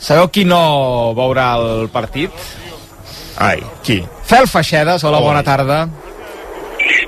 Sabeu 0.02 0.30
qui 0.32 0.46
no 0.48 1.12
veurà 1.14 1.52
el 1.60 1.90
partit? 1.92 2.32
Ai, 3.42 3.60
qui? 3.84 4.00
Fel 4.28 4.48
Feixedes, 4.48 5.04
hola, 5.04 5.20
bona 5.22 5.44
tarda. 5.46 5.84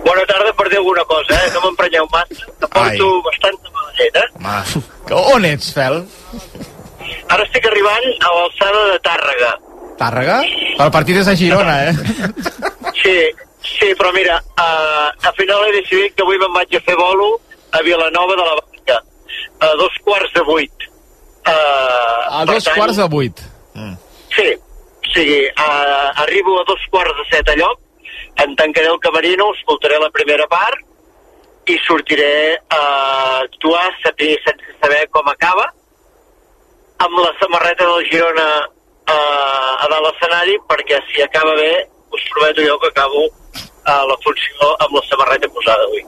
Bona 0.04 0.24
tarda 0.30 0.52
per 0.58 0.68
dir 0.70 0.78
alguna 0.80 1.04
cosa, 1.08 1.34
eh? 1.44 1.50
No 1.54 1.60
m'emprenyeu 1.66 2.06
massa, 2.12 2.46
que 2.60 2.68
porto 2.68 3.08
Ai. 3.10 3.22
bastanta 3.28 3.70
mala 3.74 3.92
llet, 3.98 4.16
eh? 4.16 4.28
Home, 5.14 5.22
on 5.34 5.44
ets, 5.48 5.70
Fel? 5.76 6.00
Ara 7.28 7.44
estic 7.46 7.66
arribant 7.68 8.06
a 8.24 8.32
l'alçada 8.36 8.84
de 8.92 8.98
Tàrrega. 9.04 9.52
Tàrrega? 9.98 10.38
El 10.84 10.90
partit 10.94 11.16
és 11.20 11.28
a 11.30 11.34
Girona, 11.38 11.74
eh? 11.88 11.94
Sí, 13.02 13.16
sí, 13.62 13.90
però 13.98 14.12
mira, 14.16 14.38
uh, 14.58 15.08
al 15.28 15.34
final 15.38 15.66
he 15.68 15.74
decidit 15.80 16.14
que 16.16 16.24
avui 16.26 16.38
me'n 16.40 16.52
vaig 16.56 16.74
a 16.76 16.80
fer 16.86 16.96
bolo 16.98 17.28
a 17.74 17.82
Vilanova 17.86 18.34
de 18.38 18.46
la 18.48 18.56
Barca, 18.60 18.98
a 19.60 19.72
dos 19.80 19.96
quarts 20.04 20.32
de 20.34 20.42
vuit. 20.48 20.88
Uh, 21.44 22.40
A 22.40 22.44
dos 22.48 22.68
quarts 22.74 22.96
de 22.96 23.08
vuit. 23.12 23.40
Sí, 24.34 24.48
o 24.56 25.12
sigui, 25.14 25.40
uh, 25.52 26.22
arribo 26.24 26.60
a 26.60 26.64
dos 26.66 26.80
quarts 26.90 27.14
de 27.20 27.24
set 27.30 27.48
a 27.52 27.56
lloc, 27.60 27.78
em 28.44 28.54
tancaré 28.58 28.90
el 28.90 29.00
camerino, 29.00 29.52
escoltaré 29.54 29.98
la 30.00 30.10
primera 30.10 30.46
part 30.50 30.80
i 31.70 31.78
sortiré 31.86 32.58
a 32.68 32.82
actuar 33.40 33.86
saber, 34.02 34.34
sense 34.44 34.76
saber 34.82 35.06
com 35.10 35.28
acaba 35.32 35.70
amb 37.04 37.18
la 37.18 37.32
samarreta 37.40 37.86
del 37.88 38.04
Girona 38.10 38.48
uh, 38.64 39.84
a 39.84 39.88
dalt 39.90 40.04
l'escenari 40.06 40.58
perquè 40.68 41.00
si 41.08 41.24
acaba 41.24 41.54
bé 41.58 41.72
us 42.14 42.26
prometo 42.32 42.66
jo 42.66 42.78
que 42.82 42.90
acabo 42.92 43.24
uh, 43.26 44.02
la 44.10 44.18
funció 44.24 44.74
amb 44.84 44.98
la 44.98 45.04
samarreta 45.08 45.50
posada 45.56 45.88
avui. 45.88 46.04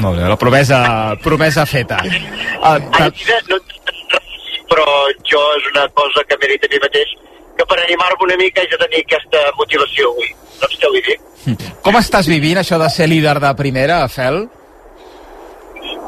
Molt 0.00 0.16
bé, 0.18 0.28
la 0.28 0.38
promesa, 0.40 0.78
promesa 1.24 1.66
feta. 1.66 2.00
Uh, 2.04 2.78
Ara, 2.96 3.10
no, 3.50 3.58
però 4.70 4.86
jo 5.26 5.42
és 5.58 5.68
una 5.72 5.86
cosa 5.98 6.24
que 6.28 6.38
m'he 6.38 6.54
dit 6.54 6.64
a 6.64 6.70
mi 6.72 6.80
mateix 6.86 7.12
que 7.60 7.66
per 7.68 7.76
animar-me 7.82 8.24
una 8.24 8.38
mica 8.40 8.62
haig 8.62 8.72
de 8.72 8.78
tenir 8.80 9.02
aquesta 9.04 9.42
motivació 9.58 10.08
avui. 10.14 10.32
Saps 10.60 10.80
què 10.80 10.92
vull 10.94 11.04
dir? 11.08 11.18
com 11.84 11.98
estàs 12.00 12.30
vivint 12.30 12.60
això 12.62 12.78
de 12.80 12.88
ser 12.94 13.08
líder 13.10 13.36
de 13.44 13.52
primera, 13.58 14.00
Fel? 14.08 14.42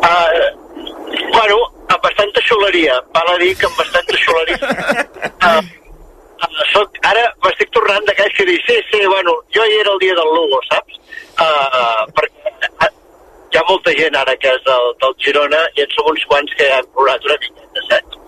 Uh, 0.02 0.48
bueno, 1.36 1.58
amb 1.92 2.00
bastanta 2.06 2.40
xuleria. 2.48 2.96
Val 3.12 3.34
a 3.34 3.36
dir 3.42 3.52
que 3.58 3.68
amb 3.68 3.82
bastanta 3.82 4.18
xuleria. 4.24 4.72
Uh, 5.42 5.60
uh, 5.60 6.64
soc, 6.72 6.96
ara 7.10 7.28
m'estic 7.44 7.70
tornant 7.76 8.08
d'aquells 8.08 8.34
que 8.38 8.48
dic, 8.48 8.64
sí, 8.70 8.80
sí, 8.88 9.04
bueno, 9.12 9.36
jo 9.54 9.68
hi 9.68 9.78
era 9.82 9.92
el 9.92 10.02
dia 10.06 10.16
del 10.18 10.34
Lugo, 10.38 10.64
saps? 10.70 10.98
Uh, 11.36 11.44
uh, 11.44 12.02
perquè 12.16 12.56
uh, 12.72 12.90
hi 13.52 13.60
ha 13.60 13.68
molta 13.68 13.92
gent 14.00 14.16
ara 14.16 14.34
que 14.40 14.56
és 14.56 14.66
del, 14.68 14.90
del 15.04 15.16
Girona 15.26 15.62
i 15.76 15.84
en 15.84 15.96
som 15.96 16.08
uns 16.12 16.24
quants 16.32 16.56
que 16.56 16.72
han 16.78 16.92
plorat 16.96 17.28
una 17.28 17.40
miqueta, 17.44 17.88
saps? 17.92 18.20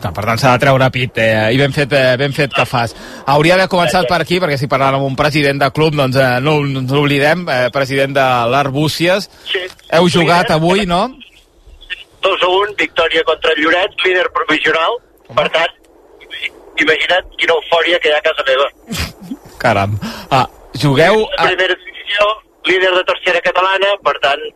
Per 0.00 0.24
tant, 0.24 0.38
s'ha 0.40 0.54
de 0.56 0.62
treure 0.64 0.86
pit, 0.94 1.18
eh, 1.20 1.50
i 1.52 1.58
ben 1.60 1.74
fet, 1.76 1.92
eh, 1.92 2.16
ben 2.16 2.32
fet 2.32 2.54
que 2.56 2.64
fas. 2.64 2.94
Hauria 3.28 3.56
d'haver 3.56 3.68
començat 3.72 4.08
per 4.08 4.20
aquí, 4.22 4.40
perquè 4.40 4.56
si 4.56 4.68
parlàvem 4.70 5.02
amb 5.02 5.10
un 5.10 5.16
president 5.16 5.60
de 5.60 5.70
club, 5.76 5.94
doncs 5.98 6.16
eh, 6.16 6.28
no, 6.40 6.60
no 6.64 6.82
l'oblidem, 6.88 7.44
eh, 7.48 7.68
president 7.74 8.16
de 8.16 8.28
l'Arbúcies. 8.52 9.28
Sí. 9.50 9.66
Heu 9.92 10.08
jugat 10.08 10.50
avui, 10.56 10.86
no? 10.86 11.02
2 12.22 12.42
a 12.46 12.48
1, 12.48 12.74
victòria 12.78 13.22
contra 13.24 13.52
el 13.52 13.62
Lloret, 13.62 13.96
líder 14.04 14.26
provisional. 14.32 14.96
Per 15.36 15.46
tant, 15.54 15.76
imagina't 16.80 17.36
quina 17.38 17.56
eufòria 17.56 18.00
que 18.00 18.10
hi 18.10 18.16
ha 18.16 18.20
a 18.20 18.26
casa 18.28 18.46
meva. 18.48 18.68
Caram. 19.60 19.98
Ah, 20.30 20.46
jugueu... 20.80 21.26
La 21.36 21.50
primera 21.52 21.76
divisió, 21.84 22.26
líder 22.68 22.94
de 22.96 23.04
tercera 23.12 23.42
catalana, 23.44 23.92
per 24.04 24.16
tant, 24.24 24.48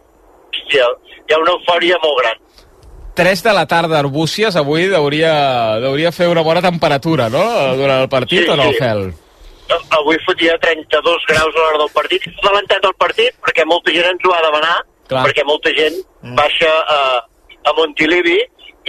hòstia, 0.55 0.89
hi 1.29 1.37
ha 1.37 1.43
una 1.45 1.55
eufòria 1.59 2.01
molt 2.03 2.21
gran. 2.23 2.44
3 3.15 3.43
de 3.43 3.53
la 3.55 3.67
tarda, 3.71 3.99
Arbúcies, 4.01 4.57
avui 4.57 4.89
hauria, 4.95 5.35
hauria 5.87 6.11
fer 6.13 6.27
una 6.29 6.43
bona 6.43 6.63
temperatura, 6.63 7.29
no?, 7.31 7.43
durant 7.79 8.03
el 8.03 8.09
partit, 8.11 8.43
Sí, 8.43 8.51
o 8.51 8.57
no, 8.59 8.71
sí. 8.73 8.81
Fel? 8.81 9.13
Avui 9.97 10.19
fotia 10.27 10.57
32 10.61 11.23
graus 11.29 11.55
a 11.55 11.61
l'hora 11.61 11.79
del 11.85 11.93
partit. 11.95 12.27
S'ha 12.27 12.51
adelantat 12.51 12.85
el 12.85 12.97
partit 13.01 13.37
perquè 13.45 13.65
molta 13.65 13.95
gent 13.95 14.11
ens 14.11 14.27
ho 14.27 14.33
de 14.35 14.43
demanar, 14.49 14.75
Clar. 15.09 15.23
perquè 15.29 15.45
molta 15.47 15.73
gent 15.77 15.97
baixa 16.37 16.73
a, 16.97 16.99
a 17.65 17.73
Montilivi 17.79 18.37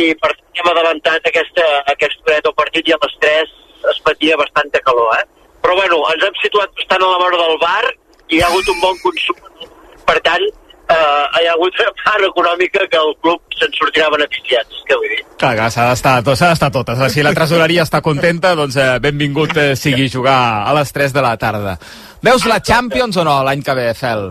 i 0.03 0.09
per 0.19 0.33
tant 0.33 0.59
hem 0.59 0.71
adelantat 0.71 1.29
aquesta, 1.29 1.63
aquest 1.93 2.19
horet 2.25 2.43
del 2.43 2.55
partit 2.57 2.89
i 2.89 2.95
a 2.95 2.99
les 3.05 3.15
3 3.23 3.55
es 3.93 4.01
patia 4.03 4.37
bastanta 4.41 4.81
calor, 4.83 5.13
eh? 5.19 5.25
Però 5.63 5.75
bueno, 5.79 6.01
ens 6.11 6.23
hem 6.27 6.35
situat 6.41 6.73
bastant 6.75 7.03
a 7.03 7.09
la 7.13 7.21
vora 7.23 7.39
del 7.39 7.57
bar 7.61 7.83
i 7.85 8.37
hi 8.37 8.41
ha 8.41 8.49
hagut 8.49 8.67
un 8.73 8.79
bon 8.81 8.99
consum. 9.03 9.39
Per 10.05 10.17
tant, 10.27 10.43
eh, 10.89 11.41
hi 11.41 11.47
ha 11.47 11.53
hagut 11.53 11.79
una 11.81 11.93
part 12.01 12.25
econòmica 12.27 12.85
que 12.91 12.99
el 13.01 13.13
club 13.23 13.57
se'n 13.59 13.73
sortirà 13.77 14.09
beneficiat, 14.13 14.75
que 14.87 14.97
vull 14.99 15.13
dir. 15.13 15.21
Clar, 15.41 15.69
s'ha 15.73 15.87
d'estar 15.91 16.17
tot, 16.25 16.37
s'ha 16.39 16.51
d'estar 16.53 16.71
totes. 16.73 17.01
Si 17.13 17.23
la 17.25 17.33
tresoreria 17.37 17.85
està 17.87 18.01
contenta, 18.05 18.55
doncs 18.57 18.77
eh, 18.81 18.89
benvingut 19.03 19.55
eh, 19.61 19.71
sigui 19.79 20.09
jugar 20.11 20.39
a 20.65 20.75
les 20.77 20.93
3 20.95 21.15
de 21.15 21.25
la 21.25 21.35
tarda. 21.41 21.77
Veus 22.25 22.45
la 22.49 22.61
Champions 22.61 23.17
o 23.21 23.25
no 23.27 23.39
l'any 23.47 23.63
que 23.65 23.77
ve, 23.77 23.89
Fel? 23.97 24.29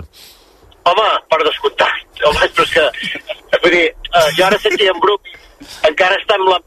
Home, 0.85 1.09
per 1.31 1.41
descomptat. 1.47 2.01
Home, 2.29 2.47
però 2.57 2.65
és 2.65 2.75
que, 2.77 2.85
vull 3.63 3.75
dir, 3.75 3.89
uh, 4.13 4.29
jo 4.37 4.47
ara 4.47 4.61
sentia 4.63 4.93
en 4.93 5.03
Bruc, 5.03 5.35
encara 5.91 6.21
està 6.21 6.39
amb 6.39 6.53
la... 6.53 6.61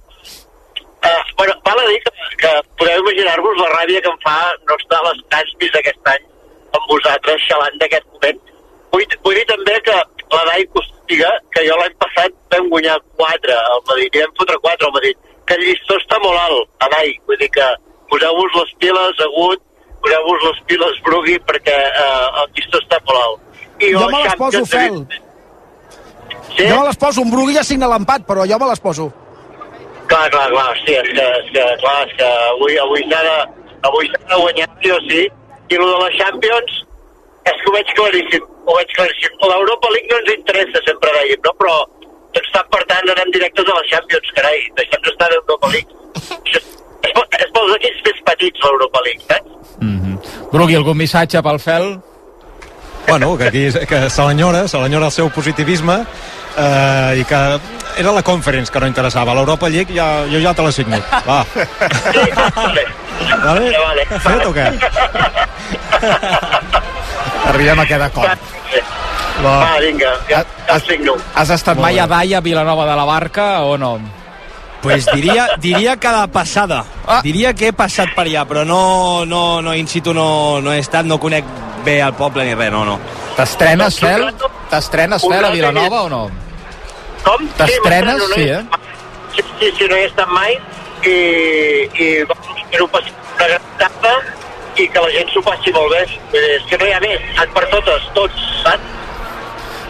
Uh, 0.98 1.22
bueno, 1.38 1.54
val 1.64 1.80
a 1.80 1.86
dir 1.88 2.00
que, 2.04 2.12
que 2.42 2.52
podeu 2.80 3.04
imaginar-vos 3.04 3.60
la 3.62 3.70
ràbia 3.76 4.02
que 4.04 4.10
em 4.12 4.18
fa 4.24 4.38
no 4.66 4.78
estar 4.82 5.00
a 5.00 5.06
les 5.12 5.22
Caspis 5.34 5.78
aquest 5.78 6.10
any 6.14 6.26
amb 6.76 6.90
vosaltres 6.90 7.46
xalant 7.46 7.78
d'aquest 7.82 8.08
moment. 8.16 8.42
Vull, 8.98 9.18
vull 9.22 9.36
dir 9.38 9.46
també 9.46 9.76
que 9.86 9.96
la 10.34 10.44
Dai 10.50 10.64
Costiga, 10.74 11.30
que 11.54 11.64
jo 11.68 11.76
l'any 11.78 11.94
passat 12.02 12.34
vam 12.54 12.70
guanyar 12.72 12.96
4 13.22 13.58
al 13.58 13.84
Madrid, 13.90 14.16
i 14.16 14.24
vam 14.24 14.32
fotre 14.40 14.58
4 14.64 14.88
al 14.88 14.96
Madrid, 14.96 15.20
que 15.46 15.58
el 15.58 15.66
llistó 15.68 16.00
està 16.02 16.18
molt 16.24 16.40
alt, 16.42 16.72
a 16.82 16.90
Dai, 16.96 17.14
vull 17.30 17.38
dir 17.44 17.52
que 17.54 17.68
poseu-vos 18.10 18.58
les 18.58 18.74
piles 18.82 19.22
agut, 19.28 19.62
poseu-vos 20.02 20.48
les 20.48 20.64
piles 20.72 20.98
Brugui, 21.06 21.38
perquè 21.52 21.78
uh, 21.92 22.42
el 22.42 22.50
llistó 22.58 22.82
està 22.82 23.00
molt 23.06 23.22
alt. 23.22 23.62
I 23.78 23.94
Jo 23.94 24.04
el 24.08 24.16
me 24.16 24.24
les 24.26 24.36
poso, 24.42 24.64
Fel. 24.74 25.00
Jo 26.58 26.74
me 26.74 26.84
les 26.90 27.00
poso. 27.06 27.22
Un 27.22 27.32
Brugui 27.36 27.56
ja 27.60 27.68
signa 27.70 27.92
l'empat, 27.94 28.26
però 28.26 28.50
jo 28.50 28.60
me 28.66 28.72
les 28.74 28.82
poso. 28.82 29.12
Clar, 30.10 30.26
clar, 30.34 30.50
clar, 30.50 30.68
sí, 30.82 30.98
és 30.98 31.14
que, 31.14 31.30
és 31.44 31.54
que, 31.54 31.70
clar, 31.86 31.98
és 32.08 32.18
que 32.18 32.34
avui, 32.50 32.82
avui 32.82 33.06
s'ha 33.12 33.24
de, 33.30 33.40
avui 33.92 34.10
s'ha 34.10 34.26
de 34.26 34.42
guanyar, 34.42 34.70
sí 34.82 34.94
o 34.98 35.00
sí. 35.06 35.24
I 35.68 35.78
el 35.78 35.84
de 35.84 35.98
la 36.02 36.12
Champions, 36.18 36.78
és 37.52 37.58
que 37.60 37.70
ho 37.70 37.74
veig 37.76 37.90
claríssim, 37.98 38.46
ho 38.68 38.76
veig 38.78 38.90
claríssim. 38.98 39.34
L'Europa 39.48 39.88
League 39.96 40.10
no 40.12 40.18
ens 40.22 40.34
interessa, 40.36 40.82
sempre 40.88 41.14
dèiem, 41.18 41.40
no? 41.48 41.54
Però 41.62 41.76
tots 42.36 42.48
estan 42.52 42.68
per 42.74 42.84
tant 42.92 43.08
anant 43.16 43.32
directes 43.34 43.66
a 43.72 43.78
la 43.80 43.86
Champions, 43.92 44.34
carai, 44.38 44.60
deixem 44.80 45.02
d'estar 45.08 45.30
a 45.30 45.34
l'Europa 45.36 45.72
League. 45.74 45.92
Això 46.44 46.60
és, 46.60 46.68
és, 47.08 47.12
pel- 47.16 47.30
és 47.40 47.50
pels 47.56 47.74
equips 47.80 48.04
més 48.10 48.20
petits, 48.32 48.66
l'Europa 48.68 49.00
League, 49.08 49.24
saps? 49.32 49.50
Brugui, 50.52 50.76
algun 50.80 50.98
missatge 50.98 51.42
pel 51.44 51.60
Fel? 51.60 51.88
Bueno, 53.08 53.38
que 53.40 53.46
aquí 53.48 53.64
que 53.88 54.10
se 54.12 54.22
l'enyora, 54.28 54.66
se 54.68 54.78
l'enyora 54.82 55.06
el 55.08 55.12
seu 55.16 55.30
positivisme 55.32 55.96
eh, 56.58 57.20
i 57.22 57.24
que 57.28 57.40
era 58.02 58.12
la 58.12 58.24
conference 58.24 58.72
que 58.72 58.80
no 58.84 58.88
interessava. 58.90 59.34
L'Europa 59.38 59.70
League 59.72 59.96
ja, 59.96 60.26
jo 60.28 60.42
ja 60.44 60.54
te 60.58 60.66
l'he 60.66 60.74
signat. 60.76 61.04
Va. 61.28 61.40
Vale? 63.48 63.72
vale. 63.80 64.04
Fet 64.24 64.44
o 64.46 64.52
què? 64.54 64.68
Arribem 67.52 67.80
a 67.80 67.84
aquest 67.88 68.04
acord. 68.08 68.57
Va, 69.44 69.78
vinga, 69.80 70.12
ja, 70.30 70.44
ja 70.68 70.76
el 70.76 70.82
signo. 70.82 71.14
Has 71.36 71.50
estat 71.54 71.78
mai 71.78 72.00
a 72.00 72.08
Daia, 72.08 72.40
Vilanova 72.42 72.86
de 72.90 72.96
la 72.96 73.06
Barca, 73.06 73.62
o 73.64 73.78
no? 73.78 74.00
Pues 74.82 75.06
diria, 75.14 75.48
diria 75.60 75.98
que 75.98 76.08
de 76.08 76.28
passada. 76.30 76.84
Ah. 77.06 77.20
Diria 77.24 77.54
que 77.54 77.68
he 77.70 77.74
passat 77.74 78.14
per 78.16 78.26
allà, 78.28 78.46
però 78.48 78.64
no, 78.66 79.26
no, 79.26 79.62
no 79.62 79.74
in 79.76 79.88
situ 79.88 80.14
no, 80.14 80.62
no 80.62 80.74
he 80.74 80.80
estat, 80.80 81.06
no 81.06 81.20
conec 81.20 81.46
bé 81.86 82.00
el 82.02 82.14
poble 82.14 82.46
ni 82.46 82.54
res, 82.56 82.72
no, 82.72 82.84
no. 82.86 83.00
T'estrenes, 83.38 84.00
Fel? 84.00 84.28
T'estrenes, 84.70 85.22
Fel, 85.28 85.46
a 85.46 85.50
Vilanova 85.54 86.04
o 86.04 86.10
no? 86.10 86.22
Com? 87.24 87.48
T'estrenes? 87.58 88.22
Sí, 88.34 88.42
he- 88.42 88.54
eh? 88.60 88.64
Sí, 89.36 89.44
sí, 89.60 89.72
sí, 89.78 89.86
no 89.90 89.96
he 89.96 90.06
estat 90.06 90.28
mai 90.34 90.54
i, 91.06 91.16
i 91.94 92.08
espero 92.26 92.88
passar 92.90 93.14
una 93.36 93.48
gran 93.48 93.62
tarda 93.78 94.14
i 94.78 94.88
que 94.94 95.02
la 95.02 95.10
gent 95.14 95.30
s'ho 95.34 95.42
passi 95.46 95.74
molt 95.74 95.92
bé. 95.94 96.04
És 96.38 96.64
que 96.70 96.78
no 96.78 96.86
hi 96.88 96.94
ha 96.94 97.00
més, 97.04 97.22
han 97.38 97.50
per 97.54 97.66
totes, 97.74 98.08
tots, 98.18 98.48
saps? 98.64 98.96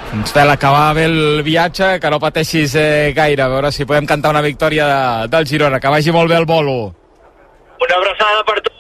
Fel, 0.08 0.50
acabar 0.50 0.94
bé 0.96 1.04
el 1.06 1.44
viatge, 1.44 1.98
que 2.00 2.10
no 2.10 2.20
pateixis 2.20 2.76
eh, 2.80 3.12
gaire, 3.16 3.44
a 3.44 3.50
veure 3.52 3.74
si 3.76 3.86
podem 3.86 4.08
cantar 4.08 4.32
una 4.32 4.42
victòria 4.46 4.88
de, 4.88 5.28
del 5.34 5.48
Girona, 5.50 5.82
que 5.84 5.92
vagi 5.92 6.16
molt 6.16 6.32
bé 6.32 6.38
el 6.40 6.48
bolo. 6.48 6.78
Una 7.84 8.00
abraçada 8.00 8.46
per 8.48 8.58
tots. 8.62 8.77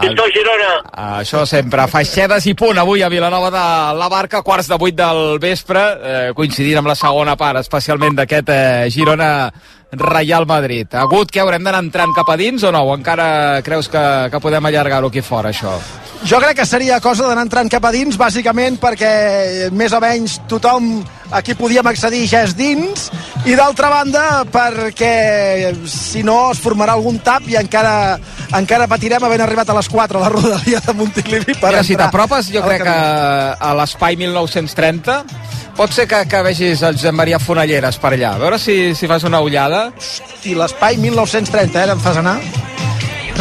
Visca 0.00 0.24
el 0.26 0.32
Girona. 0.34 0.70
Això 1.20 1.44
sempre, 1.46 1.86
Faixedes 1.90 2.48
i 2.50 2.54
punt 2.58 2.78
avui 2.82 3.04
a 3.04 3.10
Vilanova 3.12 3.50
de 3.54 3.66
la 3.98 4.08
Barca, 4.10 4.42
quarts 4.42 4.68
de 4.70 4.78
vuit 4.80 4.96
del 4.98 5.38
vespre, 5.38 5.84
eh, 5.94 6.32
coincidint 6.34 6.80
amb 6.80 6.90
la 6.90 6.96
segona 6.98 7.36
part, 7.38 7.60
especialment 7.62 8.18
d'aquest 8.18 8.50
eh, 8.50 8.90
Girona 8.90 9.30
Real 9.94 10.46
Madrid. 10.50 10.90
Agut, 10.98 11.30
que 11.30 11.38
haurem 11.40 11.62
d'anar 11.62 11.84
entrant 11.84 12.14
cap 12.16 12.30
a 12.30 12.36
dins 12.36 12.64
o 12.66 12.72
no? 12.74 12.82
O 12.88 12.96
encara 12.98 13.62
creus 13.62 13.88
que, 13.88 14.02
que 14.32 14.42
podem 14.42 14.66
allargar-ho 14.66 15.12
aquí 15.12 15.22
fora, 15.22 15.54
això? 15.54 15.76
Jo 16.24 16.40
crec 16.42 16.58
que 16.58 16.66
seria 16.66 16.98
cosa 17.04 17.28
d'anar 17.28 17.46
entrant 17.46 17.70
cap 17.70 17.84
a 17.84 17.92
dins, 17.94 18.18
bàsicament 18.18 18.80
perquè 18.82 19.70
més 19.76 19.94
o 19.94 20.00
menys 20.02 20.40
tothom 20.50 21.04
aquí 21.34 21.54
podíem 21.58 21.86
accedir 21.90 22.24
ja 22.30 22.44
és 22.46 22.54
dins, 22.56 23.08
i 23.44 23.56
d'altra 23.58 23.90
banda 23.92 24.22
perquè 24.48 25.74
si 25.90 26.22
no 26.26 26.38
es 26.52 26.62
formarà 26.62 26.94
algun 26.94 27.18
tap 27.24 27.48
i 27.50 27.58
encara, 27.60 28.16
encara 28.56 28.88
patirem 28.90 29.26
havent 29.26 29.44
arribat 29.44 29.70
a 29.70 29.76
les 29.76 29.90
4 29.90 30.20
a 30.20 30.22
la 30.22 30.30
rodalia 30.32 30.80
de 30.84 30.94
Montilivi 30.96 31.58
per 31.58 31.74
Mira, 31.74 31.82
si 31.86 31.98
t'apropes, 31.98 32.52
jo 32.54 32.62
crec 32.64 32.86
que 32.86 32.94
a 32.94 33.74
l'espai 33.80 34.16
1930 34.20 35.18
pot 35.74 35.90
ser 35.90 36.06
que, 36.06 36.22
que 36.30 36.42
vegis 36.46 36.82
el 36.86 36.94
Josep 36.94 37.16
Maria 37.18 37.40
Fonalleres 37.42 37.98
per 37.98 38.12
allà. 38.14 38.36
A 38.36 38.38
veure 38.38 38.60
si, 38.62 38.94
si 38.94 39.10
fas 39.10 39.26
una 39.26 39.40
ullada. 39.42 39.88
I 40.46 40.54
l'espai 40.54 41.00
1930, 41.02 41.82
eh, 41.82 41.96
em 41.96 42.02
fas 42.04 42.20
anar? 42.22 42.36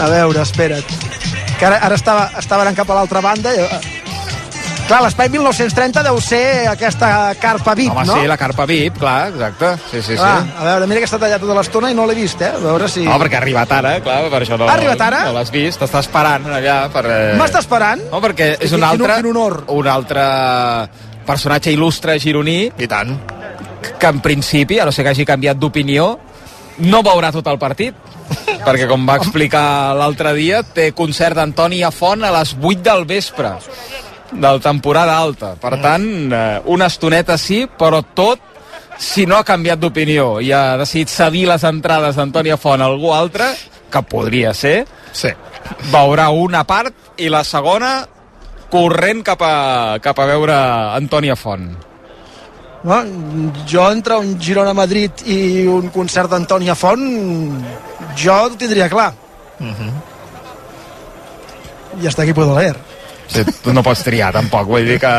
A 0.01 0.07
veure, 0.09 0.41
espera't. 0.41 0.95
Que 1.59 1.67
ara, 1.69 1.77
ara 1.85 1.99
estava, 1.99 2.31
estava 2.41 2.65
anant 2.65 2.79
cap 2.79 2.89
a 2.89 2.97
l'altra 2.97 3.21
banda. 3.21 3.53
I... 3.53 4.02
Clar, 4.93 5.07
l'espai 5.07 5.25
1930 5.33 6.03
deu 6.05 6.19
ser 6.21 6.67
aquesta 6.69 7.07
carpa 7.41 7.73
VIP, 7.73 7.89
Home, 7.89 8.03
no? 8.05 8.17
sí, 8.19 8.27
la 8.29 8.35
carpa 8.37 8.67
VIP, 8.69 8.99
clar, 9.01 9.31
exacte. 9.31 9.71
Sí, 9.89 10.03
sí, 10.03 10.11
sí. 10.11 10.17
Clar, 10.19 10.43
a 10.53 10.67
veure, 10.67 10.89
mira 10.91 11.01
que 11.01 11.07
està 11.09 11.17
tallat 11.17 11.41
tota 11.41 11.55
l'estona 11.57 11.89
i 11.89 11.97
no 11.97 12.05
l'he 12.05 12.13
vist, 12.13 12.43
eh? 12.45 12.51
A 12.53 12.61
veure 12.61 12.85
si... 12.93 13.07
No, 13.07 13.15
perquè 13.17 13.39
ha 13.39 13.41
arribat 13.41 13.73
ara, 13.73 13.95
clar, 14.05 14.19
per 14.29 14.43
això 14.43 14.59
no, 14.61 14.67
Ha 14.69 14.75
arribat 14.75 15.01
ara? 15.01 15.23
no 15.25 15.33
l'has 15.33 15.49
vist, 15.55 15.81
t'està 15.81 16.03
esperant 16.05 16.45
allà 16.59 16.77
per... 16.93 17.03
Eh... 17.09 17.33
M'està 17.41 17.63
esperant? 17.65 18.05
No, 18.13 18.21
perquè 18.21 18.51
és 18.61 18.77
un 18.77 18.85
altre, 18.85 19.17
quin 19.17 19.31
honor. 19.31 19.57
un 19.73 19.91
altre 19.95 20.29
personatge 21.25 21.73
il·lustre 21.73 22.19
gironí. 22.21 22.59
I 22.77 22.93
tant. 22.93 23.17
Que 23.97 24.13
en 24.13 24.21
principi, 24.21 24.77
a 24.77 24.85
no 24.85 24.93
ser 24.93 25.09
que 25.09 25.15
hagi 25.17 25.25
canviat 25.25 25.57
d'opinió, 25.57 26.11
no 26.85 27.01
veurà 27.01 27.33
tot 27.33 27.49
el 27.49 27.57
partit. 27.57 27.97
perquè, 28.67 28.85
com 28.85 29.09
va 29.09 29.17
explicar 29.17 29.67
l'altre 29.97 30.37
dia, 30.37 30.61
té 30.61 30.91
concert 30.93 31.41
d'Antoni 31.41 31.81
Font 31.89 32.21
a 32.21 32.35
les 32.37 32.53
8 32.61 32.91
del 32.93 33.09
vespre 33.09 33.57
del 34.41 34.61
temporada 34.61 35.17
alta. 35.17 35.53
Per 35.59 35.77
tant, 35.81 36.07
eh, 36.33 36.61
una 36.65 36.87
estoneta 36.91 37.37
sí, 37.37 37.65
però 37.67 38.01
tot 38.13 38.51
si 38.97 39.25
no 39.25 39.37
ha 39.37 39.45
canviat 39.45 39.79
d'opinió 39.81 40.39
i 40.41 40.51
ha 40.53 40.77
decidit 40.77 41.11
cedir 41.11 41.47
les 41.49 41.63
entrades 41.67 42.15
d'Antoni 42.15 42.53
Font 42.59 42.81
a 42.81 42.89
algú 42.89 43.13
altre, 43.13 43.49
que 43.91 44.01
podria 44.09 44.53
ser, 44.53 44.83
sí. 45.11 45.31
veurà 45.91 46.29
una 46.29 46.63
part 46.65 47.19
i 47.21 47.29
la 47.29 47.43
segona 47.43 47.95
corrent 48.73 49.21
cap 49.25 49.41
a, 49.45 49.55
cap 50.01 50.19
a 50.19 50.29
veure 50.29 50.55
Antònia 50.97 51.35
Font. 51.37 51.67
No, 52.83 52.97
jo 53.69 53.83
entre 53.95 54.17
un 54.19 54.33
Girona-Madrid 54.41 55.23
i 55.31 55.65
un 55.71 55.87
concert 55.93 56.33
d'Antònia 56.33 56.75
Font, 56.75 57.05
jo 58.19 58.33
ho 58.33 58.49
tindria 58.59 58.89
clar. 58.91 59.13
I 62.01 62.07
hasta 62.07 62.23
aquí 62.23 62.33
puedo 62.33 62.57
leer. 62.57 62.75
Sí, 63.33 63.41
tu 63.63 63.73
no 63.73 63.81
pots 63.81 64.03
triar, 64.05 64.31
tampoc, 64.35 64.67
vull 64.69 64.85
dir 64.85 64.99
que... 65.01 65.13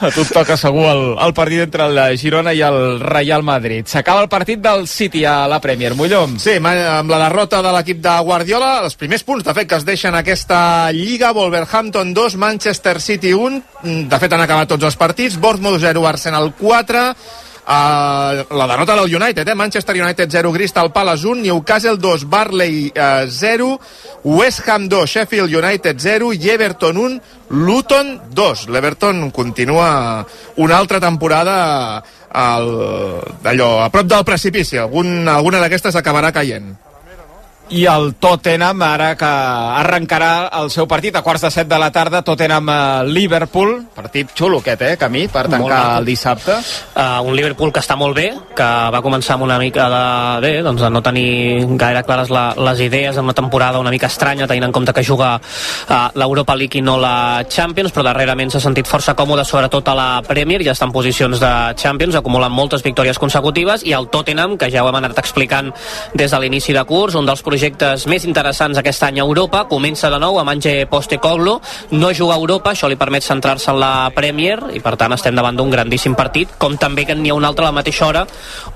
A 0.00 0.08
tu 0.14 0.22
et 0.24 0.30
toca 0.32 0.56
segur 0.56 0.86
el, 0.88 1.02
el 1.20 1.32
partit 1.36 1.60
entre 1.66 1.84
el 1.90 1.98
Girona 2.20 2.54
i 2.56 2.62
el 2.64 3.00
Real 3.02 3.42
Madrid. 3.44 3.84
S'acaba 3.88 4.22
el 4.24 4.30
partit 4.32 4.60
del 4.64 4.86
City 4.88 5.26
a 5.28 5.44
la 5.50 5.58
Premier, 5.60 5.92
Mollom. 5.96 6.38
Sí, 6.40 6.54
amb 6.56 7.12
la 7.12 7.18
derrota 7.26 7.60
de 7.64 7.72
l'equip 7.74 8.00
de 8.04 8.14
Guardiola, 8.24 8.70
els 8.86 8.96
primers 9.00 9.26
punts, 9.28 9.44
de 9.44 9.54
fet, 9.56 9.68
que 9.68 9.76
es 9.76 9.84
deixen 9.88 10.16
aquesta 10.16 10.60
Lliga, 10.96 11.34
Wolverhampton 11.36 12.14
2, 12.16 12.38
Manchester 12.40 12.96
City 13.00 13.34
1, 13.36 13.60
de 14.08 14.22
fet 14.22 14.32
han 14.32 14.46
acabat 14.46 14.72
tots 14.72 14.88
els 14.88 14.96
partits, 15.00 15.36
Bournemouth 15.40 15.80
0, 15.84 16.06
Arsenal 16.08 16.52
4, 16.56 17.04
Uh, 17.70 18.42
la 18.50 18.66
derrota 18.66 18.96
del 18.96 19.14
United, 19.14 19.46
eh? 19.46 19.54
Manchester 19.54 19.94
United 19.94 20.28
0, 20.28 20.50
Crystal 20.50 20.90
Palace 20.90 21.24
1, 21.24 21.40
Newcastle 21.40 21.98
2, 21.98 22.24
Barley 22.26 22.90
uh, 22.92 23.28
0, 23.28 23.78
West 24.24 24.66
Ham 24.66 24.88
2, 24.88 25.06
Sheffield 25.06 25.54
United 25.54 25.96
0 25.96 26.32
i 26.32 26.48
Everton 26.48 26.96
1, 26.96 27.20
Luton 27.50 28.22
2. 28.26 28.66
L'Everton 28.66 29.30
continua 29.30 30.26
una 30.56 30.76
altra 30.76 30.98
temporada 30.98 32.02
al, 32.26 33.38
allò, 33.40 33.84
a 33.84 33.88
prop 33.88 34.06
del 34.06 34.24
precipici. 34.24 34.76
Algun, 34.76 35.28
alguna 35.28 35.62
d'aquestes 35.62 35.94
acabarà 35.94 36.32
caient. 36.34 36.89
I 37.70 37.84
el 37.86 38.16
Tottenham, 38.18 38.80
ara 38.82 39.12
que 39.14 39.26
arrencarà 39.26 40.48
el 40.58 40.72
seu 40.74 40.88
partit 40.90 41.14
a 41.14 41.20
quarts 41.22 41.44
de 41.44 41.50
set 41.54 41.68
de 41.70 41.76
la 41.78 41.92
tarda, 41.94 42.18
Tottenham-Liverpool, 42.26 43.76
partit 43.94 44.32
xulo 44.34 44.58
aquest, 44.58 44.82
eh, 44.82 44.96
Camí, 44.98 45.28
per 45.30 45.44
tancar 45.46 46.00
el 46.00 46.08
dissabte. 46.08 46.56
Uh, 46.96 47.22
un 47.22 47.36
Liverpool 47.36 47.70
que 47.70 47.78
està 47.78 47.94
molt 47.94 48.16
bé, 48.18 48.32
que 48.58 48.66
va 48.90 49.02
començar 49.04 49.36
amb 49.36 49.46
una 49.46 49.58
mica 49.62 49.86
de, 49.92 50.00
bé, 50.42 50.50
doncs 50.66 50.82
de 50.82 50.90
no 50.90 51.02
tenir 51.06 51.76
gaire 51.78 52.02
clares 52.02 52.32
la, 52.34 52.48
les 52.58 52.82
idees, 52.88 53.16
en 53.16 53.28
una 53.30 53.36
temporada 53.38 53.78
una 53.78 53.92
mica 53.94 54.10
estranya, 54.10 54.50
tenint 54.50 54.66
en 54.66 54.74
compte 54.74 54.92
que 54.92 55.06
juga 55.06 55.36
uh, 55.38 56.00
l'Europa 56.18 56.58
League 56.58 56.80
i 56.80 56.82
no 56.82 56.96
la 56.98 57.44
Champions, 57.46 57.94
però 57.94 58.08
darrerament 58.08 58.50
s'ha 58.50 58.64
sentit 58.66 58.90
força 58.90 59.14
còmode, 59.14 59.46
sobretot 59.46 59.92
a 59.94 59.94
la 59.94 60.08
Premier, 60.26 60.58
ja 60.66 60.74
està 60.74 60.90
en 60.90 60.96
posicions 60.96 61.38
de 61.38 61.52
Champions, 61.78 62.18
acumulant 62.18 62.50
moltes 62.50 62.82
victòries 62.82 63.22
consecutives, 63.22 63.86
i 63.86 63.94
el 63.94 64.10
Tottenham, 64.10 64.58
que 64.58 64.72
ja 64.74 64.82
ho 64.82 64.90
hem 64.90 65.00
anat 65.04 65.22
explicant 65.22 65.70
des 66.18 66.34
de 66.34 66.42
l'inici 66.42 66.74
de 66.74 66.82
curs, 66.82 67.14
un 67.14 67.30
dels 67.30 67.38
projectes 67.38 67.59
més 68.10 68.24
interessants 68.24 68.78
aquest 68.78 69.02
any 69.06 69.20
a 69.20 69.24
Europa, 69.24 69.64
comença 69.70 70.10
de 70.10 70.18
nou 70.20 70.38
amb 70.40 70.52
Ange 70.52 70.86
Postecoglou, 70.90 71.60
no 71.92 72.12
juga 72.16 72.34
a 72.34 72.40
Europa, 72.40 72.72
això 72.72 72.88
li 72.88 72.98
permet 73.00 73.24
centrar-se 73.24 73.70
en 73.70 73.80
la 73.80 74.10
Premier, 74.14 74.58
i 74.74 74.80
per 74.80 74.96
tant 75.00 75.12
estem 75.16 75.36
davant 75.36 75.56
d'un 75.56 75.70
grandíssim 75.70 76.14
partit, 76.18 76.56
com 76.58 76.76
també 76.80 77.04
que 77.08 77.14
n'hi 77.14 77.30
ha 77.30 77.38
un 77.38 77.44
altre 77.44 77.66
a 77.66 77.70
la 77.70 77.76
mateixa 77.76 78.06
hora, 78.06 78.26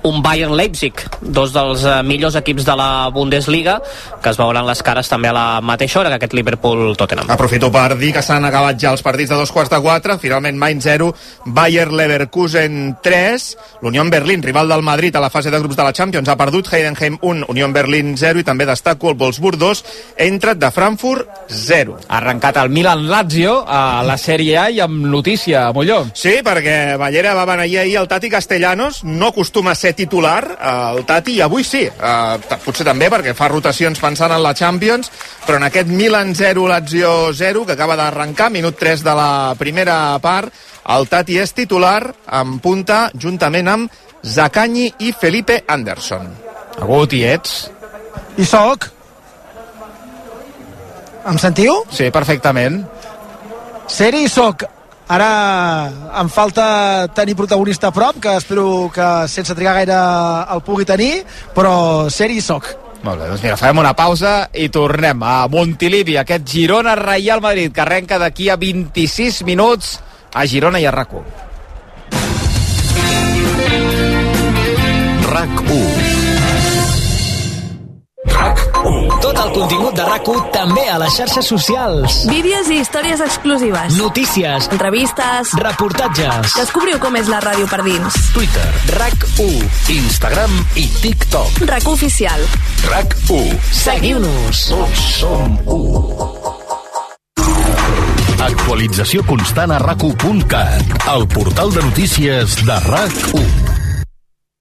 un 0.03 0.21
Bayern-Leipzig, 0.23 1.05
dos 1.21 1.53
dels 1.55 1.85
eh, 1.85 2.01
millors 2.03 2.37
equips 2.39 2.65
de 2.65 2.75
la 2.77 3.09
Bundesliga, 3.13 3.79
que 4.21 4.29
es 4.29 4.39
veuran 4.39 4.67
les 4.67 4.83
cares 4.85 5.09
també 5.09 5.29
a 5.29 5.35
la 5.35 5.47
mateixa 5.61 5.99
hora 5.99 6.13
que 6.13 6.19
aquest 6.21 6.37
Liverpool-Tottenham. 6.37 7.31
Aprofito 7.33 7.71
per 7.73 7.97
dir 7.99 8.13
que 8.15 8.23
s'han 8.25 8.45
acabat 8.45 8.79
ja 8.81 8.93
els 8.95 9.03
partits 9.05 9.33
de 9.33 9.39
dos 9.39 9.51
quarts 9.51 9.73
de 9.73 9.81
quatre, 9.81 10.19
finalment 10.21 10.57
Mainz 10.57 10.85
0, 10.85 11.11
Bayer 11.45 11.91
Leverkusen 11.91 12.97
3, 13.03 13.47
l'Unió 13.81 14.05
Berlín, 14.09 14.43
rival 14.43 14.69
del 14.69 14.83
Madrid 14.83 15.15
a 15.15 15.21
la 15.23 15.29
fase 15.29 15.51
de 15.51 15.59
grups 15.59 15.75
de 15.75 15.83
la 15.83 15.93
Champions, 15.93 16.29
ha 16.29 16.37
perdut 16.37 16.71
Heidenheim 16.71 17.17
1, 17.21 17.45
Unió 17.49 17.67
Berlín 17.73 18.15
0 18.17 18.39
i 18.39 18.45
també 18.45 18.65
destaco 18.75 19.09
el 19.09 19.17
Wolfsburg 19.17 19.57
2, 19.57 19.83
Eintracht 20.17 20.59
de 20.59 20.69
Frankfurt 20.71 21.27
0. 21.47 21.97
Ha 22.07 22.17
arrencat 22.19 22.59
el 22.61 22.69
Milan-Lazio 22.69 23.57
a 23.67 24.03
la 24.05 24.17
Sèrie 24.19 24.57
A 24.59 24.67
i 24.69 24.81
amb 24.83 25.07
notícia, 25.09 25.69
Molló. 25.73 26.03
Sí, 26.13 26.37
perquè 26.45 26.95
Ballera 26.99 27.33
va 27.37 27.47
beneir 27.47 27.79
ahir 27.81 27.97
el 28.01 28.09
Tati 28.11 28.29
Castellanos, 28.29 29.03
no 29.03 29.31
acostuma 29.31 29.71
a 29.71 29.79
ser 29.79 29.93
titular 29.95 30.41
el 30.59 31.03
Tati, 31.07 31.37
i 31.39 31.43
avui 31.45 31.63
sí, 31.63 31.85
uh, 31.87 32.35
potser 32.65 32.85
també 32.87 33.09
perquè 33.11 33.35
fa 33.37 33.49
rotacions 33.51 33.99
pensant 34.01 34.35
en 34.35 34.43
la 34.43 34.55
Champions, 34.57 35.11
però 35.45 35.59
en 35.61 35.69
aquest 35.69 35.89
Milan 35.89 36.35
0, 36.35 36.67
Lazio 36.69 37.33
0, 37.33 37.65
que 37.65 37.77
acaba 37.77 37.97
d'arrencar, 37.99 38.51
minut 38.51 38.77
3 38.79 39.05
de 39.05 39.15
la 39.15 39.29
primera 39.57 39.97
part, 40.23 40.51
el 40.95 41.07
Tati 41.09 41.39
és 41.41 41.55
titular 41.55 42.01
en 42.39 42.59
punta 42.61 43.07
juntament 43.17 43.71
amb 43.71 44.01
Zacanyi 44.25 44.91
i 45.05 45.13
Felipe 45.13 45.63
Anderson. 45.69 46.27
Agut, 46.81 47.13
hi 47.13 47.23
ets? 47.29 47.69
I 48.37 48.45
soc. 48.45 48.89
Em 51.25 51.37
sentiu? 51.41 51.81
Sí, 51.89 52.11
perfectament. 52.13 52.83
Seri 53.89 54.25
i 54.25 54.29
soc. 54.31 54.65
Ara 55.05 55.91
em 56.21 56.29
falta 56.33 57.07
tenir 57.13 57.35
protagonista 57.37 57.91
a 57.91 57.93
prop, 57.93 58.17
que 58.21 58.33
espero 58.39 58.89
que 58.93 59.27
sense 59.29 59.53
trigar 59.53 59.75
gaire 59.77 59.99
el 60.55 60.63
pugui 60.65 60.85
tenir, 60.85 61.21
però 61.53 62.09
Seri 62.09 62.39
i 62.41 62.41
soc. 62.41 62.71
Molt 63.05 63.21
bé, 63.21 63.27
doncs 63.29 63.43
mira, 63.45 63.57
farem 63.57 63.83
una 63.83 63.93
pausa 63.93 64.49
i 64.49 64.65
tornem 64.73 65.21
a 65.21 65.45
Montilivi, 65.51 66.17
aquest 66.17 66.47
Girona 66.49 66.95
Real 66.97 67.41
Madrid, 67.41 67.69
que 67.73 67.85
arrenca 67.85 68.17
d'aquí 68.17 68.49
a 68.49 68.57
26 68.57 69.43
minuts 69.45 69.99
a 70.33 70.47
Girona 70.49 70.81
i 70.81 70.89
a 70.89 70.93
RAC1. 70.95 71.25
RAC1 75.29 76.24
Tot 79.21 79.37
el 79.41 79.51
contingut 79.55 79.95
de 79.97 80.05
rac 80.05 80.27
també 80.53 80.83
a 80.89 80.97
les 81.01 81.13
xarxes 81.17 81.47
socials. 81.49 82.17
Vídeos 82.29 82.69
i 82.69 82.79
històries 82.81 83.21
exclusives. 83.21 83.97
Notícies. 83.97 84.69
Entrevistes. 84.73 85.53
Reportatges. 85.61 86.55
Descobriu 86.57 86.99
com 87.01 87.17
és 87.17 87.29
la 87.31 87.39
ràdio 87.43 87.69
per 87.71 87.81
dins. 87.85 88.19
Twitter. 88.33 88.65
RAC1. 88.97 89.65
Instagram 89.95 90.57
i 90.81 90.87
TikTok. 91.01 91.63
RAC 91.69 91.87
oficial. 91.93 92.45
RAC1. 92.89 93.55
Seguiu-nos. 93.83 94.65
Tots 94.73 95.05
som 95.21 95.57
1. 95.65 96.35
Actualització 98.45 99.23
constant 99.25 99.73
a 99.73 99.79
rac1.cat, 99.81 101.07
el 101.15 101.25
portal 101.33 101.73
de 101.73 101.87
notícies 101.87 102.59
de 102.67 102.77
RAC1. 102.91 103.74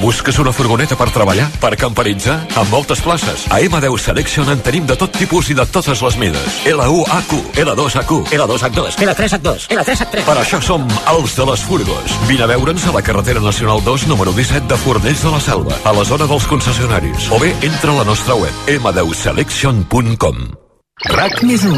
Busques 0.00 0.38
una 0.38 0.52
furgoneta 0.52 0.96
per 0.96 1.10
treballar? 1.12 1.44
Per 1.60 1.74
camperitzar? 1.76 2.38
Amb 2.56 2.72
moltes 2.72 3.02
places. 3.04 3.44
A 3.52 3.58
M10 3.60 3.98
Selection 4.00 4.48
en 4.48 4.62
tenim 4.64 4.86
de 4.88 4.96
tot 4.96 5.12
tipus 5.12 5.50
i 5.52 5.56
de 5.58 5.66
totes 5.68 6.00
les 6.00 6.16
mides. 6.16 6.56
L1AQ, 6.70 7.34
L2AQ, 7.60 8.14
L2H2, 8.32 8.96
L3H2, 9.04 9.68
L3H3. 9.76 10.24
Per 10.24 10.38
això 10.40 10.62
som 10.64 10.88
els 11.12 11.36
de 11.36 11.48
les 11.52 11.66
furgos. 11.68 12.16
Vine 12.30 12.48
a 12.48 12.48
veure'ns 12.48 12.88
a 12.88 12.96
la 12.96 13.04
carretera 13.04 13.44
nacional 13.44 13.84
2, 13.84 14.08
número 14.08 14.32
17 14.32 14.72
de 14.72 14.80
Fornells 14.80 15.24
de 15.26 15.34
la 15.36 15.40
Selva, 15.44 15.76
a 15.84 15.92
la 15.92 16.04
zona 16.08 16.28
dels 16.30 16.48
concessionaris. 16.48 17.28
O 17.36 17.38
bé, 17.42 17.52
entra 17.60 17.92
a 17.92 18.00
la 18.00 18.08
nostra 18.08 18.40
web, 18.40 18.56
m10selection.com. 18.72 20.44
RAC 21.12 21.42
més 21.48 21.64
1, 21.64 21.76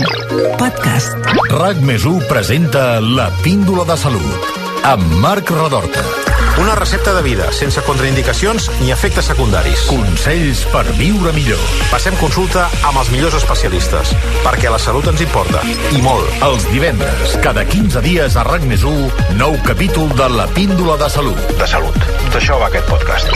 podcast. 0.62 1.30
RAC 1.50 1.82
més 1.86 2.06
1 2.06 2.26
presenta 2.30 3.00
La 3.02 3.30
Píndola 3.42 3.86
de 3.86 3.98
Salut, 3.98 4.52
amb 4.86 5.18
Marc 5.22 5.50
Radorta. 5.50 6.31
Una 6.58 6.74
recepta 6.74 7.14
de 7.14 7.22
vida, 7.22 7.50
sense 7.50 7.80
contraindicacions 7.82 8.70
ni 8.80 8.92
efectes 8.92 9.24
secundaris. 9.24 9.86
Consells 9.88 10.64
per 10.70 10.84
viure 10.98 11.32
millor. 11.32 11.60
Passem 11.90 12.14
consulta 12.20 12.66
amb 12.84 13.00
els 13.00 13.10
millors 13.14 13.34
especialistes, 13.38 14.12
perquè 14.44 14.70
la 14.70 14.78
salut 14.82 15.08
ens 15.10 15.22
importa, 15.24 15.62
i 15.96 16.02
molt. 16.04 16.28
Els 16.44 16.66
divendres, 16.70 17.36
cada 17.44 17.64
15 17.64 18.02
dies 18.04 18.36
a 18.36 18.44
RAC 18.46 18.66
més 18.68 18.84
1, 18.84 19.08
nou 19.40 19.56
capítol 19.66 20.12
de 20.18 20.28
La 20.36 20.46
Píndola 20.52 20.98
de 21.00 21.08
Salut. 21.10 21.40
De 21.58 21.66
salut. 21.70 21.96
D'això 22.34 22.60
va 22.60 22.68
aquest 22.68 22.86
podcast. 22.88 23.32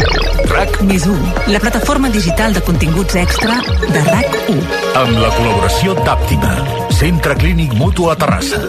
RAC 0.53 0.79
Més 0.87 1.09
1, 1.09 1.33
la 1.53 1.61
plataforma 1.61 2.09
digital 2.13 2.55
de 2.55 2.63
continguts 2.69 3.17
extra 3.17 3.59
de 3.81 4.05
RAC1. 4.13 4.63
amb 5.03 5.19
la 5.19 5.33
col·laboració 5.35 5.97
d'Àptima, 6.05 6.53
Centre 6.93 7.35
Clínic 7.37 7.75
Mutu 7.75 8.11
a 8.11 8.17
Terrassa. 8.17 8.63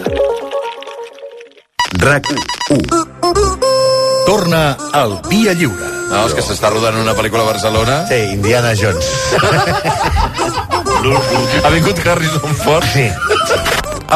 RAC 2.00 2.32
1. 2.70 3.97
Torna 4.28 4.76
al 4.92 5.22
Via 5.30 5.54
Lliure. 5.56 5.86
No, 6.10 6.26
és 6.28 6.34
que 6.36 6.42
s'està 6.44 6.68
rodant 6.68 6.98
una 7.00 7.14
pel·lícula 7.16 7.46
a 7.46 7.48
Barcelona. 7.48 8.04
Sí, 8.10 8.18
Indiana 8.34 8.74
Jones. 8.76 9.06
ha 11.64 11.70
vingut 11.72 11.96
Harrison 12.04 12.52
Ford. 12.60 12.84
Sí. 12.92 13.08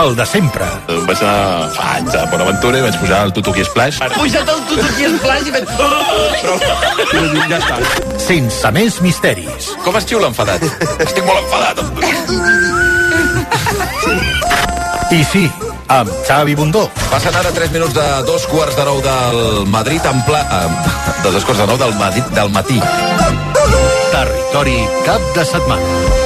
El 0.03 0.13
de 0.19 0.27
sempre. 0.29 0.67
Vaig 1.09 1.23
anar 1.25 1.73
fa 1.79 1.87
anys 1.95 2.13
a 2.21 2.23
Bonaventura 2.29 2.77
i 2.83 2.85
vaig 2.85 2.97
pujar 3.01 3.23
al 3.25 3.33
Tutuki 3.33 3.65
Splash. 3.65 4.05
Pujat 4.19 4.45
el 4.53 4.61
tutuqui 4.69 5.09
esplaix 5.09 5.49
i 5.49 5.51
vaig... 5.57 5.65
Ja 7.49 7.57
està. 7.63 7.81
Sense 8.21 8.69
més 8.77 9.01
misteris. 9.01 9.73
Com 9.89 9.97
es 9.97 10.05
xiula 10.13 10.29
enfadat? 10.29 10.61
Estic 11.09 11.25
molt 11.25 11.41
enfadat. 11.41 11.81
I 15.13 15.21
sí, 15.33 15.45
amb 15.93 16.11
Xavi 16.27 16.55
Bundó. 16.57 16.87
Passen 17.11 17.35
ara 17.37 17.53
3 17.53 17.73
minuts 17.75 17.95
de 17.95 18.07
dos 18.29 18.47
quarts 18.49 18.77
de 18.79 18.85
nou 18.89 19.01
del 19.05 19.67
Madrid 19.69 20.05
en 20.09 20.23
pla... 20.25 20.41
Eh, 20.41 21.23
de 21.23 21.31
dos 21.31 21.45
quarts 21.45 21.61
de 21.61 21.67
nou 21.69 21.79
del, 21.79 21.95
Madrid, 22.01 22.25
del 22.37 22.51
matí. 22.55 22.81
Territori 24.13 24.79
cap 25.07 25.29
de 25.37 25.45
setmana. 25.45 26.21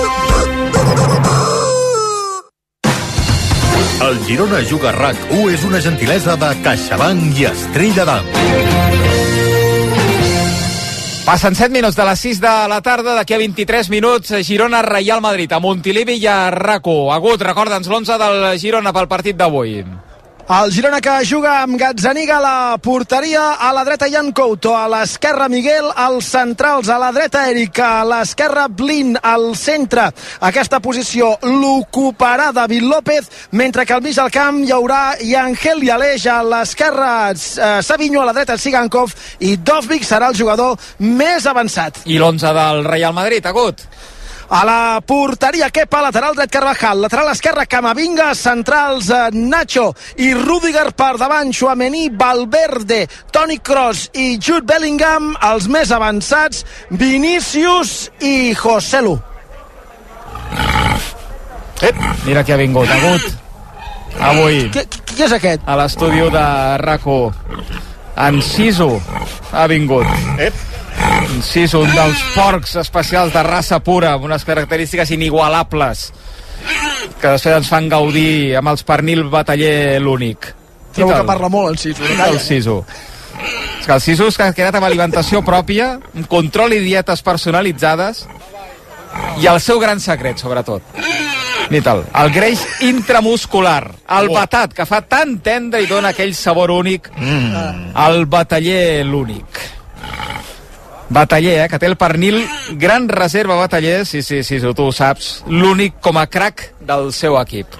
El 4.06 4.18
Girona 4.26 4.62
Juga 4.70 4.92
RAC 4.94 5.18
1 5.34 5.50
és 5.56 5.64
una 5.66 5.82
gentilesa 5.82 6.36
de 6.38 6.52
CaixaBank 6.62 7.40
i 7.40 7.48
Estrella 7.50 8.06
d'Am. 8.06 8.75
Passen 11.26 11.56
7 11.58 11.74
minuts 11.74 11.96
de 11.98 12.04
les 12.06 12.20
6 12.22 12.38
de 12.38 12.50
la 12.70 12.76
tarda, 12.86 13.16
d'aquí 13.18 13.34
a 13.34 13.40
23 13.40 13.88
minuts, 13.90 14.30
Girona, 14.46 14.78
Real 14.86 15.18
Madrid, 15.20 15.50
a 15.50 15.58
Montilivi 15.58 16.20
i 16.22 16.26
a 16.30 16.52
RACO. 16.54 17.10
Agut, 17.10 17.42
recorda'ns 17.42 17.90
l'11 17.90 18.18
del 18.22 18.44
Girona 18.62 18.94
pel 18.94 19.10
partit 19.10 19.34
d'avui. 19.34 19.80
El 20.46 20.70
Girona 20.70 21.00
que 21.02 21.10
juga 21.26 21.56
amb 21.64 21.74
Gazzaniga 21.74 22.36
a 22.36 22.42
la 22.44 22.76
porteria, 22.78 23.56
a 23.58 23.72
la 23.74 23.82
dreta 23.82 24.06
Jan 24.06 24.28
Couto, 24.30 24.76
a 24.78 24.84
l'esquerra 24.86 25.48
Miguel, 25.50 25.88
als 25.90 26.28
centrals, 26.30 26.86
a 26.86 27.00
la 27.02 27.08
dreta 27.10 27.48
Eric, 27.50 27.80
a 27.82 28.04
l'esquerra 28.06 28.68
Blin, 28.70 29.16
al 29.18 29.56
centre. 29.58 30.06
Aquesta 30.46 30.78
posició 30.78 31.32
l'ocuparà 31.42 32.52
David 32.54 32.86
López, 32.86 33.26
mentre 33.58 33.82
que 33.82 33.98
al 33.98 34.06
mig 34.06 34.14
del 34.14 34.30
camp 34.30 34.62
hi 34.62 34.70
haurà 34.70 35.16
Yangel 35.18 35.82
i 35.82 35.90
Aleix, 35.90 36.30
a 36.30 36.38
l'esquerra 36.46 37.12
eh, 37.34 37.82
Savinho, 37.82 38.22
a 38.22 38.30
la 38.30 38.38
dreta 38.38 38.54
Sigankov 38.54 39.18
i 39.42 39.56
Dovvik 39.58 40.06
serà 40.06 40.30
el 40.30 40.38
jugador 40.38 40.78
més 41.02 41.50
avançat. 41.50 42.04
I 42.06 42.22
l'11 42.22 42.54
del 42.54 42.86
Real 42.86 43.18
Madrid, 43.18 43.50
Agut? 43.50 43.82
A 44.48 44.62
la 44.64 45.00
porteria, 45.02 45.70
Kepa, 45.74 45.98
lateral 46.04 46.36
dret 46.38 46.50
Carvajal, 46.54 47.00
lateral 47.02 47.32
esquerre 47.32 47.64
Camavinga, 47.66 48.28
centrals 48.38 49.08
eh, 49.10 49.30
Nacho 49.34 49.88
i 50.22 50.28
Rudiger 50.38 50.92
per 50.94 51.16
davant, 51.18 51.50
Chouameni, 51.50 52.06
Valverde, 52.14 53.08
Toni 53.34 53.58
Kroos 53.58 54.04
i 54.14 54.36
Jude 54.38 54.62
Bellingham, 54.68 55.32
els 55.50 55.66
més 55.66 55.90
avançats, 55.90 56.62
Vinícius 56.90 58.12
i 58.22 58.54
Joselu. 58.54 59.16
Ep, 61.82 61.98
mira 62.24 62.44
qui 62.46 62.54
ha 62.54 62.60
vingut, 62.60 62.88
ha 62.88 62.96
hagut 63.02 63.42
avui 64.30 64.62
Qui, 64.72 64.86
qui 65.10 65.26
és 65.26 65.32
aquest? 65.36 65.66
a 65.68 65.74
l'estudi 65.76 66.22
de 66.32 66.44
RAC1 66.80 67.34
en 68.24 68.38
Sisu 68.40 68.88
ha 69.52 69.66
vingut 69.68 70.06
Ep. 70.40 70.54
En 70.96 71.42
Sisu, 71.44 71.82
un 71.84 71.92
dels 71.94 72.22
porcs 72.34 72.76
especials 72.80 73.34
de 73.34 73.42
raça 73.46 73.80
pura 73.84 74.14
amb 74.16 74.26
unes 74.28 74.44
característiques 74.48 75.10
inigualables 75.16 76.10
que 77.20 77.28
després 77.28 77.56
ens 77.56 77.68
fan 77.70 77.90
gaudir 77.92 78.56
amb 78.58 78.72
els 78.72 78.82
pernil 78.86 79.26
bataller 79.32 80.00
l'únic 80.02 80.52
Trobo 80.96 81.12
que 81.12 81.28
parla 81.28 81.50
molt 81.52 81.74
en 81.74 81.78
Sisu. 81.82 82.02
no 82.02 82.10
el 82.10 82.16
calla. 82.16 82.40
Sisu 82.40 82.78
és 83.80 83.86
que 83.86 83.92
el 83.92 84.00
Sisu 84.00 84.30
que 84.36 84.48
ha 84.48 84.56
quedat 84.56 84.80
amb 84.80 84.88
alimentació 84.88 85.44
pròpia 85.44 85.92
amb 86.00 86.26
control 86.30 86.74
i 86.78 86.82
dietes 86.84 87.22
personalitzades 87.22 88.26
i 89.40 89.46
el 89.48 89.60
seu 89.64 89.78
gran 89.80 90.00
secret, 90.00 90.40
sobretot 90.40 90.82
Nital, 91.70 92.04
el 92.14 92.30
greix 92.30 92.60
intramuscular, 92.86 93.88
el 94.18 94.28
batat, 94.30 94.74
que 94.76 94.86
fa 94.86 95.00
tan 95.02 95.38
tendre 95.42 95.80
i 95.82 95.88
dona 95.90 96.12
aquell 96.14 96.34
sabor 96.38 96.70
únic, 96.70 97.08
mm. 97.10 97.90
el 98.06 98.26
bataller 98.30 99.02
l'únic. 99.06 99.62
Bataller, 101.08 101.64
eh, 101.64 101.68
que 101.70 101.78
té 101.78 101.86
el 101.86 101.96
pernil, 101.96 102.40
gran 102.80 103.08
reserva 103.08 103.54
bataller, 103.54 104.04
sí, 104.06 104.22
sí, 104.22 104.42
sí, 104.42 104.58
tu 104.58 104.88
ho 104.88 104.92
saps, 104.92 105.44
l'únic 105.46 106.00
com 106.02 106.18
a 106.18 106.26
crack 106.26 106.72
del 106.80 107.12
seu 107.12 107.38
equip. 107.40 107.78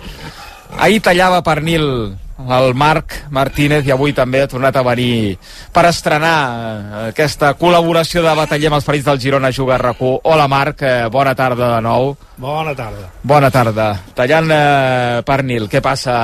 Ahir 0.79 1.01
tallava 1.03 1.43
pernil 1.43 2.17
el 2.37 2.75
Marc 2.75 3.15
Martínez 3.33 3.87
i 3.87 3.93
avui 3.95 4.13
també 4.13 4.43
ha 4.45 4.51
tornat 4.51 4.77
a 4.77 4.83
venir 4.85 5.39
per 5.73 5.87
estrenar 5.89 6.37
eh, 6.37 7.01
aquesta 7.11 7.55
col·laboració 7.59 8.23
de 8.23 8.35
bataller 8.37 8.71
amb 8.71 8.79
els 8.79 8.87
ferits 8.87 9.07
del 9.09 9.21
Girona 9.21 9.51
Juga 9.51 9.77
a 9.77 9.81
RAC1. 9.83 10.21
Hola 10.23 10.47
Marc, 10.49 10.83
eh, 10.83 11.09
bona 11.13 11.35
tarda 11.35 11.75
de 11.75 11.83
nou. 11.83 12.15
Bona 12.37 12.77
tarda. 12.77 13.11
Bona 13.23 13.51
tarda. 13.51 13.89
Tallant 14.15 14.53
eh, 14.53 15.23
pernil, 15.27 15.71
què 15.73 15.83
passa 15.83 16.17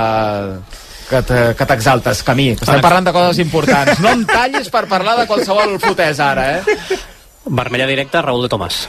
que 1.13 1.21
te- 1.29 1.55
que 1.59 1.67
t'exaltes, 1.69 2.23
Camí? 2.27 2.49
Que 2.57 2.65
estem 2.67 2.81
parlant 2.85 3.07
de 3.07 3.13
coses 3.15 3.39
importants. 3.45 4.01
No 4.01 4.11
em 4.17 4.25
tallis 4.29 4.71
per 4.73 4.87
parlar 4.91 5.19
de 5.21 5.27
qualsevol 5.31 5.77
fotés 5.83 6.19
ara, 6.25 6.49
eh? 6.59 6.99
Vermella 7.45 7.87
directa, 7.91 8.23
Raúl 8.25 8.47
de 8.47 8.51
Tomàs. 8.53 8.87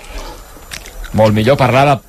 Molt 1.13 1.34
millor 1.36 1.57
parlar 1.59 1.86
de 1.91 1.99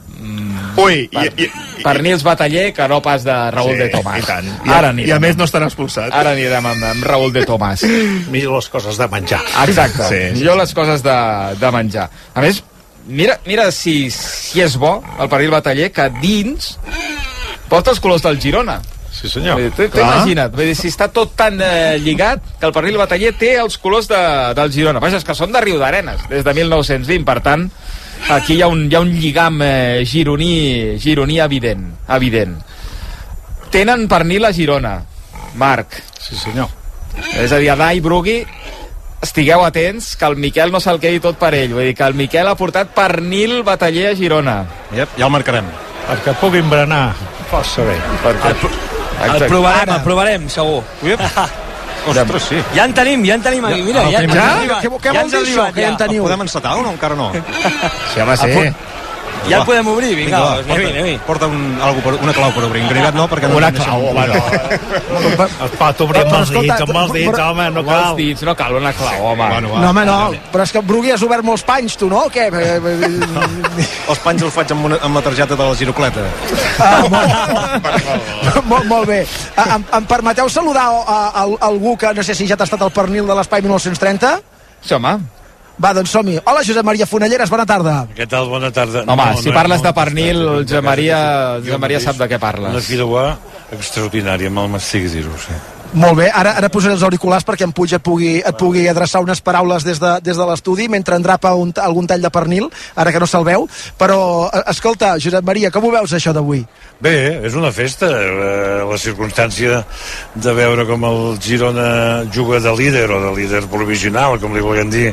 Ui, 0.81 1.05
per, 1.13 1.27
i, 1.39 1.45
i, 1.45 1.49
pernils 1.85 2.25
bataller 2.27 2.73
que 2.75 2.87
no 2.91 2.97
pas 3.05 3.23
de 3.23 3.35
Raúl 3.55 3.75
Sí, 3.75 3.79
de 3.79 3.89
Tomàs. 3.93 4.19
i 4.19 4.27
tant. 4.27 4.47
I- 4.65 4.71
Ara 4.75 4.93
i 5.05 5.11
a 5.15 5.19
més 5.23 5.37
no 5.37 5.45
estan 5.47 5.63
expulsats. 5.67 6.15
Ara 6.17 6.33
anirem 6.35 6.67
amb, 6.67 6.83
amb 6.89 7.05
Raúl 7.07 7.33
de 7.33 7.45
Tomàs. 7.47 7.85
Millor 8.33 8.57
les 8.57 8.69
coses 8.73 8.97
de 8.99 9.07
menjar. 9.13 9.41
Exacte, 9.69 10.09
Sí, 10.09 10.15
sí, 10.15 10.23
sí. 10.33 10.41
millor 10.41 10.57
les 10.59 10.73
coses 10.75 11.03
de, 11.05 11.17
de 11.61 11.71
menjar. 11.71 12.09
A 12.35 12.41
més, 12.43 12.63
mira, 13.07 13.39
mira 13.47 13.69
si, 13.71 14.11
si 14.11 14.63
és 14.65 14.75
bo 14.81 14.97
el 15.21 15.29
pernil 15.29 15.53
bataller 15.55 15.93
que 15.93 16.09
dins 16.23 16.73
porta 17.69 17.91
els 17.95 18.01
colors 18.01 18.23
del 18.27 18.41
Girona. 18.43 18.81
Sí, 19.25 19.31
senyor. 19.33 19.57
Vull 19.57 19.71
dir, 19.73 19.87
Clar. 19.89 20.05
imagina't, 20.05 20.53
vull 20.53 20.69
dir, 20.69 20.77
si 20.77 20.91
està 20.93 21.07
tot 21.09 21.31
tan 21.39 21.57
eh, 21.65 21.97
lligat 22.03 22.43
que 22.61 22.69
el 22.69 22.75
pernil 22.77 22.99
bataller 23.01 23.31
té 23.41 23.55
els 23.57 23.79
colors 23.81 24.09
de, 24.11 24.21
del 24.59 24.73
Girona. 24.75 25.01
Vaja, 25.01 25.17
és 25.17 25.25
que 25.25 25.37
són 25.39 25.55
de 25.55 25.63
Riu 25.65 25.79
d'Arenes, 25.81 26.27
des 26.29 26.45
de 26.45 26.55
1920, 26.59 27.25
per 27.25 27.39
tant, 27.47 27.65
aquí 28.35 28.59
hi 28.59 28.61
ha 28.61 28.69
un, 28.69 28.85
hi 28.91 28.99
ha 28.99 29.01
un 29.01 29.15
lligam 29.17 29.63
eh, 29.65 30.05
gironí, 30.05 30.99
gironí 31.01 31.41
evident, 31.41 31.87
evident. 32.19 32.59
Tenen 33.73 34.05
pernil 34.13 34.45
a 34.45 34.53
Girona, 34.53 34.99
Marc. 35.57 35.97
Sí, 36.21 36.37
senyor. 36.37 36.69
És 37.41 37.55
a 37.55 37.63
dir, 37.63 37.71
a 37.73 37.79
Dai 37.81 38.05
Brugui, 38.05 38.43
estigueu 39.25 39.65
atents, 39.65 40.19
que 40.21 40.29
el 40.29 40.37
Miquel 40.37 40.75
no 40.75 40.83
se'l 40.85 41.01
quedi 41.01 41.23
tot 41.25 41.41
per 41.41 41.55
ell. 41.57 41.73
Vull 41.73 41.89
dir 41.89 41.97
que 41.97 42.05
el 42.05 42.19
Miquel 42.19 42.51
ha 42.51 42.59
portat 42.61 42.93
pernil 42.93 43.63
bataller 43.65 44.11
a 44.11 44.19
Girona. 44.21 44.59
Yep, 44.93 45.17
ja 45.17 45.31
el 45.31 45.33
marcarem. 45.33 45.73
Perquè 46.05 46.37
puguin 46.37 46.69
berenar 46.69 47.07
força 47.55 47.85
bé. 47.87 47.95
Perquè... 48.25 48.53
El 48.53 48.74
provarem, 49.49 49.95
el 49.95 50.03
provarem, 50.03 50.49
segur. 50.51 50.83
Ostres, 52.05 52.43
sí. 52.51 52.59
Ja 52.75 52.85
en 52.85 52.93
tenim, 52.93 53.23
ja 53.25 53.35
en 53.39 53.43
tenim 53.43 53.65
aquí. 53.65 53.83
Mira, 53.83 54.03
el 54.03 54.13
ja, 54.13 54.19
primer- 54.19 54.37
ja, 54.37 54.43
Ja? 54.45 54.65
ja, 54.69 54.81
Què, 54.83 54.89
què 55.01 55.13
ja 55.15 55.21
vol 55.23 55.31
dir 55.31 55.39
això, 55.41 55.73
que 55.73 55.81
ja 55.81 55.89
en 55.89 55.97
teniu? 55.97 56.23
El 56.23 56.27
podem 56.29 56.43
encetar 56.45 56.75
o 56.77 56.83
no? 56.83 56.91
Encara 56.91 57.15
no. 57.17 57.31
Sí, 57.33 58.21
home, 58.21 58.37
sí. 58.37 58.51
ja 58.53 58.75
el 59.53 59.65
podem 59.69 59.87
obrir, 59.93 60.15
vinga, 60.17 60.41
va, 60.41 60.55
doncs, 60.57 60.71
anem-hi, 60.71 60.91
anem-hi. 60.95 61.19
porta 61.27 61.47
un, 61.51 61.77
algo 61.83 62.01
per, 62.05 62.15
una 62.23 62.33
clau 62.33 62.53
per 62.57 62.65
obrir. 62.65 62.83
Engrivat 62.85 63.15
no, 63.19 63.27
perquè 63.29 63.49
no... 63.51 63.57
Una 63.61 63.71
no 63.71 63.85
clau, 63.85 64.07
home, 64.11 64.25
no. 64.31 64.39
Es 65.65 65.75
pot 65.79 66.01
obrir 66.05 66.23
amb 66.25 66.35
els 66.39 66.51
dits, 66.55 66.81
amb 66.85 66.97
els 66.97 67.13
dits, 67.13 67.39
home, 67.39 67.67
no 67.75 67.83
Amb 67.85 67.91
els 67.91 68.05
cal. 68.07 68.17
dits, 68.17 68.43
no 68.49 68.55
cal 68.57 68.77
una 68.81 68.93
clau, 68.97 69.21
home. 69.33 69.49
Bueno, 69.53 69.69
va. 69.75 69.81
No, 69.85 69.91
home, 69.91 70.05
no, 70.09 70.17
però 70.53 70.63
és 70.67 70.73
que 70.75 70.83
Brugui 70.87 71.13
has 71.15 71.23
obert 71.27 71.45
molts 71.47 71.65
panys, 71.67 71.97
tu, 72.01 72.09
no? 72.09 72.25
o 72.27 72.33
Què? 72.33 72.49
Els 74.11 74.21
panys 74.25 74.43
els 74.45 74.53
faig 74.55 74.73
amb, 74.75 74.85
una, 74.91 74.99
amb 75.05 75.17
la 75.17 75.23
targeta 75.25 75.57
de 75.57 75.65
la 75.69 75.75
girocleta. 75.79 76.25
molt, 78.71 78.87
molt 78.89 79.07
bé. 79.09 79.23
Ah, 79.57 79.75
Em, 79.75 79.85
em 79.99 80.05
permeteu 80.07 80.49
saludar 80.53 80.85
a, 80.87 80.99
a, 81.03 81.21
a 81.35 81.45
algú 81.67 81.97
que 81.99 82.13
no 82.15 82.23
sé 82.23 82.35
si 82.37 82.47
ja 82.47 82.55
t'ha 82.57 82.67
estat 82.69 82.83
al 82.85 82.93
pernil 82.95 83.27
de 83.27 83.35
l'Espai 83.35 83.63
1930? 83.65 84.35
Sí, 84.85 84.95
home. 84.95 85.17
Va, 85.77 85.91
doncs 85.93 86.13
som-hi. 86.15 86.37
Hola, 86.47 86.63
Josep 86.63 86.87
Maria 86.87 87.07
Fonelleres, 87.07 87.51
bona 87.51 87.65
tarda. 87.67 87.95
Què 88.15 88.29
tal? 88.31 88.47
Bona 88.49 88.71
tarda. 88.71 89.03
Home, 89.11 89.25
si 89.43 89.51
parles 89.51 89.83
de 89.83 89.93
pernil, 89.97 90.39
no, 90.39 90.53
el 90.61 90.69
Josep 90.69 90.85
Maria, 90.87 91.19
Josep 91.65 91.81
Maria 91.83 92.01
sap 92.01 92.21
de 92.21 92.29
què 92.31 92.39
Una 92.39 92.45
parles. 92.47 92.85
fideuà 92.87 93.25
extraordinària, 93.75 94.51
mal 94.55 94.69
m'estic 94.71 95.09
dir-ho, 95.11 95.35
sí. 95.39 95.57
Molt 95.95 96.17
bé, 96.19 96.27
ara, 96.27 96.57
ara 96.59 96.69
posaré 96.75 96.97
els 96.97 97.05
auriculars 97.07 97.45
perquè 97.47 97.63
en 97.69 97.73
Puig 97.75 97.93
et 97.95 98.03
pugui, 98.03 98.33
et 98.43 98.57
pugui 98.59 98.89
adreçar 98.91 99.21
unes 99.23 99.39
paraules 99.45 99.85
des 99.87 100.01
de, 100.03 100.15
des 100.27 100.35
de 100.35 100.47
l'estudi 100.49 100.89
mentre 100.91 101.15
endrapa 101.15 101.53
un, 101.55 101.71
algun 101.79 102.09
tall 102.11 102.25
de 102.25 102.31
pernil, 102.35 102.67
ara 102.99 103.13
que 103.15 103.21
no 103.23 103.29
se'l 103.31 103.47
veu. 103.47 103.69
Però, 104.01 104.17
eh, 104.51 104.63
escolta, 104.73 105.13
Josep 105.23 105.47
Maria, 105.47 105.71
com 105.71 105.87
ho 105.87 105.93
veus 105.95 106.17
això 106.17 106.33
d'avui? 106.35 106.65
Bé, 107.05 107.15
és 107.47 107.55
una 107.55 107.71
festa. 107.75 108.09
Eh, 108.11 108.81
la 108.91 108.99
circumstància 108.99 109.85
de 110.35 110.57
veure 110.57 110.87
com 110.89 111.07
el 111.07 111.39
Girona 111.45 112.25
juga 112.35 112.59
de 112.65 112.75
líder 112.75 113.07
o 113.15 113.21
de 113.29 113.31
líder 113.39 113.63
provisional, 113.71 114.41
com 114.43 114.55
li 114.57 114.65
volien 114.65 114.91
dir, 114.91 115.13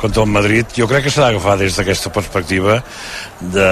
contra 0.00 0.24
el 0.24 0.32
Madrid, 0.32 0.72
jo 0.78 0.88
crec 0.88 1.04
que 1.06 1.12
s'ha 1.12 1.28
d'agafar 1.28 1.58
des 1.60 1.76
d'aquesta 1.76 2.12
perspectiva 2.12 2.80
de, 3.52 3.70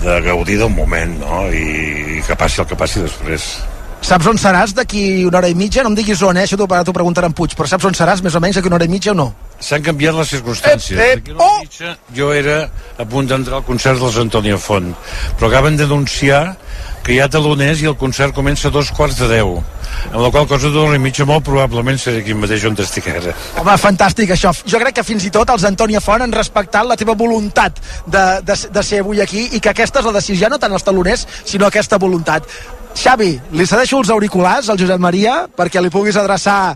de 0.00 0.18
gaudir 0.24 0.58
del 0.64 0.72
moment, 0.72 1.18
no? 1.20 1.44
I, 1.52 2.18
i 2.18 2.26
que 2.26 2.40
passi 2.40 2.64
el 2.64 2.70
que 2.72 2.78
passi 2.78 3.04
després. 3.04 3.52
Saps 4.02 4.26
on 4.26 4.38
seràs 4.40 4.72
d'aquí 4.74 5.22
una 5.28 5.38
hora 5.38 5.48
i 5.48 5.54
mitja? 5.54 5.84
No 5.86 5.92
em 5.92 5.94
diguis 5.94 6.20
on, 6.26 6.36
eh? 6.36 6.42
Això 6.42 6.56
t'ho 6.58 6.66
t'ho 6.66 6.94
preguntarà 6.94 7.28
en 7.30 7.34
Puig, 7.38 7.54
però 7.54 7.68
saps 7.70 7.86
on 7.86 7.94
seràs 7.94 8.22
més 8.24 8.34
o 8.34 8.40
menys 8.42 8.58
d'aquí 8.58 8.66
una 8.66 8.80
hora 8.80 8.88
i 8.88 8.90
mitja 8.90 9.12
o 9.12 9.14
no? 9.14 9.28
S'han 9.62 9.84
canviat 9.86 10.16
les 10.18 10.32
circumstàncies. 10.34 10.98
Ep, 10.98 11.04
ep, 11.04 11.20
D'aquí 11.22 11.36
una 11.36 11.50
mitja, 11.60 11.92
jo 12.16 12.32
era 12.34 12.56
a 12.98 13.06
punt 13.06 13.30
d'entrar 13.30 13.60
al 13.60 13.68
concert 13.68 14.02
dels 14.02 14.18
Antonio 14.18 14.58
Font, 14.58 14.90
però 15.38 15.52
acaben 15.52 15.78
d'anunciar 15.78 16.42
que 17.06 17.14
hi 17.14 17.20
ha 17.22 17.28
taloners 17.30 17.82
i 17.82 17.86
el 17.90 17.96
concert 17.98 18.34
comença 18.34 18.68
a 18.68 18.74
dos 18.74 18.90
quarts 18.94 19.22
de 19.22 19.30
deu. 19.30 19.54
Amb 20.10 20.20
la 20.24 20.32
qual 20.34 20.50
cosa 20.50 20.66
d'una 20.66 20.88
hora 20.88 20.98
i 20.98 21.02
mitja 21.02 21.26
molt 21.28 21.46
probablement 21.46 21.98
seré 21.98 22.24
aquí 22.24 22.34
mateix 22.34 22.66
on 22.66 22.78
estic 22.82 23.06
ara. 23.10 23.34
Home, 23.62 23.78
fantàstic 23.78 24.34
això. 24.34 24.50
Jo 24.66 24.82
crec 24.82 24.98
que 24.98 25.06
fins 25.06 25.30
i 25.30 25.32
tot 25.34 25.50
els 25.54 25.66
Antònia 25.68 26.02
Font 26.02 26.26
han 26.26 26.34
respectat 26.34 26.86
la 26.86 26.98
teva 26.98 27.14
voluntat 27.14 27.78
de, 28.06 28.26
de, 28.42 28.60
de 28.66 28.86
ser 28.86 29.02
avui 29.06 29.22
aquí 29.22 29.48
i 29.52 29.62
que 29.62 29.70
aquesta 29.70 30.02
és 30.02 30.10
la 30.10 30.18
decisió, 30.18 30.42
ja 30.46 30.50
no 30.50 30.58
tant 30.58 30.74
els 30.74 30.86
taloners, 30.86 31.26
sinó 31.46 31.70
aquesta 31.70 32.02
voluntat. 32.02 32.50
Xavi, 32.96 33.32
li 33.56 33.66
cedeixo 33.66 33.98
els 34.02 34.10
auriculars 34.12 34.68
al 34.70 34.78
Josep 34.80 35.00
Maria 35.02 35.46
perquè 35.56 35.80
li 35.82 35.90
puguis 35.90 36.16
adreçar 36.20 36.74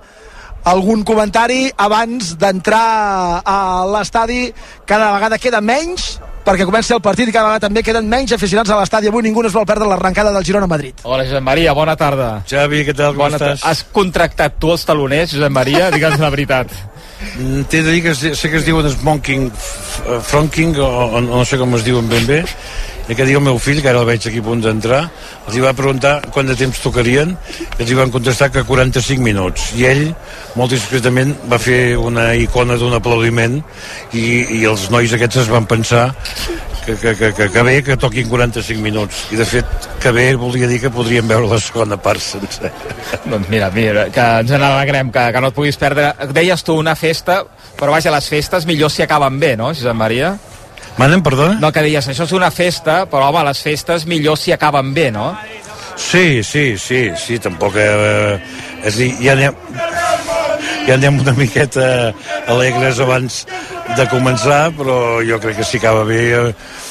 algun 0.66 1.04
comentari 1.06 1.68
abans 1.78 2.32
d'entrar 2.40 3.42
a 3.46 3.58
l'estadi. 3.92 4.48
Cada 4.88 5.12
vegada 5.14 5.38
queda 5.38 5.60
menys 5.62 6.16
perquè 6.46 6.66
comenci 6.66 6.94
el 6.94 7.02
partit 7.02 7.28
i 7.28 7.34
cada 7.34 7.48
vegada 7.50 7.66
també 7.66 7.82
queden 7.86 8.08
menys 8.10 8.32
aficionats 8.34 8.70
a 8.70 8.78
l'estadi. 8.80 9.10
Avui 9.10 9.22
ningú 9.26 9.42
no 9.42 9.50
es 9.50 9.54
vol 9.54 9.66
perdre 9.66 9.86
l'arrencada 9.90 10.32
del 10.34 10.44
Girona 10.46 10.66
a 10.66 10.70
Madrid. 10.70 10.94
Hola, 11.04 11.24
Josep 11.26 11.42
Maria, 11.42 11.74
bona 11.74 11.96
tarda. 11.98 12.42
Xavi, 12.48 12.82
què 12.88 12.94
tal, 12.96 13.14
Bona 13.18 13.36
estàs? 13.36 13.60
tarda. 13.60 13.70
Has 13.70 13.84
contractat 13.92 14.58
tu 14.62 14.70
els 14.74 14.84
taloners, 14.86 15.30
Josep 15.34 15.52
Maria? 15.54 15.90
Digue'ns 15.94 16.18
la 16.22 16.30
veritat. 16.34 16.74
Mm, 17.38 17.62
T'he 17.70 17.82
de 17.82 17.92
dir 17.94 18.02
que 18.04 18.14
sé, 18.14 18.34
sé 18.36 18.50
que 18.50 18.58
es 18.58 18.66
diuen 18.66 18.86
eh, 18.86 20.20
fronking, 20.22 20.76
o, 20.78 20.86
o, 21.16 21.20
no 21.24 21.44
sé 21.48 21.58
com 21.58 21.74
es 21.78 21.84
diuen 21.86 22.08
ben 22.10 22.26
bé, 22.28 22.42
i 23.06 23.14
aquest 23.14 23.28
dia 23.30 23.38
el 23.38 23.44
meu 23.46 23.58
fill, 23.62 23.78
que 23.82 23.90
ara 23.92 24.00
el 24.02 24.08
veig 24.08 24.24
aquí 24.26 24.40
a 24.42 24.44
punt 24.44 24.62
d'entrar, 24.64 25.04
els 25.46 25.54
hi 25.54 25.62
va 25.62 25.72
preguntar 25.78 26.16
quant 26.34 26.48
de 26.50 26.56
temps 26.58 26.80
tocarien, 26.82 27.36
i 27.62 27.84
els 27.84 27.92
hi 27.92 27.98
van 27.98 28.10
contestar 28.10 28.50
que 28.50 28.64
45 28.66 29.22
minuts. 29.22 29.68
I 29.78 29.86
ell, 29.92 30.04
molt 30.58 30.74
discretament, 30.74 31.36
va 31.46 31.60
fer 31.62 31.96
una 32.02 32.32
icona 32.34 32.74
d'un 32.80 32.96
aplaudiment, 32.98 33.60
i, 34.10 34.24
i 34.58 34.64
els 34.66 34.88
nois 34.90 35.14
aquests 35.14 35.44
es 35.44 35.52
van 35.52 35.68
pensar 35.70 36.08
que, 36.86 36.96
que, 36.96 37.14
que, 37.18 37.30
que, 37.34 37.48
que 37.54 37.62
bé 37.66 37.76
que 37.86 37.96
toquin 37.96 38.28
45 38.28 38.82
minuts. 38.82 39.22
I, 39.30 39.38
de 39.38 39.46
fet, 39.54 39.88
que 40.02 40.10
bé 40.14 40.26
volia 40.38 40.66
dir 40.70 40.80
que 40.82 40.90
podríem 40.90 41.30
veure 41.30 41.50
la 41.50 41.60
segona 41.62 41.98
part 42.02 42.22
sencer. 42.22 42.72
Doncs 43.30 43.46
mira, 43.50 43.70
mira, 43.74 44.08
que 44.14 44.26
ens 44.42 44.50
n'alegrem, 44.54 45.14
que, 45.14 45.28
que 45.34 45.42
no 45.42 45.54
et 45.54 45.58
puguis 45.58 45.78
perdre. 45.78 46.10
Deies 46.34 46.66
tu 46.66 46.78
una 46.78 46.98
festa, 46.98 47.44
però 47.78 47.94
vaja, 47.94 48.14
les 48.14 48.30
festes 48.34 48.66
millor 48.66 48.90
si 48.90 49.06
acaben 49.06 49.38
bé, 49.42 49.54
no, 49.58 49.70
Josep 49.74 49.98
Maria? 49.98 50.34
Manen, 50.96 51.22
perdona? 51.22 51.58
No, 51.60 51.70
que 51.72 51.84
deies, 51.84 52.08
això 52.08 52.24
és 52.24 52.34
una 52.36 52.50
festa, 52.54 53.02
però 53.10 53.28
home, 53.28 53.44
les 53.48 53.60
festes 53.62 54.06
millor 54.08 54.38
si 54.40 54.54
acaben 54.54 54.94
bé, 54.96 55.10
no? 55.12 55.28
Sí, 55.96 56.42
sí, 56.44 56.76
sí, 56.78 57.10
sí, 57.16 57.38
tampoc... 57.40 57.76
Eh, 57.80 58.40
és 58.86 58.94
a 58.94 58.98
dir, 58.98 59.10
ja 59.20 59.34
anem, 59.36 59.56
ja 60.86 60.96
anem 60.96 61.20
una 61.24 61.34
miqueta 61.36 61.86
alegres 62.52 63.00
abans 63.02 63.42
de 63.96 64.08
començar, 64.12 64.68
però 64.76 64.98
jo 65.26 65.40
crec 65.42 65.60
que 65.60 65.68
si 65.68 65.80
acaba 65.82 66.04
bé... 66.08 66.20
Eh, 66.40 66.84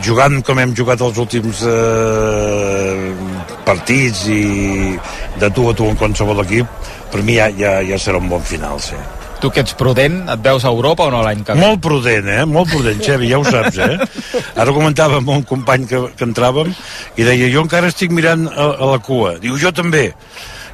jugant 0.00 0.38
com 0.46 0.56
hem 0.62 0.70
jugat 0.72 1.02
els 1.04 1.18
últims 1.20 1.60
eh, 1.68 3.10
partits 3.66 4.22
i 4.32 4.96
de 5.42 5.50
tu 5.52 5.66
a 5.68 5.74
tu 5.76 5.90
en 5.90 5.98
qualsevol 6.00 6.40
equip, 6.46 6.88
per 7.12 7.20
mi 7.20 7.36
ja, 7.36 7.50
ja, 7.58 7.74
ja 7.84 7.98
serà 8.00 8.22
un 8.22 8.32
bon 8.32 8.40
final, 8.48 8.80
sí. 8.80 8.96
Tu 9.42 9.50
que 9.50 9.64
ets 9.64 9.74
prudent, 9.74 10.20
et 10.30 10.42
veus 10.44 10.62
a 10.62 10.70
Europa 10.70 11.08
o 11.08 11.10
no 11.10 11.20
l'any 11.24 11.42
que 11.42 11.56
ve? 11.56 11.58
Molt 11.58 11.82
prudent, 11.82 12.28
eh? 12.30 12.44
Molt 12.46 12.70
prudent, 12.70 13.00
Xevi, 13.02 13.26
ja 13.32 13.40
ho 13.40 13.46
saps, 13.46 13.80
eh? 13.82 13.96
Ara 14.54 14.70
comentava 14.70 15.18
amb 15.18 15.32
un 15.34 15.42
company 15.42 15.88
que, 15.90 15.98
que 16.14 16.28
entràvem 16.28 16.70
i 17.18 17.26
deia, 17.26 17.50
jo 17.50 17.64
encara 17.66 17.90
estic 17.90 18.14
mirant 18.14 18.46
a, 18.46 18.68
a 18.78 18.90
la 18.92 19.00
cua. 19.02 19.34
Diu, 19.42 19.58
jo 19.58 19.74
també. 19.74 20.12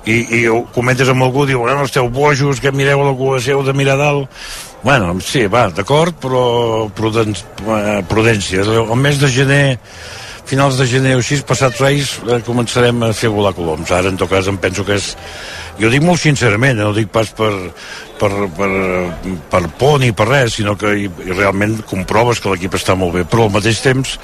I, 0.05 0.19
i 0.37 0.43
ho 0.53 0.61
comentes 0.75 1.09
amb 1.09 1.25
algú, 1.25 1.47
diu, 1.49 1.63
bueno, 1.65 1.89
esteu 1.89 2.13
bojos, 2.13 2.61
que 2.61 2.73
mireu 2.77 3.01
a 3.03 3.09
la 3.09 3.17
cua 3.17 3.41
seu 3.45 3.65
de 3.65 3.73
mirar 3.77 3.97
dalt. 4.01 4.29
Bueno, 4.85 5.17
sí, 5.25 5.47
va, 5.51 5.67
d'acord, 5.75 6.21
però 6.21 6.45
pruden, 6.95 7.33
eh, 7.65 7.99
prudència. 8.09 8.69
El 8.85 9.01
mes 9.01 9.19
de 9.21 9.33
gener 9.33 9.65
finals 10.49 10.79
de 10.81 10.87
gener 10.89 11.15
o 11.19 11.21
així, 11.21 11.41
passat 11.45 11.77
Reis, 11.83 12.15
eh, 12.25 12.41
començarem 12.47 13.03
a 13.05 13.13
fer 13.17 13.29
volar 13.33 13.53
coloms. 13.57 13.91
Ara, 13.93 14.09
en 14.09 14.17
tot 14.21 14.31
cas, 14.31 14.49
em 14.49 14.57
penso 14.61 14.85
que 14.85 14.97
és... 14.97 15.15
Jo 15.79 15.91
dic 15.93 16.03
molt 16.03 16.19
sincerament, 16.19 16.79
eh, 16.79 16.85
no 16.85 16.95
dic 16.97 17.11
pas 17.15 17.31
per, 17.39 17.53
per, 18.19 18.31
per, 18.57 18.71
per 19.51 19.63
por 19.79 20.01
ni 20.03 20.11
per 20.17 20.27
res, 20.29 20.57
sinó 20.59 20.75
que 20.79 20.95
i, 21.05 21.07
i 21.07 21.35
realment 21.37 21.79
comproves 21.87 22.43
que 22.43 22.51
l'equip 22.51 22.75
està 22.79 22.97
molt 22.99 23.15
bé, 23.15 23.27
però 23.29 23.47
al 23.47 23.55
mateix 23.55 23.83
temps 23.85 24.17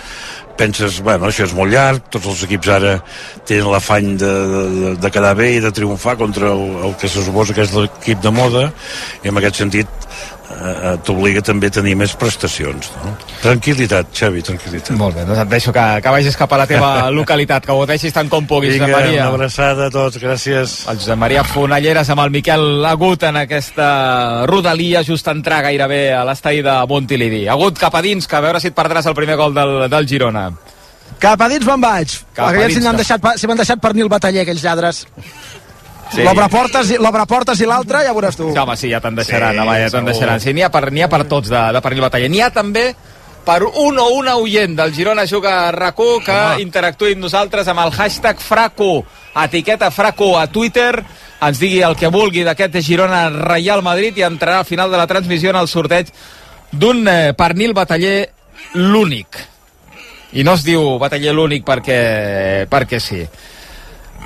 penses, 0.58 1.00
bueno, 1.04 1.28
això 1.28 1.48
és 1.48 1.54
molt 1.56 1.72
llarg, 1.72 2.06
tots 2.12 2.30
els 2.32 2.44
equips 2.46 2.70
ara 2.76 2.94
tenen 3.46 3.70
l'afany 3.72 4.14
de, 4.20 4.32
de, 4.54 4.94
de 5.02 5.12
quedar 5.14 5.34
bé 5.38 5.54
i 5.56 5.64
de 5.64 5.72
triomfar 5.74 6.16
contra 6.20 6.52
el, 6.52 6.64
el 6.88 6.96
que 7.00 7.10
se 7.10 7.24
suposa 7.24 7.56
que 7.56 7.66
és 7.66 7.74
l'equip 7.76 8.22
de 8.24 8.34
moda, 8.34 8.68
i 9.24 9.32
en 9.32 9.42
aquest 9.42 9.62
sentit 9.64 10.04
eh, 10.50 10.94
t'obliga 11.04 11.42
també 11.44 11.68
a 11.70 11.74
tenir 11.74 11.94
més 11.98 12.14
prestacions. 12.18 12.90
No? 13.02 13.12
Tranquilitat, 13.42 14.10
Xavi, 14.14 14.42
tranquil·litat. 14.46 14.94
Molt 14.98 15.16
bé, 15.18 15.24
doncs 15.28 15.42
et 15.44 15.50
deixo 15.50 15.74
que, 15.74 15.84
que 16.04 16.14
vagis 16.14 16.38
cap 16.38 16.52
a 16.54 16.60
la 16.62 16.66
teva 16.70 16.90
localitat, 17.18 17.66
que 17.66 17.74
ho 17.74 17.86
deixis 17.88 18.14
tant 18.14 18.30
com 18.32 18.46
puguis, 18.48 18.74
Vinga, 18.74 18.88
Josep 18.88 18.98
Maria. 18.98 19.22
una 19.22 19.34
abraçada 19.34 19.88
a 19.88 19.94
tots, 19.94 20.20
gràcies. 20.22 20.76
El 20.90 21.00
Josep 21.00 21.20
Maria 21.20 21.44
Fonalleres 21.48 22.10
amb 22.14 22.24
el 22.24 22.34
Miquel 22.34 22.84
Agut 22.88 23.26
en 23.28 23.40
aquesta 23.44 23.88
rodalia 24.50 25.04
just 25.06 25.28
entrar 25.32 25.62
gairebé 25.68 26.02
a 26.14 26.24
l'estadi 26.28 26.62
de 26.64 26.76
Montilivi. 26.90 27.44
Agut 27.52 27.80
cap 27.80 27.94
a 27.98 28.04
dins, 28.04 28.28
que 28.28 28.38
a 28.38 28.44
veure 28.44 28.62
si 28.62 28.70
et 28.72 28.76
perdràs 28.76 29.08
el 29.10 29.16
primer 29.18 29.38
gol 29.40 29.56
del, 29.56 29.76
del 29.92 30.08
Girona. 30.08 30.43
Cap 31.20 31.40
a 31.40 31.48
dins 31.48 31.64
me'n 31.66 31.80
vaig. 31.80 32.14
Cap 32.34 32.48
a 32.48 32.52
dins, 32.52 32.74
si 32.74 32.80
m'han 32.84 32.96
deixat, 32.98 33.26
si 33.40 33.46
deixat 33.60 33.80
pernil 33.80 34.08
bataller, 34.08 34.42
aquells 34.42 34.62
lladres. 34.64 35.04
Sí. 36.12 36.22
L'obre 36.22 36.48
portes, 36.52 36.90
i- 36.90 36.98
l'obre 37.00 37.24
portes 37.26 37.60
i 37.60 37.66
l'altre, 37.66 38.02
ja 38.04 38.12
veuràs 38.12 38.36
tu. 38.36 38.50
Sí, 38.52 38.58
home, 38.58 38.76
sí, 38.76 38.90
ja 38.90 39.00
te'n 39.00 39.14
deixaran, 39.16 39.52
Sí, 39.54 39.58
home, 39.58 39.78
ja 39.80 39.90
te'n 39.90 40.04
deixaran. 40.04 40.40
Sí, 40.40 40.52
n'hi 40.52 40.62
ha, 40.62 40.70
per, 40.70 40.90
ha 41.02 41.08
per 41.08 41.24
tots 41.30 41.48
de, 41.48 41.62
de 41.72 41.80
pernil 41.80 42.02
batalla. 42.02 42.28
N'hi 42.28 42.40
ha 42.44 42.50
també 42.50 42.94
per 43.44 43.62
un 43.64 43.98
o 43.98 44.06
una 44.16 44.36
oient 44.36 44.76
del 44.76 44.92
Girona 44.94 45.26
Juga 45.26 45.68
a 45.68 45.72
rac 45.72 45.98
que 46.24 46.36
interactuï 46.62 47.12
amb 47.12 47.22
nosaltres 47.26 47.68
amb 47.68 47.80
el 47.80 47.92
hashtag 47.92 48.38
Fraco, 48.40 49.04
etiqueta 49.44 49.90
Fraco 49.90 50.38
a 50.38 50.46
Twitter, 50.46 51.02
ens 51.44 51.58
digui 51.58 51.82
el 51.82 51.96
que 51.96 52.08
vulgui 52.08 52.44
d'aquest 52.44 52.78
Girona 52.80 53.28
Real 53.30 53.82
Madrid 53.82 54.16
i 54.18 54.22
entrarà 54.24 54.58
al 54.62 54.64
final 54.64 54.90
de 54.90 54.96
la 54.96 55.06
transmissió 55.06 55.50
en 55.50 55.56
el 55.56 55.68
sorteig 55.68 56.08
d'un 56.72 57.06
eh, 57.08 57.34
pernil 57.36 57.74
bataller 57.74 58.30
l'únic. 58.74 59.36
I 60.34 60.42
no 60.42 60.56
es 60.58 60.64
diu 60.66 60.96
bataller 60.98 61.34
l'únic 61.34 61.62
perquè, 61.66 61.98
perquè 62.70 62.98
sí. 62.98 63.20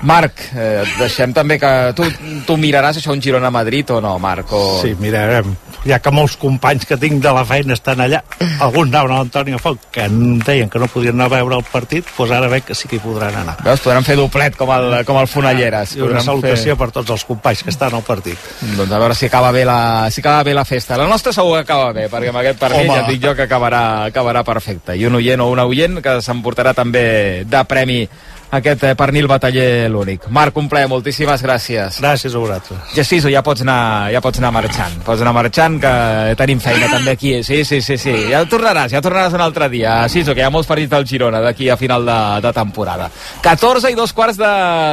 Marc, 0.02 0.40
eh, 0.54 0.84
et 0.84 0.98
deixem 1.00 1.32
també 1.34 1.58
que 1.58 1.70
tu, 1.98 2.06
tu 2.46 2.56
miraràs 2.60 3.00
això 3.00 3.14
un 3.14 3.22
Girona-Madrid 3.22 3.90
o 3.96 4.02
no, 4.04 4.14
Marc? 4.22 4.52
O... 4.54 4.78
Sí, 4.82 4.94
mirarem. 5.00 5.56
Ja 5.88 6.00
que 6.02 6.10
molts 6.12 6.34
companys 6.38 6.84
que 6.86 6.96
tinc 7.00 7.22
de 7.22 7.30
la 7.32 7.44
feina 7.46 7.74
estan 7.74 8.00
allà, 8.02 8.20
alguns 8.64 8.90
anaven 8.90 9.14
a 9.14 9.18
l'Antonio 9.20 9.60
Foc, 9.62 9.88
que 9.94 10.08
deien 10.44 10.70
que 10.70 10.80
no 10.82 10.88
podien 10.90 11.14
anar 11.14 11.28
a 11.28 11.32
veure 11.36 11.58
el 11.58 11.64
partit, 11.70 12.06
doncs 12.16 12.34
ara 12.34 12.50
veig 12.50 12.66
que 12.66 12.76
sí 12.78 12.90
que 12.90 12.98
hi 12.98 13.02
podran 13.02 13.36
anar. 13.42 13.56
Veus, 13.64 13.82
podran 13.82 14.06
fer 14.06 14.16
doblet 14.18 14.58
com 14.58 14.70
el, 14.74 14.98
com 15.08 15.20
el 15.20 15.30
Fonalleres. 15.30 15.96
I 15.98 16.04
una 16.06 16.22
salutació 16.24 16.74
fer... 16.74 16.78
per 16.82 16.90
tots 16.98 17.14
els 17.14 17.24
companys 17.26 17.62
que 17.66 17.74
estan 17.74 17.94
al 17.94 18.04
partit. 18.06 18.48
Doncs 18.76 18.90
a 18.90 19.02
veure 19.02 19.18
si 19.18 19.26
acaba 19.30 19.52
bé 19.54 19.64
la, 19.66 19.80
si 20.14 20.22
acaba 20.22 20.42
bé 20.46 20.54
la 20.58 20.66
festa. 20.68 20.98
La 20.98 21.08
nostra 21.10 21.32
segur 21.34 21.56
que 21.56 21.64
acaba 21.66 21.92
bé, 21.96 22.08
perquè 22.10 22.34
amb 22.34 22.42
aquest 22.42 22.66
Home. 22.68 22.86
ja 22.90 23.06
dic 23.08 23.22
jo 23.22 23.34
que 23.38 23.46
acabarà, 23.46 23.82
acabarà 24.10 24.44
perfecte. 24.44 24.98
I 24.98 25.06
un 25.06 25.18
oient 25.18 25.42
o 25.42 25.48
una 25.50 25.66
oient 25.66 26.02
que 26.04 26.18
s'emportarà 26.22 26.74
també 26.74 27.46
de 27.46 27.64
premi 27.70 28.02
aquest 28.50 28.84
eh, 28.84 28.94
pernil 28.98 29.28
bataller 29.28 29.88
l'únic. 29.92 30.28
Marc, 30.34 30.56
un 30.56 30.68
plaer, 30.70 30.88
moltíssimes 30.88 31.42
gràcies. 31.44 32.00
Gràcies 32.00 32.34
a 32.34 32.42
vosaltres. 32.42 32.94
Ja 32.96 33.04
sí, 33.04 33.20
ja 33.20 33.42
pots 33.44 33.64
anar, 33.64 34.10
ja 34.14 34.22
pots 34.24 34.40
anar 34.40 34.52
marxant. 34.54 35.00
Pots 35.06 35.22
anar 35.24 35.34
marxant, 35.36 35.78
que 35.82 35.92
tenim 36.38 36.60
feina 36.62 36.88
també 36.92 37.16
aquí. 37.16 37.34
Sí, 37.44 37.64
sí, 37.64 37.80
sí, 37.84 37.98
sí. 38.00 38.14
Ja 38.32 38.44
tornaràs, 38.48 38.92
ja 38.94 39.02
tornaràs 39.04 39.36
un 39.36 39.44
altre 39.44 39.68
dia. 39.72 40.00
Sí, 40.08 40.24
que 40.24 40.40
hi 40.40 40.46
ha 40.46 40.52
molts 40.54 40.68
partits 40.70 40.92
del 40.92 41.06
Girona 41.08 41.42
d'aquí 41.44 41.68
a 41.68 41.76
final 41.80 42.06
de, 42.06 42.18
de 42.44 42.52
temporada. 42.56 43.10
14 43.44 43.92
i 43.92 43.98
dos 43.98 44.12
quarts 44.16 44.40
de 44.40 44.52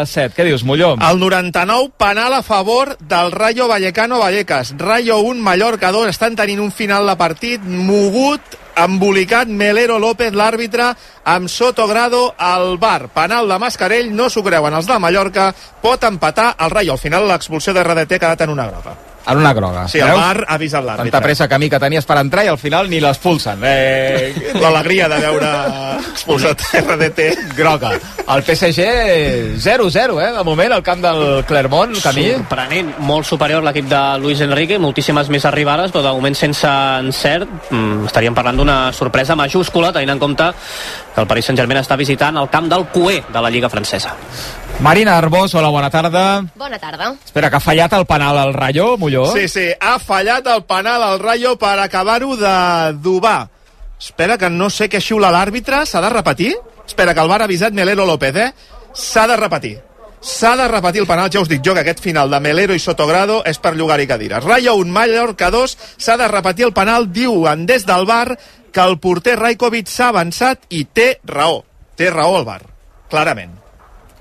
7. 0.09 0.33
Què 0.35 0.47
dius, 0.47 0.65
Molló? 0.67 0.95
El 1.09 1.19
99, 1.21 1.93
penal 1.97 2.33
a 2.33 2.43
favor 2.43 2.95
del 2.99 3.31
Rayo 3.31 3.67
Vallecano 3.67 4.19
Vallecas. 4.19 4.75
Rayo 4.77 5.19
1, 5.19 5.41
Mallorca 5.41 5.91
2. 5.91 6.09
Estan 6.11 6.35
tenint 6.35 6.61
un 6.63 6.71
final 6.71 7.07
de 7.07 7.15
partit 7.19 7.63
mogut, 7.63 8.59
embolicat 8.83 9.47
Melero 9.47 9.97
López, 9.99 10.33
l'àrbitre, 10.33 10.91
amb 11.23 11.49
Sotogrado 11.49 12.33
al 12.37 12.77
bar. 12.77 13.09
Penal 13.15 13.49
de 13.49 13.59
Mascarell, 13.59 14.13
no 14.15 14.29
s'ho 14.29 14.43
creuen 14.43 14.75
els 14.75 14.87
de 14.87 14.99
Mallorca, 14.99 15.49
pot 15.81 16.03
empatar 16.03 16.53
el 16.59 16.71
Rayo. 16.71 16.93
Al 16.93 17.03
final 17.03 17.27
l'expulsió 17.27 17.73
de 17.73 17.83
RDT 17.83 18.19
ha 18.19 18.23
quedat 18.27 18.47
en 18.47 18.55
una 18.55 18.67
groga. 18.71 19.14
En 19.27 19.37
una 19.37 19.53
groga. 19.53 19.87
Sí, 19.87 19.99
el 19.99 20.11
bar 20.13 20.45
ha 20.47 20.53
avisat 20.53 20.83
Tanta 20.85 20.97
l'àrbitre. 21.01 21.21
pressa 21.23 21.47
camí 21.49 21.69
que 21.69 21.79
tenies 21.81 22.05
per 22.05 22.17
entrar 22.21 22.43
i 22.45 22.49
al 22.51 22.59
final 22.61 22.89
ni 22.89 22.99
l'expulsen. 23.01 23.61
Eh... 23.65 24.51
L'alegria 24.61 25.07
de 25.09 25.17
veure 25.23 25.49
expulsat 26.11 26.61
RDT. 26.83 27.55
Groga. 27.57 27.95
El 28.25 28.43
PSG 28.45 28.85
0-0, 29.61 30.21
eh? 30.21 30.31
De 30.37 30.43
moment, 30.43 30.71
al 30.73 30.83
camp 30.83 31.01
del 31.01 31.43
Clermont, 31.45 31.95
camí. 32.03 32.27
Sorprenent, 32.33 32.93
molt 33.05 33.25
superior 33.25 33.63
l'equip 33.65 33.89
de 33.89 34.01
Luis 34.21 34.41
Enrique, 34.45 34.77
moltíssimes 34.81 35.29
més 35.33 35.45
arribades, 35.45 35.93
però 35.93 36.03
de 36.05 36.13
moment 36.17 36.37
sense 36.37 36.69
encert. 37.01 37.49
Mm, 37.71 38.05
estaríem 38.09 38.37
parlant 38.37 38.61
d'una 38.61 38.77
sorpresa 38.93 39.35
majúscula, 39.37 39.91
tenint 39.93 40.15
en 40.15 40.21
compte 40.21 40.51
que 41.15 41.21
el 41.21 41.27
Paris 41.27 41.49
Saint-Germain 41.49 41.81
està 41.81 41.97
visitant 41.97 42.37
el 42.37 42.49
camp 42.53 42.69
del 42.69 42.87
Cué 42.93 43.23
de 43.31 43.41
la 43.41 43.49
Lliga 43.49 43.69
Francesa. 43.69 44.13
Marina 44.79 45.17
Arbós, 45.17 45.55
hola, 45.55 45.69
bona 45.69 45.89
tarda. 45.89 46.45
Bona 46.55 46.77
tarda. 46.77 47.15
Espera, 47.23 47.49
que 47.49 47.55
ha 47.55 47.63
fallat 47.63 47.93
el 47.93 48.05
penal 48.05 48.37
al 48.37 48.53
Rayo, 48.53 48.97
Molló? 48.97 49.25
Sí, 49.33 49.47
sí, 49.47 49.69
ha 49.79 49.97
fallat 49.99 50.45
el 50.51 50.65
penal 50.67 51.01
al 51.01 51.19
Rayo 51.19 51.55
per 51.57 51.79
acabar-ho 51.79 52.35
de 52.37 52.93
dubar. 53.01 53.49
Espera 53.99 54.37
que 54.37 54.49
no 54.51 54.69
sé 54.69 54.89
què 54.91 54.99
xiula 55.01 55.31
l'àrbitre, 55.31 55.85
s'ha 55.87 56.03
de 56.03 56.11
repetir? 56.11 56.53
Espera, 56.85 57.15
que 57.15 57.23
el 57.23 57.31
bar 57.31 57.41
ha 57.41 57.47
avisat 57.49 57.73
Melero 57.73 58.05
López, 58.05 58.35
eh? 58.35 58.51
S'ha 58.93 59.25
de 59.31 59.39
repetir. 59.39 59.79
S'ha 60.21 60.55
de 60.57 60.67
repetir 60.67 61.01
el 61.01 61.07
penal, 61.07 61.31
ja 61.31 61.39
us 61.39 61.49
dic 61.49 61.63
jo 61.65 61.73
que 61.73 61.85
aquest 61.85 62.03
final 62.03 62.29
de 62.29 62.39
Melero 62.43 62.75
i 62.75 62.79
Sotogrado 62.79 63.41
és 63.45 63.59
per 63.61 63.75
llogar 63.75 63.99
i 64.03 64.07
cadires. 64.11 64.43
Rayo 64.43 64.75
1, 64.75 64.91
Mallorca 64.91 65.51
2, 65.53 65.77
s'ha 65.97 66.17
de 66.17 66.27
repetir 66.27 66.67
el 66.67 66.73
penal, 66.73 67.11
diuen 67.13 67.65
des 67.65 67.87
del 67.87 68.05
bar 68.05 68.37
que 68.73 68.81
el 68.83 68.99
porter 68.99 69.39
Rajkovic 69.39 69.87
s'ha 69.87 70.09
avançat 70.11 70.67
i 70.69 70.83
té 70.85 71.21
raó. 71.23 71.63
Té 71.95 72.09
raó 72.11 72.41
el 72.41 72.45
bar, 72.45 72.61
clarament. 73.09 73.64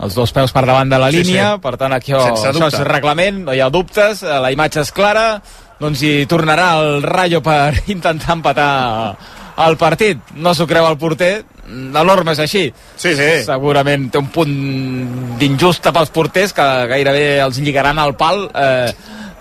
Els 0.03 0.15
dos 0.17 0.33
peus 0.35 0.51
per 0.53 0.65
davant 0.67 0.91
de 0.91 0.99
la 0.99 1.11
Sí, 1.13 1.23
línia, 1.23 1.53
sí. 1.55 1.63
per 1.63 1.77
tant 1.79 1.93
aquí 1.95 2.13
oh, 2.17 2.25
Sense 2.25 2.51
això 2.51 2.67
és 2.73 2.81
reglament, 2.89 3.45
no 3.47 3.55
hi 3.55 3.61
ha 3.63 3.71
dubtes, 3.71 4.25
eh, 4.27 4.39
la 4.43 4.51
imatge 4.51 4.83
és 4.83 4.91
clara, 4.93 5.41
doncs 5.81 6.03
hi 6.03 6.27
tornarà 6.31 6.73
el 6.83 7.03
Rayo 7.07 7.41
per 7.45 7.75
intentar 7.95 8.35
empatar 8.39 8.71
el 9.65 9.77
partit. 9.79 10.19
No 10.35 10.55
s'ho 10.55 10.67
creu 10.67 10.89
el 10.89 10.99
porter, 10.99 11.45
la 11.95 12.03
norma 12.05 12.35
és 12.35 12.41
així. 12.43 12.65
Sí, 12.97 13.15
sí. 13.15 13.29
Segurament 13.47 14.09
té 14.11 14.19
un 14.19 14.27
punt 14.35 14.57
d'injusta 15.39 15.93
pels 15.95 16.11
porters 16.15 16.53
que 16.57 16.67
gairebé 16.91 17.39
els 17.45 17.61
lligaran 17.63 18.01
al 18.03 18.17
pal 18.19 18.49
eh, 18.51 18.91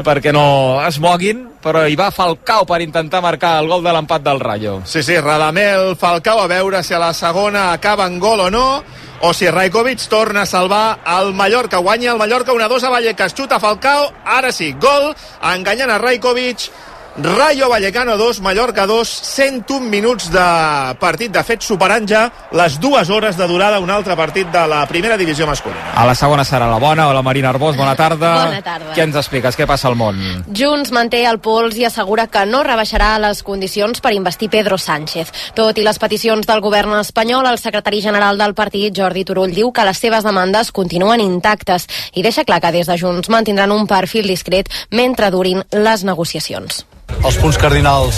perquè 0.06 0.32
no 0.36 0.46
es 0.86 1.00
moguin, 1.02 1.48
però 1.64 1.86
hi 1.88 1.96
va 1.96 2.12
Falcao 2.12 2.66
per 2.68 2.82
intentar 2.84 3.22
marcar 3.24 3.56
el 3.62 3.70
gol 3.72 3.86
de 3.86 3.94
l'empat 3.96 4.26
del 4.26 4.42
Rayo. 4.44 4.82
Sí, 4.86 5.02
sí, 5.02 5.16
Radamel, 5.20 5.96
Falcao, 5.96 6.44
a 6.44 6.48
veure 6.52 6.84
si 6.84 6.94
a 6.94 7.00
la 7.00 7.14
segona 7.16 7.72
acaba 7.72 8.06
en 8.06 8.20
gol 8.20 8.44
o 8.44 8.50
no, 8.52 8.84
o 9.24 9.34
si 9.34 9.48
Rajkovic 9.50 10.04
torna 10.12 10.42
a 10.44 10.46
salvar 10.46 11.00
el 11.08 11.34
Mallorca. 11.34 11.78
Guanya 11.78 12.12
el 12.12 12.20
Mallorca 12.20 12.52
1-2 12.52 12.84
a 12.84 12.90
Vallecas, 12.90 13.34
xuta 13.34 13.62
Falcao, 13.64 14.12
ara 14.26 14.52
sí, 14.52 14.74
gol, 14.74 15.14
enganyant 15.54 15.96
a 15.96 16.02
Rajkovic, 16.04 16.68
Rayo 17.16 17.70
Vallecano 17.70 18.18
2, 18.18 18.42
Mallorca 18.42 18.88
2, 18.88 19.08
101 19.08 19.88
minuts 19.88 20.32
de 20.32 20.96
partit. 20.98 21.30
De 21.32 21.44
fet, 21.46 21.62
superant 21.62 22.08
ja 22.10 22.24
les 22.58 22.80
dues 22.82 23.10
hores 23.14 23.38
de 23.38 23.46
durada 23.48 23.80
un 23.80 23.92
altre 23.94 24.16
partit 24.18 24.50
de 24.50 24.64
la 24.68 24.80
primera 24.90 25.16
divisió 25.16 25.46
masculina. 25.46 25.92
A 25.94 26.08
la 26.10 26.16
segona 26.18 26.42
serà 26.44 26.66
la 26.72 26.80
bona. 26.82 27.06
Hola, 27.12 27.22
Marina 27.22 27.52
Arbós, 27.52 27.78
bona 27.78 27.94
tarda. 27.96 28.32
Bona 28.48 28.62
tarda. 28.66 28.96
Què 28.98 29.06
ens 29.06 29.20
expliques? 29.22 29.54
Què 29.54 29.68
passa 29.70 29.92
al 29.92 29.98
món? 30.00 30.18
Junts 30.58 30.90
manté 30.96 31.22
el 31.30 31.38
pols 31.38 31.78
i 31.78 31.86
assegura 31.86 32.26
que 32.34 32.48
no 32.50 32.64
rebaixarà 32.66 33.12
les 33.22 33.44
condicions 33.46 34.02
per 34.02 34.16
investir 34.18 34.50
Pedro 34.50 34.80
Sánchez. 34.82 35.30
Tot 35.54 35.78
i 35.78 35.86
les 35.86 36.02
peticions 36.02 36.50
del 36.50 36.66
govern 36.66 36.98
espanyol, 36.98 37.46
el 37.46 37.62
secretari 37.62 38.02
general 38.02 38.42
del 38.42 38.58
partit, 38.58 38.90
Jordi 38.98 39.22
Turull, 39.22 39.54
diu 39.54 39.70
que 39.72 39.86
les 39.86 40.02
seves 40.02 40.26
demandes 40.26 40.74
continuen 40.74 41.22
intactes 41.22 41.86
i 42.16 42.26
deixa 42.26 42.42
clar 42.42 42.58
que 42.64 42.74
des 42.74 42.90
de 42.90 42.98
Junts 42.98 43.30
mantindran 43.30 43.72
un 43.72 43.86
perfil 43.86 44.26
discret 44.26 44.74
mentre 44.90 45.30
durin 45.30 45.62
les 45.70 46.04
negociacions. 46.10 46.82
Els 47.24 47.38
punts 47.40 47.56
cardinals 47.56 48.18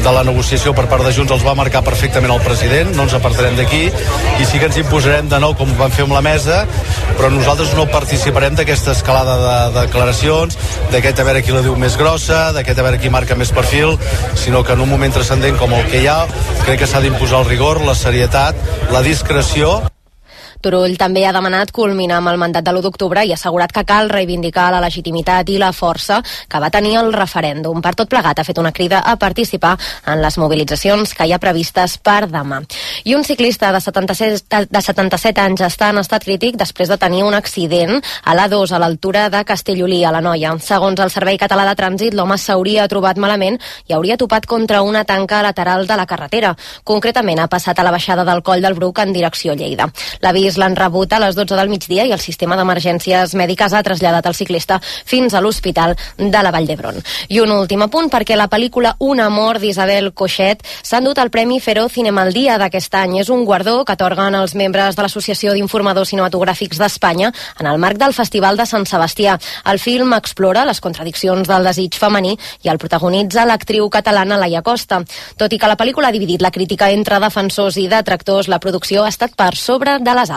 de 0.00 0.12
la 0.12 0.22
negociació 0.24 0.72
per 0.76 0.86
part 0.88 1.04
de 1.04 1.10
Junts 1.12 1.32
els 1.34 1.42
va 1.44 1.52
marcar 1.58 1.82
perfectament 1.84 2.32
el 2.32 2.40
president, 2.44 2.92
no 2.96 3.04
ens 3.04 3.14
apartarem 3.16 3.56
d'aquí. 3.58 3.82
I 4.40 4.46
sí 4.48 4.60
que 4.60 4.68
ens 4.70 4.78
imposarem 4.80 5.28
de 5.28 5.40
nou 5.42 5.52
com 5.58 5.72
vam 5.76 5.92
fer 5.92 6.06
amb 6.06 6.16
la 6.16 6.22
mesa, 6.24 6.62
però 7.18 7.28
nosaltres 7.32 7.74
no 7.76 7.84
participarem 7.92 8.56
d'aquesta 8.56 8.94
escalada 8.96 9.36
de, 9.42 9.56
de 9.74 9.86
declaracions, 9.88 10.56
d'aquest 10.94 11.20
a 11.20 11.26
veure 11.28 11.42
qui 11.44 11.56
la 11.56 11.64
diu 11.66 11.76
més 11.80 11.98
grossa, 12.00 12.46
d'aquest 12.56 12.80
a 12.80 12.86
veure 12.86 13.02
qui 13.02 13.12
marca 13.12 13.36
més 13.36 13.52
perfil, 13.56 13.98
sinó 14.40 14.64
que 14.64 14.72
en 14.76 14.84
un 14.84 14.92
moment 14.92 15.12
transcendent 15.16 15.60
com 15.60 15.76
el 15.76 15.84
que 15.92 16.00
hi 16.04 16.08
ha, 16.12 16.22
crec 16.64 16.80
que 16.84 16.88
s'ha 16.88 17.04
d'imposar 17.04 17.44
el 17.44 17.52
rigor, 17.52 17.84
la 17.84 17.98
serietat, 17.98 18.56
la 18.92 19.04
discreció 19.04 19.82
Turull 20.66 20.96
també 20.98 21.22
ha 21.22 21.30
demanat 21.30 21.70
culminar 21.70 22.16
amb 22.18 22.32
el 22.32 22.40
mandat 22.42 22.64
de 22.66 22.72
l'1 22.72 22.82
d'octubre 22.82 23.22
i 23.22 23.30
ha 23.30 23.36
assegurat 23.38 23.70
que 23.70 23.84
cal 23.86 24.08
reivindicar 24.10 24.64
la 24.74 24.80
legitimitat 24.82 25.46
i 25.54 25.60
la 25.62 25.68
força 25.70 26.16
que 26.50 26.58
va 26.58 26.72
tenir 26.74 26.96
el 26.98 27.12
referèndum. 27.14 27.78
Per 27.84 27.92
tot 27.94 28.10
plegat 28.10 28.40
ha 28.40 28.44
fet 28.48 28.58
una 28.58 28.72
crida 28.74 28.98
a 29.06 29.14
participar 29.14 29.76
en 30.10 30.18
les 30.24 30.38
mobilitzacions 30.42 31.12
que 31.14 31.28
hi 31.28 31.34
ha 31.36 31.38
previstes 31.38 31.94
per 32.02 32.26
demà. 32.32 32.58
I 33.04 33.14
un 33.14 33.22
ciclista 33.22 33.70
de 33.70 33.80
77, 33.84 34.64
de 34.66 34.82
77 34.82 35.44
anys 35.44 35.62
està 35.68 35.92
en 35.94 36.00
estat 36.02 36.26
crític 36.26 36.58
després 36.58 36.90
de 36.90 36.98
tenir 36.98 37.22
un 37.22 37.38
accident 37.38 38.00
a 38.24 38.34
l'A2 38.34 38.74
a 38.74 38.82
l'altura 38.82 39.28
de 39.30 39.44
Castellolí, 39.46 40.02
a 40.02 40.10
la 40.10 40.24
Noia. 40.24 40.56
Segons 40.58 40.98
el 40.98 41.14
Servei 41.14 41.38
Català 41.38 41.68
de 41.70 41.76
Trànsit, 41.78 42.18
l'home 42.18 42.40
s'hauria 42.42 42.88
trobat 42.90 43.22
malament 43.22 43.60
i 43.86 43.94
hauria 43.94 44.18
topat 44.18 44.50
contra 44.50 44.82
una 44.82 45.04
tanca 45.06 45.44
lateral 45.46 45.86
de 45.86 46.00
la 46.02 46.10
carretera. 46.10 46.56
Concretament, 46.82 47.38
ha 47.38 47.46
passat 47.54 47.78
a 47.78 47.86
la 47.86 47.94
baixada 47.94 48.26
del 48.26 48.42
Coll 48.42 48.66
del 48.66 48.74
Bruc 48.74 48.98
en 49.06 49.14
direcció 49.14 49.54
Lleida. 49.54 49.92
L'avís 50.26 50.55
l'han 50.58 50.76
rebut 50.76 51.12
a 51.12 51.20
les 51.22 51.36
12 51.36 51.56
del 51.56 51.68
migdia 51.68 52.06
i 52.06 52.12
el 52.12 52.20
sistema 52.20 52.56
d'emergències 52.56 53.34
mèdiques 53.34 53.72
ha 53.72 53.82
traslladat 53.82 54.26
el 54.26 54.34
ciclista 54.34 54.80
fins 54.82 55.34
a 55.34 55.40
l'Hospital 55.40 55.96
de 56.16 56.42
la 56.42 56.52
Vall 56.54 56.66
d'Hebron. 56.66 57.00
I 57.28 57.40
un 57.40 57.52
últim 57.54 57.82
apunt 57.84 58.10
perquè 58.12 58.36
la 58.36 58.48
pel·lícula 58.48 58.94
Un 59.00 59.20
amor 59.20 59.58
d'Isabel 59.60 60.12
Coixet 60.12 60.62
s'ha 60.82 60.98
endut 60.98 61.18
el 61.18 61.30
Premi 61.30 61.60
Feroz 61.60 61.92
Cinemaldia 61.92 62.56
d'aquest 62.58 62.94
any. 62.98 63.18
És 63.20 63.30
un 63.32 63.44
guardó 63.44 63.84
que 63.84 63.94
atorguen 63.94 64.34
els 64.34 64.54
membres 64.54 64.96
de 64.96 65.04
l'Associació 65.04 65.52
d'Informadors 65.54 66.10
Cinematogràfics 66.12 66.80
d'Espanya 66.80 67.32
en 67.60 67.66
el 67.66 67.78
marc 67.78 68.00
del 68.00 68.14
Festival 68.16 68.56
de 68.56 68.66
Sant 68.66 68.86
Sebastià. 68.86 69.36
El 69.72 69.78
film 69.78 70.14
explora 70.16 70.64
les 70.68 70.80
contradiccions 70.80 71.48
del 71.48 71.66
desig 71.68 71.96
femení 71.98 72.36
i 72.64 72.72
el 72.72 72.78
protagonitza 72.78 73.46
l'actriu 73.46 73.88
catalana 73.90 74.38
Laia 74.40 74.62
Costa. 74.62 75.02
Tot 75.36 75.52
i 75.52 75.58
que 75.58 75.70
la 75.70 75.78
pel·lícula 75.78 76.08
ha 76.08 76.16
dividit 76.16 76.42
la 76.42 76.52
crítica 76.54 76.90
entre 76.90 77.20
defensors 77.22 77.76
i 77.80 77.88
detractors, 77.88 78.48
la 78.48 78.60
producció 78.60 79.04
ha 79.04 79.12
estat 79.12 79.36
per 79.36 79.54
sobre 79.56 79.98
de 79.98 80.14
les 80.14 80.30
altres. 80.30 80.35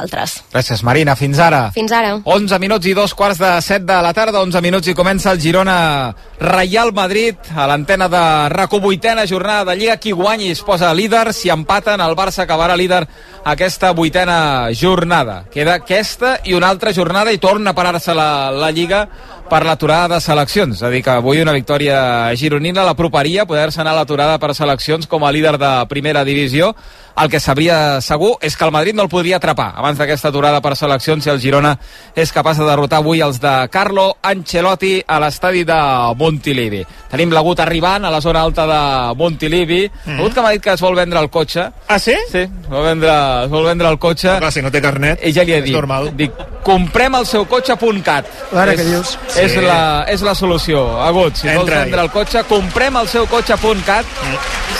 Gràcies, 0.53 0.83
Marina. 0.83 1.15
Fins 1.19 1.39
ara. 1.43 1.69
Fins 1.75 1.91
ara. 1.91 2.15
11 2.23 2.59
minuts 2.59 2.87
i 2.87 2.93
dos 2.97 3.13
quarts 3.17 3.39
de 3.41 3.51
7 3.61 3.85
de 3.85 3.99
la 4.05 4.13
tarda, 4.13 4.41
11 4.41 4.61
minuts 4.61 4.87
i 4.87 4.95
comença 4.95 5.31
el 5.31 5.41
Girona 5.41 6.13
Real 6.39 6.93
Madrid 6.95 7.35
a 7.55 7.67
l'antena 7.67 8.07
de 8.09 8.23
RACO, 8.53 8.79
vuitena 8.79 9.27
jornada 9.27 9.71
de 9.71 9.77
Lliga. 9.79 9.97
Qui 9.99 10.11
guanyi 10.11 10.51
es 10.51 10.61
posa 10.61 10.93
líder, 10.93 11.33
si 11.33 11.49
empaten 11.49 12.01
el 12.01 12.15
Barça 12.15 12.45
acabarà 12.45 12.77
líder 12.77 13.05
aquesta 13.43 13.91
vuitena 13.91 14.69
jornada. 14.73 15.43
Queda 15.51 15.79
aquesta 15.81 16.37
i 16.45 16.55
una 16.55 16.69
altra 16.69 16.93
jornada 16.93 17.33
i 17.33 17.37
torna 17.37 17.71
a 17.71 17.75
parar-se 17.75 18.15
la, 18.15 18.51
la 18.51 18.71
Lliga 18.71 19.07
per 19.49 19.63
l'aturada 19.65 20.15
de 20.15 20.21
seleccions. 20.21 20.77
És 20.77 20.83
a 20.85 20.89
dir, 20.93 21.01
que 21.03 21.11
avui 21.17 21.41
una 21.41 21.55
victòria 21.55 22.35
gironina 22.37 22.85
l'aproparia 22.85 23.43
a 23.43 23.49
poder-se 23.49 23.81
anar 23.81 23.95
a 23.95 24.01
l'aturada 24.03 24.37
per 24.39 24.53
seleccions 24.55 25.07
com 25.09 25.25
a 25.25 25.31
líder 25.33 25.57
de 25.57 25.71
primera 25.89 26.23
divisió. 26.23 26.75
El 27.19 27.27
que 27.27 27.39
sabria 27.41 27.99
segur 27.99 28.37
és 28.45 28.55
que 28.55 28.63
el 28.63 28.71
Madrid 28.71 28.95
no 28.95 29.03
el 29.03 29.09
podria 29.11 29.35
atrapar 29.41 29.73
abans 29.75 29.97
d'aquesta 29.99 30.29
aturada 30.29 30.61
per 30.63 30.75
seleccions 30.79 31.25
si 31.25 31.29
el 31.33 31.41
Girona 31.41 31.73
és 32.15 32.31
capaç 32.31 32.61
de 32.61 32.67
derrotar 32.69 33.01
avui 33.01 33.19
els 33.25 33.41
de 33.43 33.51
Carlo 33.73 34.13
Ancelotti 34.23 35.01
a 35.05 35.17
l'estadi 35.19 35.65
de 35.67 35.79
Montilivi. 36.15 36.79
Tenim 37.11 37.33
l'agut 37.35 37.59
arribant 37.59 38.05
a 38.07 38.11
la 38.13 38.21
zona 38.23 38.45
alta 38.45 38.63
de 38.69 38.79
Montilivi. 39.19 39.81
Mm. 40.05 40.15
L'agut 40.15 40.37
que 40.37 40.45
m'ha 40.45 40.53
dit 40.55 40.63
que 40.63 40.71
es 40.77 40.85
vol 40.85 40.95
vendre 40.95 41.19
el 41.19 41.27
cotxe. 41.33 41.65
Ah, 41.89 41.99
sí? 41.99 42.15
Sí, 42.31 42.45
es 42.45 42.69
vol 42.69 42.85
vendre, 42.87 43.11
es 43.43 43.51
vol 43.51 43.67
vendre 43.67 43.89
el 43.91 43.99
cotxe. 43.99 44.37
Clar, 44.39 44.53
si 44.55 44.61
no 44.63 44.71
té 44.71 44.79
carnet, 44.81 45.19
I 45.25 45.33
ja 45.35 45.43
li 45.43 45.57
he 45.57 45.59
és 45.59 45.65
dit, 45.65 45.75
normal. 45.75 46.13
dic, 46.15 46.31
comprem 46.63 47.19
el 47.19 47.25
seu 47.27 47.43
cotxe.cat. 47.49 48.31
Ara, 48.53 48.71
és, 48.71 48.79
què 48.79 48.85
dius? 48.93 49.17
És, 49.39 49.51
Sí. 49.53 49.61
la, 49.61 50.05
és 50.07 50.21
la 50.21 50.35
solució. 50.35 51.01
Agut, 51.01 51.35
si 51.35 51.47
vols 51.47 51.59
Entra-hi. 51.61 51.83
vendre 51.83 52.01
el 52.01 52.09
cotxe, 52.11 52.43
comprem 52.43 52.95
el 52.97 53.07
seu 53.07 53.25
cotxe.cat. 53.27 54.05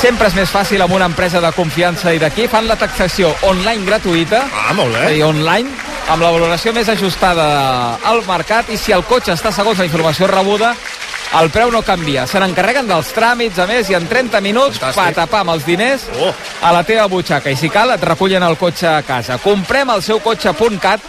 Sempre 0.01 0.27
és 0.27 0.33
més 0.35 0.49
fàcil 0.49 0.81
amb 0.81 0.93
una 0.95 1.05
empresa 1.05 1.41
de 1.41 1.51
confiança 1.51 2.13
i 2.13 2.19
d'aquí 2.19 2.47
fan 2.47 2.67
la 2.67 2.75
taxació 2.79 3.33
online 3.41 3.85
gratuïta. 3.85 4.45
Ah, 4.53 4.73
molt 4.73 4.93
bé. 4.93 4.99
És 5.01 5.05
a 5.07 5.09
dir, 5.13 5.23
online, 5.23 5.69
amb 6.09 6.21
la 6.23 6.31
valoració 6.31 6.71
més 6.73 6.87
ajustada 6.89 7.95
al 8.03 8.23
mercat 8.27 8.69
i 8.69 8.77
si 8.77 8.91
el 8.91 9.03
cotxe 9.03 9.33
està 9.33 9.51
segons 9.51 9.77
la 9.79 9.85
informació 9.85 10.27
rebuda, 10.27 10.75
el 11.39 11.49
preu 11.51 11.69
no 11.69 11.83
canvia. 11.85 12.25
Se 12.25 12.39
n'encarreguen 12.39 12.87
dels 12.87 13.11
tràmits, 13.13 13.59
a 13.59 13.67
més, 13.67 13.89
i 13.91 13.93
en 13.93 14.07
30 14.07 14.39
minuts, 14.41 14.79
patapà 14.79 15.41
amb 15.41 15.51
els 15.51 15.65
diners 15.65 16.07
Oh. 16.19 16.33
a 16.61 16.71
la 16.73 16.83
teva 16.83 17.05
butxaca. 17.07 17.51
I 17.51 17.55
si 17.55 17.69
cal, 17.69 17.91
et 17.91 18.01
recullen 18.03 18.41
el 18.41 18.57
cotxe 18.57 18.87
a 18.87 19.03
casa. 19.03 19.37
Comprem 19.37 19.89
el 19.91 20.01
seu 20.01 20.19
cotxe.cat 20.19 20.99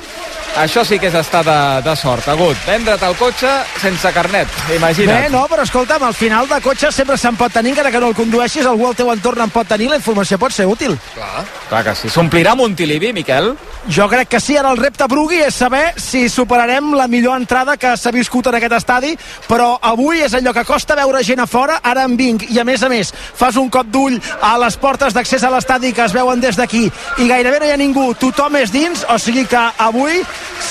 això 0.59 0.85
sí 0.85 0.99
que 0.99 1.09
és 1.11 1.15
estar 1.15 1.43
de, 1.47 1.59
de 1.87 1.95
sort. 1.97 2.29
Agut, 2.33 2.59
vendre't 2.67 3.03
el 3.07 3.17
cotxe 3.21 3.51
sense 3.81 4.13
carnet, 4.15 4.49
imagina't. 4.77 5.27
Bé, 5.27 5.33
no, 5.33 5.47
però 5.51 5.65
escolta'm, 5.67 6.05
al 6.09 6.17
final 6.17 6.49
de 6.51 6.61
cotxe 6.65 6.93
sempre 6.95 7.19
se'n 7.21 7.39
pot 7.41 7.53
tenir, 7.53 7.75
encara 7.75 7.93
que 7.95 8.03
no 8.03 8.11
el 8.13 8.19
condueixis, 8.19 8.67
algú 8.67 8.89
al 8.89 8.99
teu 8.99 9.13
entorn 9.13 9.47
en 9.47 9.53
pot 9.55 9.69
tenir, 9.69 9.91
la 9.93 10.01
informació 10.01 10.39
pot 10.39 10.55
ser 10.55 10.67
útil. 10.71 10.99
Clar. 11.15 11.45
Clar 11.69 11.85
que 11.91 11.95
sí. 11.95 12.11
S'omplirà 12.13 12.57
Montilivi, 12.59 13.13
Miquel? 13.17 13.55
Jo 13.89 14.09
crec 14.09 14.29
que 14.29 14.41
sí, 14.41 14.57
ara 14.61 14.71
el 14.71 14.77
repte 14.77 15.07
Brugui 15.09 15.39
és 15.41 15.57
saber 15.57 15.95
si 15.97 16.29
superarem 16.29 16.93
la 16.95 17.07
millor 17.09 17.39
entrada 17.41 17.79
que 17.81 17.95
s'ha 17.97 18.13
viscut 18.13 18.51
en 18.51 18.59
aquest 18.59 18.77
estadi, 18.77 19.15
però 19.49 19.73
avui 19.81 20.21
és 20.21 20.35
allò 20.37 20.53
que 20.53 20.67
costa 20.69 20.95
veure 20.99 21.25
gent 21.25 21.41
a 21.41 21.49
fora, 21.49 21.81
ara 21.83 22.05
en 22.05 22.17
vinc, 22.19 22.45
i 22.53 22.61
a 22.61 22.65
més 22.69 22.85
a 22.85 22.91
més, 22.93 23.11
fas 23.11 23.57
un 23.57 23.71
cop 23.73 23.89
d'ull 23.89 24.21
a 24.43 24.53
les 24.61 24.77
portes 24.77 25.17
d'accés 25.17 25.43
a 25.43 25.51
l'estadi 25.51 25.95
que 25.97 26.05
es 26.05 26.15
veuen 26.15 26.45
des 26.45 26.61
d'aquí, 26.61 26.85
i 27.19 27.29
gairebé 27.29 27.59
no 27.59 27.71
hi 27.71 27.75
ha 27.75 27.81
ningú, 27.81 28.11
tothom 28.21 28.61
és 28.61 28.71
dins, 28.71 29.07
o 29.09 29.19
sigui 29.19 29.47
que 29.49 29.65
avui, 29.79 30.21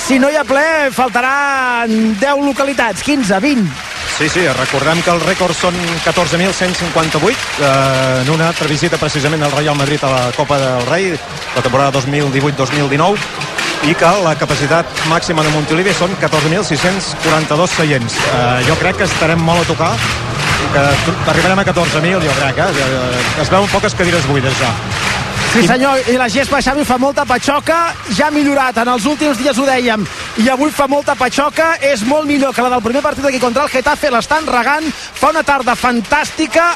si 0.06 0.22
no 0.22 0.30
hi 0.30 0.38
ha 0.38 0.46
ple, 0.46 0.66
faltaran 0.94 2.14
10 2.20 2.46
localitats, 2.46 3.02
15, 3.02 3.40
20. 3.42 3.88
Sí, 4.20 4.28
sí, 4.28 4.42
recordem 4.52 4.98
que 5.00 5.12
el 5.14 5.20
rècord 5.22 5.56
són 5.56 5.76
14.158 6.04 7.30
eh, 7.64 8.20
en 8.20 8.28
una 8.28 8.50
altra 8.50 8.68
visita 8.68 8.98
precisament 9.00 9.46
al 9.46 9.54
Real 9.54 9.78
Madrid 9.78 10.02
a 10.04 10.10
la 10.12 10.24
Copa 10.36 10.58
del 10.60 10.84
Rei, 10.90 11.06
la 11.56 11.62
temporada 11.64 11.94
2018-2019 11.96 12.99
i 13.88 13.94
que 13.96 14.10
la 14.24 14.34
capacitat 14.36 15.04
màxima 15.08 15.44
de 15.46 15.52
Montilivi 15.54 15.94
són 15.96 16.12
14.642 16.20 17.76
seients. 17.78 18.18
Eh, 18.20 18.66
jo 18.68 18.76
crec 18.82 19.00
que 19.00 19.08
estarem 19.08 19.40
molt 19.40 19.64
a 19.64 19.70
tocar 19.72 19.92
que 20.70 21.30
arribarem 21.30 21.58
a 21.58 21.64
14.000, 21.64 22.20
jo 22.20 22.34
crec, 22.36 22.58
eh? 22.58 23.40
Es 23.42 23.50
veuen 23.50 23.70
poques 23.72 23.96
cadires 23.96 24.26
buides 24.28 24.54
ja. 24.60 24.70
Sí 25.50 25.64
senyor, 25.66 25.98
i 26.06 26.14
la 26.14 26.28
gespa 26.30 26.60
Xavi 26.62 26.84
fa 26.86 26.94
molta 27.00 27.24
patxoca, 27.26 27.78
ja 28.14 28.28
ha 28.28 28.30
millorat, 28.30 28.76
en 28.78 28.92
els 28.92 29.06
últims 29.10 29.40
dies 29.40 29.58
ho 29.58 29.64
dèiem, 29.66 30.04
i 30.38 30.46
avui 30.52 30.70
fa 30.70 30.86
molta 30.86 31.16
patxoca, 31.18 31.72
és 31.82 32.04
molt 32.06 32.28
millor 32.28 32.54
que 32.54 32.62
la 32.62 32.70
del 32.76 32.84
primer 32.84 33.02
partit 33.02 33.26
aquí 33.26 33.40
contra 33.42 33.64
el 33.66 33.72
Getafe, 33.72 34.12
l'estan 34.14 34.46
regant, 34.46 34.86
fa 34.94 35.32
una 35.34 35.42
tarda 35.42 35.74
fantàstica, 35.74 36.68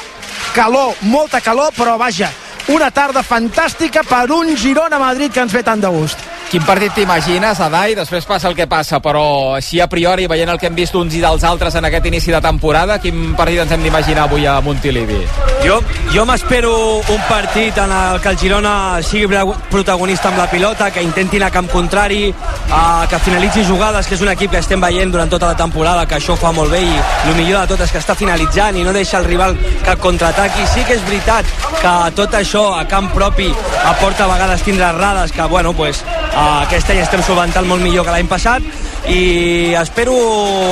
calor, 0.57 0.91
molta 1.07 1.39
calor, 1.39 1.71
però 1.77 1.95
vaja, 2.01 2.33
una 2.73 2.89
tarda 2.91 3.21
fantàstica 3.23 4.01
per 4.07 4.31
un 4.33 4.55
Girona-Madrid 4.57 5.33
que 5.33 5.43
ens 5.45 5.53
ve 5.53 5.61
tant 5.63 5.81
de 5.81 5.91
gust. 5.93 6.21
Quin 6.49 6.63
partit 6.65 6.93
t'imagines, 6.93 7.59
Adai? 7.59 7.95
Després 7.97 8.25
passa 8.29 8.47
el 8.47 8.55
que 8.57 8.67
passa, 8.69 8.99
però 9.03 9.55
així 9.57 9.81
a 9.81 9.89
priori, 9.89 10.27
veient 10.29 10.51
el 10.53 10.59
que 10.61 10.69
hem 10.69 10.77
vist 10.77 10.95
uns 10.95 11.15
i 11.17 11.21
dels 11.23 11.43
altres 11.43 11.75
en 11.75 11.89
aquest 11.89 12.05
inici 12.05 12.31
de 12.31 12.41
temporada, 12.41 12.99
quin 13.01 13.33
partit 13.35 13.63
ens 13.63 13.73
hem 13.73 13.83
d'imaginar 13.83 14.27
avui 14.29 14.45
a 14.45 14.59
Montilivi? 14.61 15.23
Jo, 15.65 15.79
jo 16.13 16.25
m'espero 16.29 16.71
un 17.01 17.21
partit 17.27 17.77
en 17.81 17.91
el 17.91 18.19
que 18.21 18.29
el 18.29 18.37
Girona 18.37 19.01
sigui 19.01 19.41
protagonista 19.71 20.29
amb 20.29 20.37
la 20.37 20.45
pilota, 20.51 20.91
que 20.93 21.01
intenti 21.01 21.41
anar 21.41 21.49
a 21.49 21.55
camp 21.55 21.71
contrari, 21.71 22.29
eh, 22.29 23.07
que 23.09 23.19
finalitzi 23.25 23.65
jugades, 23.65 24.05
que 24.07 24.13
és 24.13 24.21
un 24.21 24.29
equip 24.29 24.51
que 24.51 24.61
estem 24.61 24.79
veient 24.79 25.11
durant 25.11 25.29
tota 25.29 25.49
la 25.49 25.57
temporada, 25.57 26.05
que 26.05 26.19
això 26.19 26.35
ho 26.35 26.39
fa 26.39 26.53
molt 26.53 26.71
bé 26.71 26.83
i 26.85 26.93
el 27.25 27.35
millor 27.35 27.65
de 27.65 27.73
tot 27.73 27.81
és 27.81 27.91
que 27.91 27.99
està 28.03 28.13
finalitzant 28.15 28.77
i 28.77 28.85
no 28.85 28.93
deixa 28.93 29.17
el 29.17 29.25
rival 29.25 29.57
cap 29.83 29.99
contraataqui. 29.99 30.67
Sí 30.75 30.85
que 30.85 30.99
és 30.99 31.03
veritat 31.09 31.49
que 31.81 31.95
tot 32.15 32.37
això 32.37 32.54
a 32.63 32.87
camp 32.87 33.11
propi 33.11 33.51
aporta 33.85 34.23
a 34.23 34.27
vegades 34.27 34.61
tindre 34.63 34.85
errades 34.85 35.31
que, 35.31 35.41
bueno, 35.43 35.73
pues, 35.73 36.03
aquest 36.35 36.89
any 36.89 37.01
estem 37.03 37.23
solventant 37.23 37.67
molt 37.67 37.83
millor 37.83 38.05
que 38.05 38.13
l'any 38.15 38.29
passat. 38.31 38.63
I 39.11 39.75
espero 39.77 40.15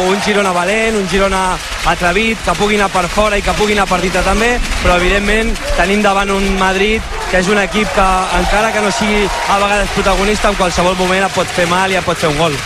un 0.10 0.22
Girona 0.26 0.54
valent, 0.56 0.96
un 0.98 1.10
Girona 1.10 1.44
atrevit, 1.92 2.40
que 2.46 2.56
pugui 2.58 2.80
anar 2.80 2.90
per 2.94 3.06
fora 3.12 3.38
i 3.38 3.44
que 3.46 3.54
pugui 3.60 3.76
anar 3.76 3.86
per 3.90 4.00
dintre 4.02 4.24
també, 4.26 4.56
però 4.82 4.98
evidentment 4.98 5.52
tenim 5.78 6.02
davant 6.02 6.32
un 6.32 6.48
Madrid 6.58 7.02
que 7.30 7.42
és 7.44 7.50
un 7.50 7.60
equip 7.60 7.90
que 7.94 8.10
encara 8.40 8.72
que 8.72 8.82
no 8.82 8.92
sigui 8.92 9.28
a 9.50 9.60
vegades 9.60 9.94
protagonista 9.98 10.50
en 10.50 10.56
qualsevol 10.56 10.96
moment 10.98 11.28
et 11.28 11.36
pot 11.36 11.48
fer 11.60 11.68
mal 11.68 11.92
i 11.92 12.00
et 12.00 12.06
pot 12.06 12.18
fer 12.18 12.32
un 12.32 12.40
gol 12.40 12.58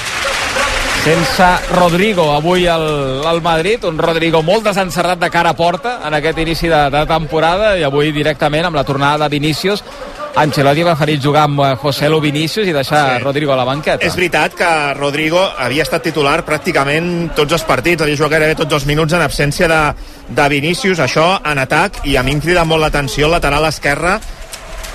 sense 1.07 1.45
Rodrigo 1.71 2.33
avui 2.35 2.67
al, 2.67 3.23
al 3.25 3.41
Madrid, 3.41 3.85
un 3.87 3.95
Rodrigo 3.97 4.41
molt 4.43 4.65
desencerrat 4.67 5.21
de 5.21 5.29
cara 5.31 5.53
a 5.53 5.55
porta 5.55 6.01
en 6.03 6.17
aquest 6.17 6.41
inici 6.43 6.67
de, 6.67 6.81
de 6.91 7.03
temporada 7.07 7.69
i 7.79 7.85
avui 7.87 8.11
directament 8.11 8.67
amb 8.67 8.75
la 8.75 8.83
tornada 8.83 9.23
de 9.23 9.37
Vinícius 9.37 9.85
Ancelotti 10.35 10.83
va 10.83 10.97
preferir 10.97 11.21
jugar 11.23 11.45
amb 11.47 11.63
eh, 11.63 11.69
José 11.79 12.09
Lu 12.11 12.19
Vinícius 12.19 12.67
i 12.67 12.75
deixar 12.75 13.05
sí. 13.05 13.23
Rodrigo 13.23 13.55
a 13.55 13.57
la 13.57 13.63
banqueta. 13.69 14.03
És 14.03 14.19
veritat 14.19 14.59
que 14.59 14.67
Rodrigo 14.99 15.39
havia 15.39 15.87
estat 15.87 16.03
titular 16.09 16.41
pràcticament 16.45 17.31
tots 17.39 17.55
els 17.55 17.63
partits, 17.63 18.03
havia 18.03 18.19
jugat 18.19 18.35
gairebé 18.35 18.59
tots 18.59 18.75
els 18.75 18.85
minuts 18.91 19.15
en 19.15 19.23
absència 19.23 19.71
de, 19.71 19.81
de 20.27 20.51
Vinícius, 20.51 20.99
això 20.99 21.37
en 21.39 21.63
atac, 21.63 22.03
i 22.03 22.19
a 22.19 22.25
mi 22.27 22.35
em 22.35 22.43
crida 22.43 22.67
molt 22.67 22.83
l'atenció 22.83 23.31
el 23.31 23.37
lateral 23.39 23.71
esquerre 23.71 24.19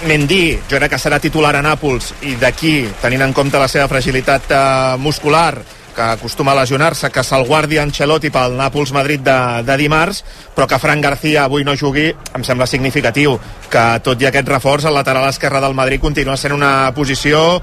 Mendy, 0.03 0.59
jo 0.69 0.77
crec 0.77 0.93
que 0.93 0.99
serà 0.99 1.23
titular 1.23 1.57
a 1.57 1.63
Nàpols 1.65 2.13
i 2.27 2.37
d'aquí, 2.37 2.83
tenint 3.01 3.23
en 3.25 3.33
compte 3.33 3.59
la 3.59 3.71
seva 3.71 3.89
fragilitat 3.89 4.51
eh, 4.53 4.67
muscular, 5.01 5.55
que 5.95 6.03
acostuma 6.03 6.53
a 6.53 6.61
lesionar-se, 6.61 7.11
que 7.11 7.25
se'l 7.25 7.47
guardi 7.47 7.79
Ancelotti 7.79 8.31
pel 8.33 8.57
Nàpols-Madrid 8.59 9.25
de, 9.25 9.39
de 9.67 9.77
dimarts, 9.81 10.23
però 10.57 10.67
que 10.69 10.81
Fran 10.83 11.01
García 11.01 11.45
avui 11.45 11.65
no 11.65 11.77
jugui, 11.79 12.11
em 12.11 12.45
sembla 12.45 12.67
significatiu 12.67 13.39
que 13.73 13.85
tot 14.05 14.21
i 14.21 14.29
aquest 14.29 14.49
reforç, 14.49 14.87
el 14.89 14.97
lateral 14.97 15.29
esquerre 15.29 15.61
del 15.63 15.75
Madrid 15.75 16.01
continua 16.01 16.37
sent 16.37 16.53
una 16.53 16.93
posició 16.95 17.61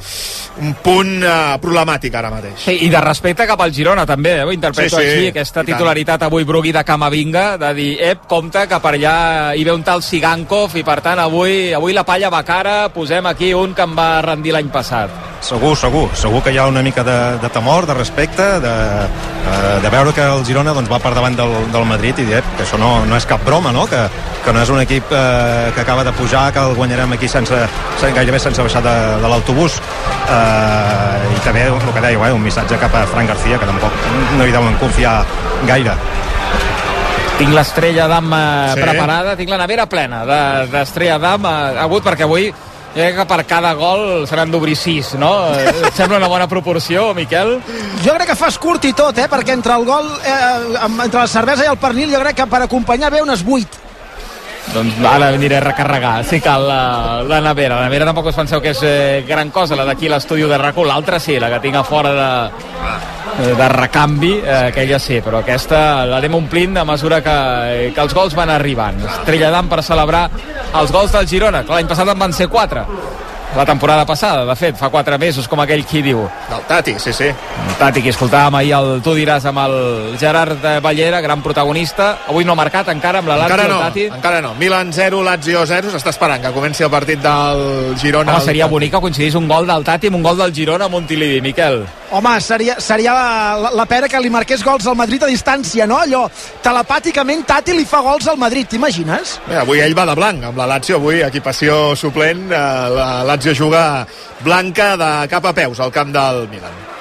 un 0.59 0.73
punt 0.83 1.23
eh, 1.23 1.57
problemàtic 1.61 2.15
ara 2.15 2.31
mateix. 2.33 2.57
Sí, 2.65 2.75
I 2.85 2.89
de 2.91 3.01
respecte 3.03 3.47
cap 3.47 3.61
al 3.63 3.73
Girona 3.73 4.05
també, 4.09 4.39
eh? 4.41 4.47
interpreto 4.53 4.97
Sí, 4.97 5.03
sí, 5.03 5.13
així, 5.13 5.31
aquesta 5.33 5.63
titularitat 5.67 6.25
avui 6.27 6.47
Brugui 6.47 6.73
de 6.75 6.83
Camavinga, 6.83 7.45
de 7.61 7.73
dir, 7.77 7.89
ep, 8.11 8.25
compte 8.29 8.65
que 8.69 8.81
per 8.83 8.95
allà 8.97 9.15
hi 9.55 9.63
ve 9.65 9.75
un 9.75 9.85
tal 9.85 10.03
Sigankov 10.03 10.75
i 10.79 10.83
per 10.85 10.99
tant 11.05 11.21
avui, 11.21 11.73
avui 11.77 11.95
la 11.95 12.05
palla 12.07 12.31
va 12.33 12.43
cara, 12.47 12.77
posem 12.93 13.29
aquí 13.29 13.53
un 13.53 13.75
que 13.77 13.85
em 13.85 13.95
va 13.97 14.11
rendir 14.25 14.55
l'any 14.55 14.71
passat. 14.73 15.29
Segur, 15.39 15.75
segur. 15.79 16.09
Segur 16.19 16.41
que 16.43 16.51
hi 16.51 16.57
ha 16.59 16.67
una 16.67 16.83
mica 16.83 17.03
de, 17.07 17.37
de 17.39 17.49
temor, 17.53 17.87
de 17.87 17.93
respecte, 17.95 18.18
de, 18.27 19.05
eh, 19.07 19.79
de 19.81 19.89
veure 19.89 20.11
que 20.13 20.21
el 20.21 20.43
Girona 20.45 20.73
doncs, 20.73 20.89
va 20.91 20.99
per 20.99 21.13
davant 21.15 21.35
del, 21.37 21.53
del 21.71 21.85
Madrid 21.85 22.19
i 22.19 22.25
dir 22.25 22.41
que 22.57 22.63
això 22.65 22.77
no, 22.77 23.05
no 23.05 23.15
és 23.15 23.25
cap 23.25 23.39
broma, 23.45 23.71
no? 23.71 23.85
Que, 23.87 24.01
que 24.43 24.51
no 24.51 24.61
és 24.61 24.69
un 24.69 24.81
equip 24.81 25.03
eh, 25.11 25.71
que 25.73 25.81
acaba 25.81 26.03
de 26.03 26.11
pujar, 26.11 26.51
que 26.51 26.59
el 26.59 26.75
guanyarem 26.75 27.13
aquí 27.13 27.27
sense, 27.29 27.55
sense 27.99 28.13
gairebé 28.15 28.39
sense 28.39 28.61
baixar 28.61 28.83
de, 28.83 28.95
de 29.21 29.27
l'autobús. 29.31 29.79
Eh, 29.79 31.35
I 31.35 31.39
també 31.45 31.63
el 31.69 31.79
que 31.93 32.01
dèieu, 32.03 32.25
eh, 32.27 32.33
un 32.33 32.43
missatge 32.43 32.77
cap 32.77 32.93
a 32.95 33.05
Fran 33.07 33.27
García, 33.27 33.57
que 33.57 33.65
tampoc 33.65 33.91
no 34.37 34.45
hi 34.45 34.51
deuen 34.51 34.75
confiar 34.81 35.21
gaire. 35.67 35.95
Tinc 37.39 37.53
l'estrella 37.55 38.07
d'am 38.11 38.33
eh, 38.35 38.71
Sí. 38.75 38.81
preparada, 38.81 39.35
tinc 39.39 39.49
la 39.49 39.57
nevera 39.61 39.85
plena 39.87 40.25
de- 40.25 40.67
d'estrella 40.73 41.17
d'am 41.17 41.45
eh, 41.45 41.79
agut 41.79 42.03
perquè 42.03 42.23
avui 42.27 42.51
jo 42.95 43.01
crec 43.01 43.15
que 43.19 43.25
per 43.29 43.45
cada 43.45 43.73
gol 43.77 44.25
se 44.27 44.35
n'han 44.35 44.51
d'obrir 44.51 44.75
sis, 44.75 45.13
no? 45.15 45.31
Eh, 45.55 45.69
Et 45.87 45.93
sembla 45.95 46.17
una 46.17 46.27
bona 46.27 46.47
proporció, 46.47 47.13
Miquel? 47.13 47.59
Jo 48.03 48.13
crec 48.15 48.27
que 48.31 48.35
fas 48.35 48.57
curt 48.57 48.85
i 48.85 48.93
tot, 48.93 49.17
eh? 49.17 49.27
perquè 49.29 49.53
entre 49.53 49.73
el 49.75 49.85
gol, 49.85 50.07
eh, 50.23 50.77
amb- 50.81 51.03
entre 51.05 51.19
la 51.21 51.27
cervesa 51.27 51.63
i 51.65 51.67
el 51.71 51.77
pernil, 51.77 52.11
jo 52.13 52.19
crec 52.23 52.35
que 52.35 52.47
per 52.47 52.61
acompanyar 52.63 53.11
bé 53.11 53.21
unes 53.21 53.43
8. 53.45 53.88
Doncs 54.73 54.99
ara 55.01 55.31
aniré 55.33 55.57
a 55.57 55.63
recarregar, 55.63 56.23
si 56.27 56.37
cal, 56.43 56.67
la, 56.67 57.23
la 57.25 57.39
nevera. 57.41 57.79
La 57.79 57.87
nevera 57.87 58.05
tampoc 58.09 58.29
us 58.29 58.37
penseu 58.37 58.61
que 58.61 58.73
és 58.75 58.81
eh, 58.85 59.23
gran 59.27 59.49
cosa, 59.49 59.77
la 59.79 59.87
d'aquí 59.87 60.09
a 60.09 60.13
l'estudi 60.13 60.45
de 60.45 60.59
RAC1. 60.59 60.85
L'altra 60.89 61.19
sí, 61.19 61.39
la 61.41 61.49
que 61.49 61.61
tinc 61.63 61.79
a 61.79 61.83
fora 61.87 62.11
de, 62.13 63.49
de 63.57 63.69
recanvi, 63.73 64.33
eh, 64.43 64.59
aquella 64.69 64.99
sí, 65.01 65.21
però 65.25 65.41
aquesta 65.41 66.05
l'anem 66.09 66.37
omplint 66.37 66.77
a 66.77 66.85
mesura 66.85 67.21
que, 67.25 67.37
que 67.95 68.03
els 68.03 68.13
gols 68.13 68.37
van 68.37 68.53
arribant. 68.53 69.01
Estrella 69.07 69.49
d'am 69.55 69.71
per 69.71 69.81
celebrar 69.85 70.27
els 70.79 70.93
gols 70.93 71.15
del 71.15 71.27
Girona, 71.29 71.63
que 71.65 71.73
l'any 71.73 71.89
passat 71.89 72.13
en 72.13 72.21
van 72.27 72.35
ser 72.35 72.49
quatre. 72.51 72.85
La 73.55 73.65
temporada 73.65 74.05
passada, 74.05 74.45
de 74.45 74.55
fet, 74.55 74.75
fa 74.77 74.91
quatre 74.93 75.17
mesos, 75.17 75.47
com 75.49 75.59
aquell 75.63 75.81
qui 75.83 76.03
diu. 76.05 76.19
Del 76.51 76.61
Tati, 76.67 76.93
sí, 77.01 77.11
sí. 77.11 77.25
El 77.25 77.75
Tati, 77.79 78.03
que 78.05 78.11
escoltàvem 78.13 78.55
ahir 78.59 78.75
el 78.77 79.01
Tu 79.01 79.15
diràs 79.17 79.47
amb 79.49 79.57
el 79.63 79.73
Gerard 80.21 80.61
Ballera, 80.85 81.19
gran 81.19 81.41
protagonista. 81.41 82.11
Avui 82.29 82.45
no 82.45 82.53
ha 82.53 82.59
marcat 82.59 82.91
encara 82.93 83.23
amb 83.23 83.27
la 83.31 83.37
Lazio, 83.41 83.55
Encara 83.55 83.67
no, 83.67 83.79
el 83.79 83.87
Tati. 83.87 84.03
encara 84.19 84.41
no. 84.45 84.53
Milan 84.53 84.93
0, 84.93 85.23
Lazio 85.25 85.65
0. 85.65 85.89
S'està 85.89 86.13
esperant 86.13 86.43
que 86.45 86.51
comenci 86.53 86.83
el 86.85 86.91
partit 86.93 87.19
del 87.25 87.97
Girona. 87.97 88.35
Home, 88.37 88.45
seria 88.45 88.67
bonic 88.67 88.91
que 88.93 89.01
coincidís 89.01 89.33
un 89.35 89.47
gol 89.47 89.65
del 89.65 89.83
Tati 89.83 90.07
amb 90.13 90.17
un 90.21 90.23
gol 90.29 90.37
del 90.37 90.53
Girona 90.53 90.85
a 90.85 90.89
Montilivi, 90.89 91.41
Miquel. 91.41 91.87
Home, 92.11 92.31
seria, 92.41 92.79
seria 92.81 93.13
la, 93.13 93.57
la, 93.61 93.71
la 93.77 93.85
pera 93.85 94.07
que 94.09 94.19
li 94.21 94.31
marqués 94.33 94.63
gols 94.65 94.87
al 94.89 94.97
Madrid 94.97 95.21
a 95.23 95.29
distància, 95.29 95.85
no? 95.89 95.99
Allò, 96.01 96.23
telepàticament 96.65 97.45
Tati 97.49 97.75
li 97.77 97.85
fa 97.85 98.01
gols 98.05 98.27
al 98.31 98.39
Madrid, 98.41 98.65
t'imagines? 98.71 99.37
Bé, 99.45 99.59
avui 99.61 99.83
ell 99.85 99.93
va 99.97 100.07
de 100.09 100.17
blanc 100.17 100.49
amb 100.49 100.57
la 100.57 100.69
Lazio, 100.73 100.97
avui 100.97 101.21
equipació 101.25 101.95
suplent, 101.99 102.47
eh, 102.49 102.63
la 102.97 103.09
Lazio 103.29 103.53
juga 103.53 103.83
blanca 104.41 104.95
de 104.97 105.11
cap 105.29 105.45
a 105.45 105.53
peus 105.53 105.79
al 105.79 105.93
camp 105.93 106.15
del 106.15 106.47
Milan. 106.49 106.98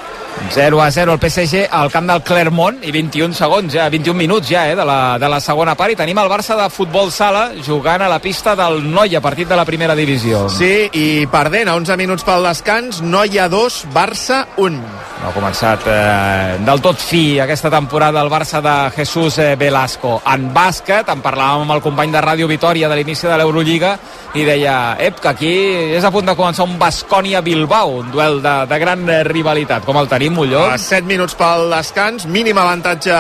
0 0.51 0.83
a 0.83 0.91
0 0.91 1.13
el 1.13 1.19
PSG 1.19 1.67
al 1.71 1.91
camp 1.93 2.09
del 2.09 2.23
Clermont 2.23 2.79
i 2.83 2.93
21 2.95 3.35
segons 3.37 3.73
ja, 3.75 3.89
21 3.93 4.17
minuts 4.17 4.49
ja 4.51 4.65
eh, 4.71 4.77
de, 4.77 4.85
la, 4.85 5.19
de 5.21 5.29
la 5.29 5.41
segona 5.45 5.75
part 5.79 5.93
i 5.93 5.99
tenim 5.99 6.19
el 6.23 6.31
Barça 6.31 6.57
de 6.59 6.69
futbol 6.73 7.13
sala 7.13 7.49
jugant 7.65 8.03
a 8.03 8.09
la 8.11 8.21
pista 8.23 8.55
del 8.57 8.81
Noia, 8.89 9.21
partit 9.25 9.49
de 9.49 9.57
la 9.57 9.65
primera 9.69 9.97
divisió. 9.99 10.47
Sí, 10.53 10.89
i 10.93 11.27
perdent 11.31 11.71
a 11.71 11.77
11 11.79 11.97
minuts 12.01 12.27
pel 12.27 12.47
descans, 12.49 13.03
no 13.03 13.25
hi 13.25 13.39
ha 13.39 13.49
dos, 13.49 13.85
Barça 13.95 14.45
1. 14.57 14.81
No 15.19 15.31
ha 15.31 15.35
començat 15.35 15.87
eh, 15.91 16.59
del 16.63 16.83
tot 16.85 17.01
fi 17.03 17.41
aquesta 17.43 17.71
temporada 17.73 18.21
el 18.23 18.31
Barça 18.31 18.61
de 18.63 18.75
Jesús 18.95 19.39
eh, 19.43 19.55
Velasco. 19.59 20.19
En 20.31 20.51
bàsquet, 20.55 21.09
en 21.11 21.23
parlàvem 21.25 21.65
amb 21.65 21.75
el 21.75 21.83
company 21.83 22.13
de 22.15 22.23
Ràdio 22.23 22.47
Vitoria 22.51 22.91
de 22.91 22.99
l'inici 22.99 23.27
de 23.27 23.39
l'Eurolliga 23.41 23.97
i 24.39 24.45
deia, 24.47 24.97
ep, 25.03 25.19
que 25.23 25.33
aquí 25.33 25.55
és 25.97 26.05
a 26.05 26.13
punt 26.15 26.29
de 26.29 26.37
començar 26.39 26.69
un 26.69 26.77
Bascònia-Bilbao, 26.79 27.97
un 28.05 28.13
duel 28.13 28.43
de, 28.45 28.55
de 28.69 28.79
gran 28.79 29.07
rivalitat. 29.27 29.87
Com 29.89 29.99
el 29.99 30.11
tenim, 30.13 30.28
Molló? 30.35 30.65
A 30.71 30.79
7 30.79 31.07
minuts 31.09 31.37
pel 31.39 31.69
descans, 31.73 32.27
mínim 32.27 32.59
avantatge 32.59 33.15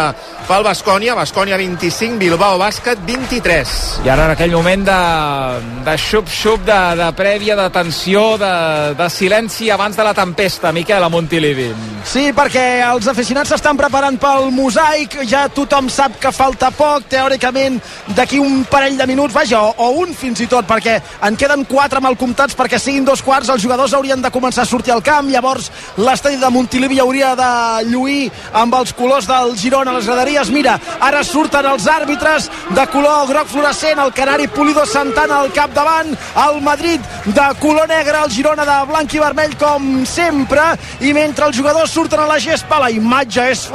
pel 0.48 0.64
Bascònia, 0.64 1.14
Bascònia 1.14 1.58
25, 1.60 2.16
Bilbao 2.20 2.58
Bàsquet 2.60 3.00
23. 3.06 3.74
I 4.06 4.10
ara 4.12 4.28
en 4.28 4.34
aquell 4.34 4.54
moment 4.56 4.86
de, 4.86 4.98
de 5.84 5.96
xup-xup, 6.00 6.64
de, 6.66 6.78
de 7.02 7.08
prèvia, 7.18 7.56
de 7.58 7.68
tensió, 7.74 8.22
de, 8.40 8.52
de 8.98 9.08
silenci 9.12 9.70
abans 9.70 9.96
de 9.96 10.06
la 10.06 10.14
tempesta, 10.16 10.72
Miquel, 10.72 11.04
a 11.04 11.10
Montilivi. 11.12 11.68
Sí, 12.08 12.30
perquè 12.32 12.64
els 12.86 13.08
aficionats 13.10 13.52
s'estan 13.52 13.76
preparant 13.76 14.16
pel 14.22 14.48
mosaic, 14.54 15.18
ja 15.28 15.44
tothom 15.52 15.90
sap 15.92 16.16
que 16.22 16.32
falta 16.32 16.70
poc, 16.72 17.04
teòricament 17.12 17.76
d'aquí 18.16 18.40
un 18.40 18.62
parell 18.70 18.96
de 18.96 19.06
minuts, 19.10 19.36
vaja, 19.36 19.60
o, 19.60 19.74
o 19.76 20.04
un 20.06 20.16
fins 20.16 20.40
i 20.40 20.48
tot, 20.48 20.64
perquè 20.68 20.96
en 21.28 21.36
queden 21.36 21.66
quatre 21.68 22.00
mal 22.00 22.16
comptats 22.16 22.56
perquè 22.56 22.80
siguin 22.80 23.04
dos 23.04 23.20
quarts, 23.22 23.52
els 23.52 23.62
jugadors 23.62 23.92
haurien 23.92 24.24
de 24.24 24.32
començar 24.32 24.64
a 24.64 24.70
sortir 24.70 24.96
al 24.96 25.04
camp, 25.04 25.28
llavors 25.28 25.68
l'estadi 26.00 26.40
de 26.40 26.50
Montilivi 26.50 26.87
hauria 26.96 27.34
de 27.36 27.50
lluir 27.90 28.30
amb 28.56 28.72
els 28.78 28.94
colors 28.96 29.26
del 29.28 29.52
Girona 29.60 29.92
a 29.92 29.98
les 29.98 30.06
graderies. 30.08 30.48
Mira, 30.48 30.78
ara 31.04 31.20
surten 31.24 31.66
els 31.68 31.84
àrbitres 31.84 32.48
de 32.72 32.86
color 32.88 33.26
groc 33.28 33.50
fluorescent, 33.52 34.00
el 34.00 34.14
Canari 34.16 34.48
Pulido 34.48 34.86
Santana 34.88 35.42
al 35.42 35.52
capdavant, 35.52 36.14
el 36.46 36.60
Madrid 36.64 37.04
de 37.26 37.48
color 37.60 37.88
negre, 37.88 38.22
el 38.24 38.32
Girona 38.32 38.64
de 38.64 38.78
blanc 38.88 39.12
i 39.12 39.20
vermell 39.20 39.56
com 39.60 40.06
sempre, 40.08 40.64
i 41.04 41.12
mentre 41.12 41.50
els 41.50 41.58
jugadors 41.58 41.92
surten 41.92 42.24
a 42.24 42.30
la 42.30 42.38
gespa, 42.40 42.80
la 42.80 42.88
imatge 42.94 43.50
és, 43.52 43.66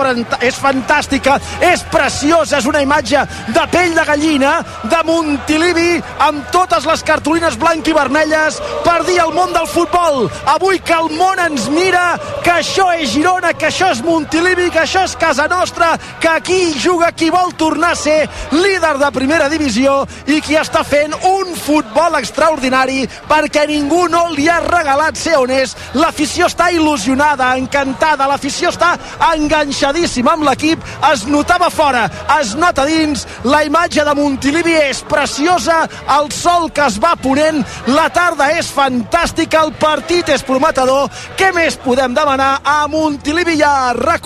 és 0.42 0.58
fantàstica, 0.58 1.38
és 1.62 1.86
preciosa, 1.94 2.58
és 2.58 2.70
una 2.70 2.82
imatge 2.82 3.22
de 3.54 3.68
pell 3.74 3.94
de 3.94 4.08
gallina, 4.08 4.56
de 4.90 5.04
Montilivi, 5.06 6.02
amb 6.24 6.48
totes 6.56 6.88
les 6.90 7.04
cartolines 7.06 7.60
blanc 7.60 7.88
i 7.88 7.96
vermelles 7.96 8.62
per 8.86 9.02
dir 9.08 9.20
al 9.20 9.34
món 9.36 9.52
del 9.54 9.68
futbol, 9.68 10.30
avui 10.56 10.80
que 10.80 10.96
el 10.96 11.12
món 11.18 11.40
ens 11.44 11.68
mira, 11.74 12.14
que 12.46 12.54
això 12.62 12.88
és 12.96 13.03
Girona, 13.08 13.54
que 13.54 13.68
això 13.68 13.90
és 13.94 14.02
Montilivi, 14.04 14.70
que 14.72 14.82
això 14.84 15.04
és 15.08 15.16
casa 15.20 15.48
nostra, 15.52 15.94
que 16.22 16.30
aquí 16.30 16.74
juga 16.80 17.12
qui 17.12 17.30
vol 17.34 17.54
tornar 17.60 17.92
a 17.94 18.00
ser 18.00 18.30
líder 18.52 18.98
de 19.02 19.10
primera 19.16 19.50
divisió 19.50 20.04
i 20.28 20.40
qui 20.42 20.56
està 20.60 20.84
fent 20.88 21.14
un 21.28 21.54
futbol 21.58 22.16
extraordinari 22.20 23.04
perquè 23.30 23.66
ningú 23.68 24.06
no 24.12 24.24
li 24.34 24.48
ha 24.50 24.60
regalat 24.64 25.18
ser 25.20 25.36
on 25.42 25.52
és. 25.52 25.76
L'afició 25.98 26.48
està 26.52 26.70
il·lusionada, 26.74 27.52
encantada, 27.60 28.28
l'afició 28.30 28.72
està 28.74 28.94
enganxadíssima 29.34 30.36
amb 30.38 30.48
l'equip, 30.48 30.84
es 31.12 31.26
notava 31.28 31.70
fora, 31.74 32.06
es 32.40 32.56
nota 32.60 32.86
dins, 32.90 33.26
la 33.44 33.64
imatge 33.68 34.06
de 34.06 34.16
Montilivi 34.18 34.78
és 34.80 35.04
preciosa, 35.10 35.84
el 36.20 36.32
sol 36.32 36.70
que 36.72 36.86
es 36.88 37.00
va 37.04 37.16
ponent, 37.20 37.64
la 37.92 38.08
tarda 38.14 38.52
és 38.58 38.72
fantàstica, 38.74 39.64
el 39.66 39.74
partit 39.82 40.30
és 40.34 40.46
prometedor, 40.48 41.10
què 41.40 41.52
més 41.56 41.78
podem 41.84 42.16
demanar 42.16 42.54
a 42.64 42.84
Montilivi 42.94 43.58
i 43.60 43.64
a 43.66 43.94
rac 43.98 44.22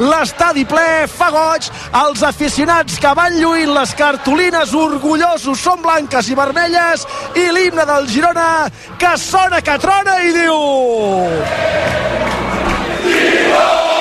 l'estadi 0.00 0.64
ple, 0.66 1.06
fa 1.06 1.30
goig, 1.30 1.68
els 2.02 2.22
aficionats 2.26 2.98
que 2.98 3.12
van 3.14 3.36
lluint 3.38 3.72
les 3.76 3.92
cartolines 3.94 4.74
orgullosos 4.74 5.60
són 5.60 5.84
blanques 5.84 6.30
i 6.32 6.34
vermelles 6.34 7.06
i 7.36 7.46
l'himne 7.52 7.86
del 7.86 8.08
Girona 8.08 8.26
Girona, 8.26 8.70
que 8.98 9.16
sona, 9.18 9.60
que 9.60 9.78
trona 9.78 10.22
i 10.22 10.32
diu... 10.32 10.56
Pell 13.06 13.95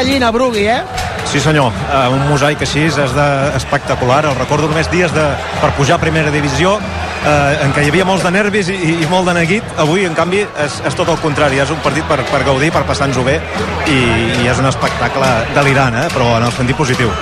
gallina, 0.00 0.30
Brugui, 0.32 0.64
eh? 0.64 0.80
Sí 1.28 1.40
senyor, 1.44 1.74
uh, 1.92 2.08
un 2.14 2.22
mosaic 2.30 2.62
així 2.64 2.86
és 2.88 2.96
de, 2.96 3.26
espectacular, 3.58 4.22
el 4.30 4.38
recordo 4.38 4.70
només 4.70 4.88
dies 4.90 5.12
de, 5.12 5.26
per 5.60 5.70
pujar 5.76 5.98
a 5.98 6.00
primera 6.00 6.32
divisió 6.32 6.72
uh, 6.78 7.34
en 7.66 7.74
què 7.76 7.84
hi 7.84 7.92
havia 7.92 8.08
molts 8.08 8.24
de 8.24 8.32
nervis 8.32 8.72
i, 8.72 8.78
i 9.04 9.10
molt 9.12 9.28
de 9.28 9.36
neguit, 9.36 9.76
avui 9.84 10.08
en 10.08 10.16
canvi 10.16 10.40
és, 10.64 10.80
és 10.88 10.96
tot 10.96 11.12
el 11.12 11.20
contrari, 11.20 11.60
és 11.60 11.70
un 11.74 11.84
partit 11.84 12.08
per, 12.08 12.22
per 12.32 12.42
gaudir, 12.48 12.72
per 12.72 12.86
passar-nos-ho 12.88 13.26
bé 13.28 13.36
i, 13.92 14.00
i 14.40 14.48
és 14.48 14.62
un 14.62 14.72
espectacle 14.72 15.34
delirant, 15.52 16.00
eh? 16.06 16.08
però 16.16 16.32
en 16.40 16.48
el 16.48 16.56
sentit 16.56 16.80
positiu. 16.80 17.12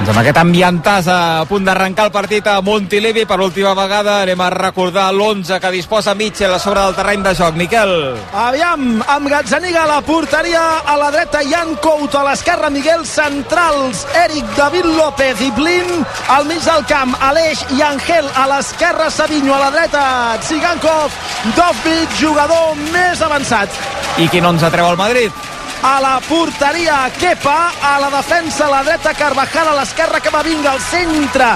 Doncs 0.00 0.14
amb 0.14 0.20
aquest 0.22 0.38
ambientàs 0.40 1.08
a 1.12 1.44
punt 1.44 1.66
d'arrencar 1.66 2.06
el 2.08 2.12
partit 2.14 2.46
a 2.48 2.54
Montilivi 2.64 3.26
per 3.28 3.36
última 3.44 3.74
vegada 3.76 4.14
anem 4.22 4.40
a 4.40 4.46
recordar 4.54 5.10
l'11 5.12 5.58
que 5.60 5.72
disposa 5.74 6.14
Mitchell 6.16 6.54
a 6.56 6.60
sobre 6.62 6.80
del 6.80 6.96
terreny 6.96 7.26
de 7.26 7.34
joc. 7.36 7.58
Miquel. 7.60 7.92
Aviam, 8.32 9.02
amb 9.04 9.28
Gazzaniga 9.28 9.82
a 9.82 9.90
la 9.90 10.00
porteria, 10.00 10.62
a 10.88 10.96
la 10.96 11.10
dreta 11.12 11.44
Jan 11.44 11.76
Couto, 11.84 12.16
a 12.16 12.30
l'esquerra 12.30 12.72
Miguel 12.72 13.04
Centrals, 13.04 14.06
Eric 14.24 14.48
David 14.56 14.88
López 14.88 15.44
i 15.44 15.52
Blin, 15.52 15.92
al 16.32 16.48
mig 16.48 16.64
del 16.64 16.88
camp 16.88 17.12
Aleix 17.20 17.66
i 17.76 17.84
Angel, 17.84 18.32
a 18.40 18.48
l'esquerra 18.54 19.12
Savinho, 19.12 19.52
a 19.52 19.62
la 19.66 19.70
dreta 19.76 20.02
Tsigankov, 20.40 21.12
Dovvig, 21.52 22.08
jugador 22.16 22.72
més 22.88 23.20
avançat. 23.20 23.68
I 24.16 24.32
qui 24.32 24.40
no 24.40 24.56
ens 24.56 24.64
atreu 24.64 24.88
al 24.88 24.96
Madrid? 24.96 25.59
A 25.82 26.00
la 26.00 26.20
porteria 26.28 27.10
Kepa, 27.18 27.72
a 27.82 27.98
la 28.00 28.10
defensa 28.10 28.66
a 28.66 28.70
la 28.70 28.82
dreta 28.84 29.14
Carvajal, 29.14 29.68
a 29.68 29.76
l'esquerra 29.78 30.20
Camavinga, 30.20 30.72
al 30.72 30.80
centre. 30.80 31.48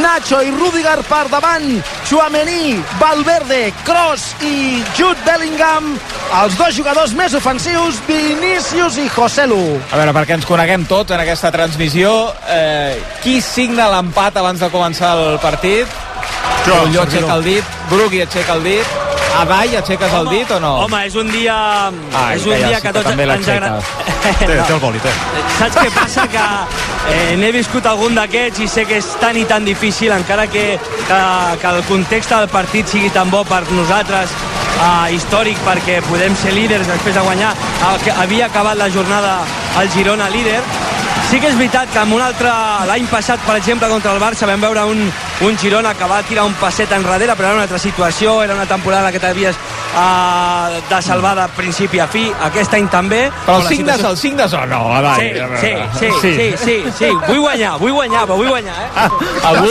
Nacho 0.00 0.40
i 0.42 0.50
Rudiger 0.50 1.00
per 1.08 1.26
davant. 1.32 1.68
Chouameni, 2.08 2.76
Valverde, 3.00 3.72
Kroos 3.84 4.34
i 4.44 4.82
Jude 4.96 5.20
Bellingham. 5.24 5.94
Els 6.42 6.56
dos 6.58 6.76
jugadors 6.76 7.14
més 7.18 7.34
ofensius 7.34 7.98
Vinícius 8.06 9.00
i 9.02 9.08
Joselu 9.10 9.58
A 9.90 9.98
veure, 9.98 10.12
perquè 10.14 10.36
ens 10.38 10.46
coneguem 10.46 10.84
tots 10.86 11.10
en 11.10 11.24
aquesta 11.24 11.50
transmissió 11.50 12.12
eh, 12.46 13.00
qui 13.24 13.40
signa 13.42 13.90
l'empat 13.90 14.38
abans 14.38 14.62
de 14.62 14.70
començar 14.70 15.16
el 15.18 15.40
partit? 15.42 16.00
Jo, 16.66 16.84
Ulló 16.86 17.02
aixeca 17.02 17.34
el 17.40 17.46
dit, 17.48 17.78
Brugui 17.90 18.22
aixeca 18.22 18.60
el 18.60 18.68
dit 18.68 19.09
Adai, 19.40 19.76
aixeques 19.78 20.14
el 20.18 20.28
dit 20.28 20.50
o 20.52 20.58
no? 20.60 20.72
Home, 20.84 21.00
és 21.08 21.16
un 21.16 21.30
dia... 21.32 21.56
Ah, 22.12 22.26
és 22.34 22.44
un 22.44 22.52
ja, 22.54 22.68
dia 22.68 22.80
que 22.80 22.90
que 22.90 22.92
tots 22.98 23.08
també 23.08 23.24
ens 23.24 23.32
l'aixeca. 23.32 23.70
agrada... 23.70 24.10
Té, 24.40 24.46
té 24.46 24.74
el 24.74 24.80
boli, 24.82 25.00
té. 25.00 25.12
Saps 25.56 25.78
què 25.78 25.88
passa? 25.94 26.26
Que 26.30 26.44
eh, 27.14 27.36
n'he 27.40 27.50
viscut 27.56 27.86
algun 27.88 28.18
d'aquests 28.18 28.60
i 28.60 28.68
sé 28.68 28.84
que 28.88 28.98
és 29.00 29.08
tan 29.22 29.38
i 29.40 29.46
tan 29.48 29.64
difícil, 29.64 30.12
encara 30.12 30.46
que, 30.52 30.64
que, 31.08 31.20
que 31.62 31.72
el 31.72 31.80
context 31.88 32.34
del 32.34 32.48
partit 32.52 32.92
sigui 32.92 33.08
tan 33.14 33.32
bo 33.32 33.40
per 33.48 33.62
nosaltres, 33.72 34.36
eh, 34.76 35.14
històric, 35.16 35.60
perquè 35.66 36.00
podem 36.10 36.36
ser 36.36 36.52
líders 36.56 36.90
després 36.90 37.16
de 37.16 37.24
guanyar, 37.24 37.54
el 37.90 38.04
que 38.04 38.16
havia 38.24 38.50
acabat 38.50 38.76
la 38.80 38.90
jornada 38.92 39.38
el 39.80 39.90
Girona 39.94 40.28
líder, 40.28 40.60
Sí 41.30 41.38
que 41.38 41.46
és 41.46 41.54
veritat 41.54 41.86
que 41.94 41.98
amb 42.00 42.10
un 42.16 42.20
altre, 42.24 42.50
l'any 42.88 43.04
passat, 43.06 43.38
per 43.46 43.54
exemple, 43.60 43.86
contra 43.88 44.10
el 44.16 44.18
Barça, 44.18 44.48
vam 44.50 44.60
veure 44.64 44.82
un, 44.90 44.98
un 45.46 45.58
Girona 45.62 45.92
que 45.94 46.08
va 46.10 46.16
tirar 46.26 46.42
un 46.48 46.56
passet 46.58 46.90
enrere, 46.96 47.36
però 47.38 47.52
era 47.52 47.54
una 47.60 47.62
altra 47.68 47.78
situació, 47.78 48.40
era 48.42 48.56
una 48.56 48.66
temporada 48.66 49.04
en 49.04 49.06
la 49.06 49.12
que 49.14 49.20
t'havies 49.22 49.54
uh, 49.94 50.80
de 50.90 50.98
salvar 51.06 51.36
de 51.38 51.44
principi 51.54 52.00
a 52.02 52.08
fi, 52.10 52.24
aquest 52.48 52.74
any 52.74 52.88
també. 52.90 53.20
Però 53.46 53.60
el 53.60 53.68
signes, 53.68 53.94
situació- 54.00 54.10
el 54.10 54.16
signes 54.18 54.52
o 54.58 54.64
no, 54.66 54.80
Adai? 54.96 55.28
Sí, 55.60 55.70
sí, 56.00 56.10
sí, 56.20 56.32
sí, 56.40 56.48
sí, 56.64 56.76
sí, 56.98 57.12
vull 57.28 57.38
guanyar, 57.46 57.76
vull 57.78 57.92
guanyar, 58.00 58.24
però 58.26 58.36
vull 58.42 58.48
guanyar, 58.50 58.74
eh? 58.74 58.90
Avui, 59.52 59.70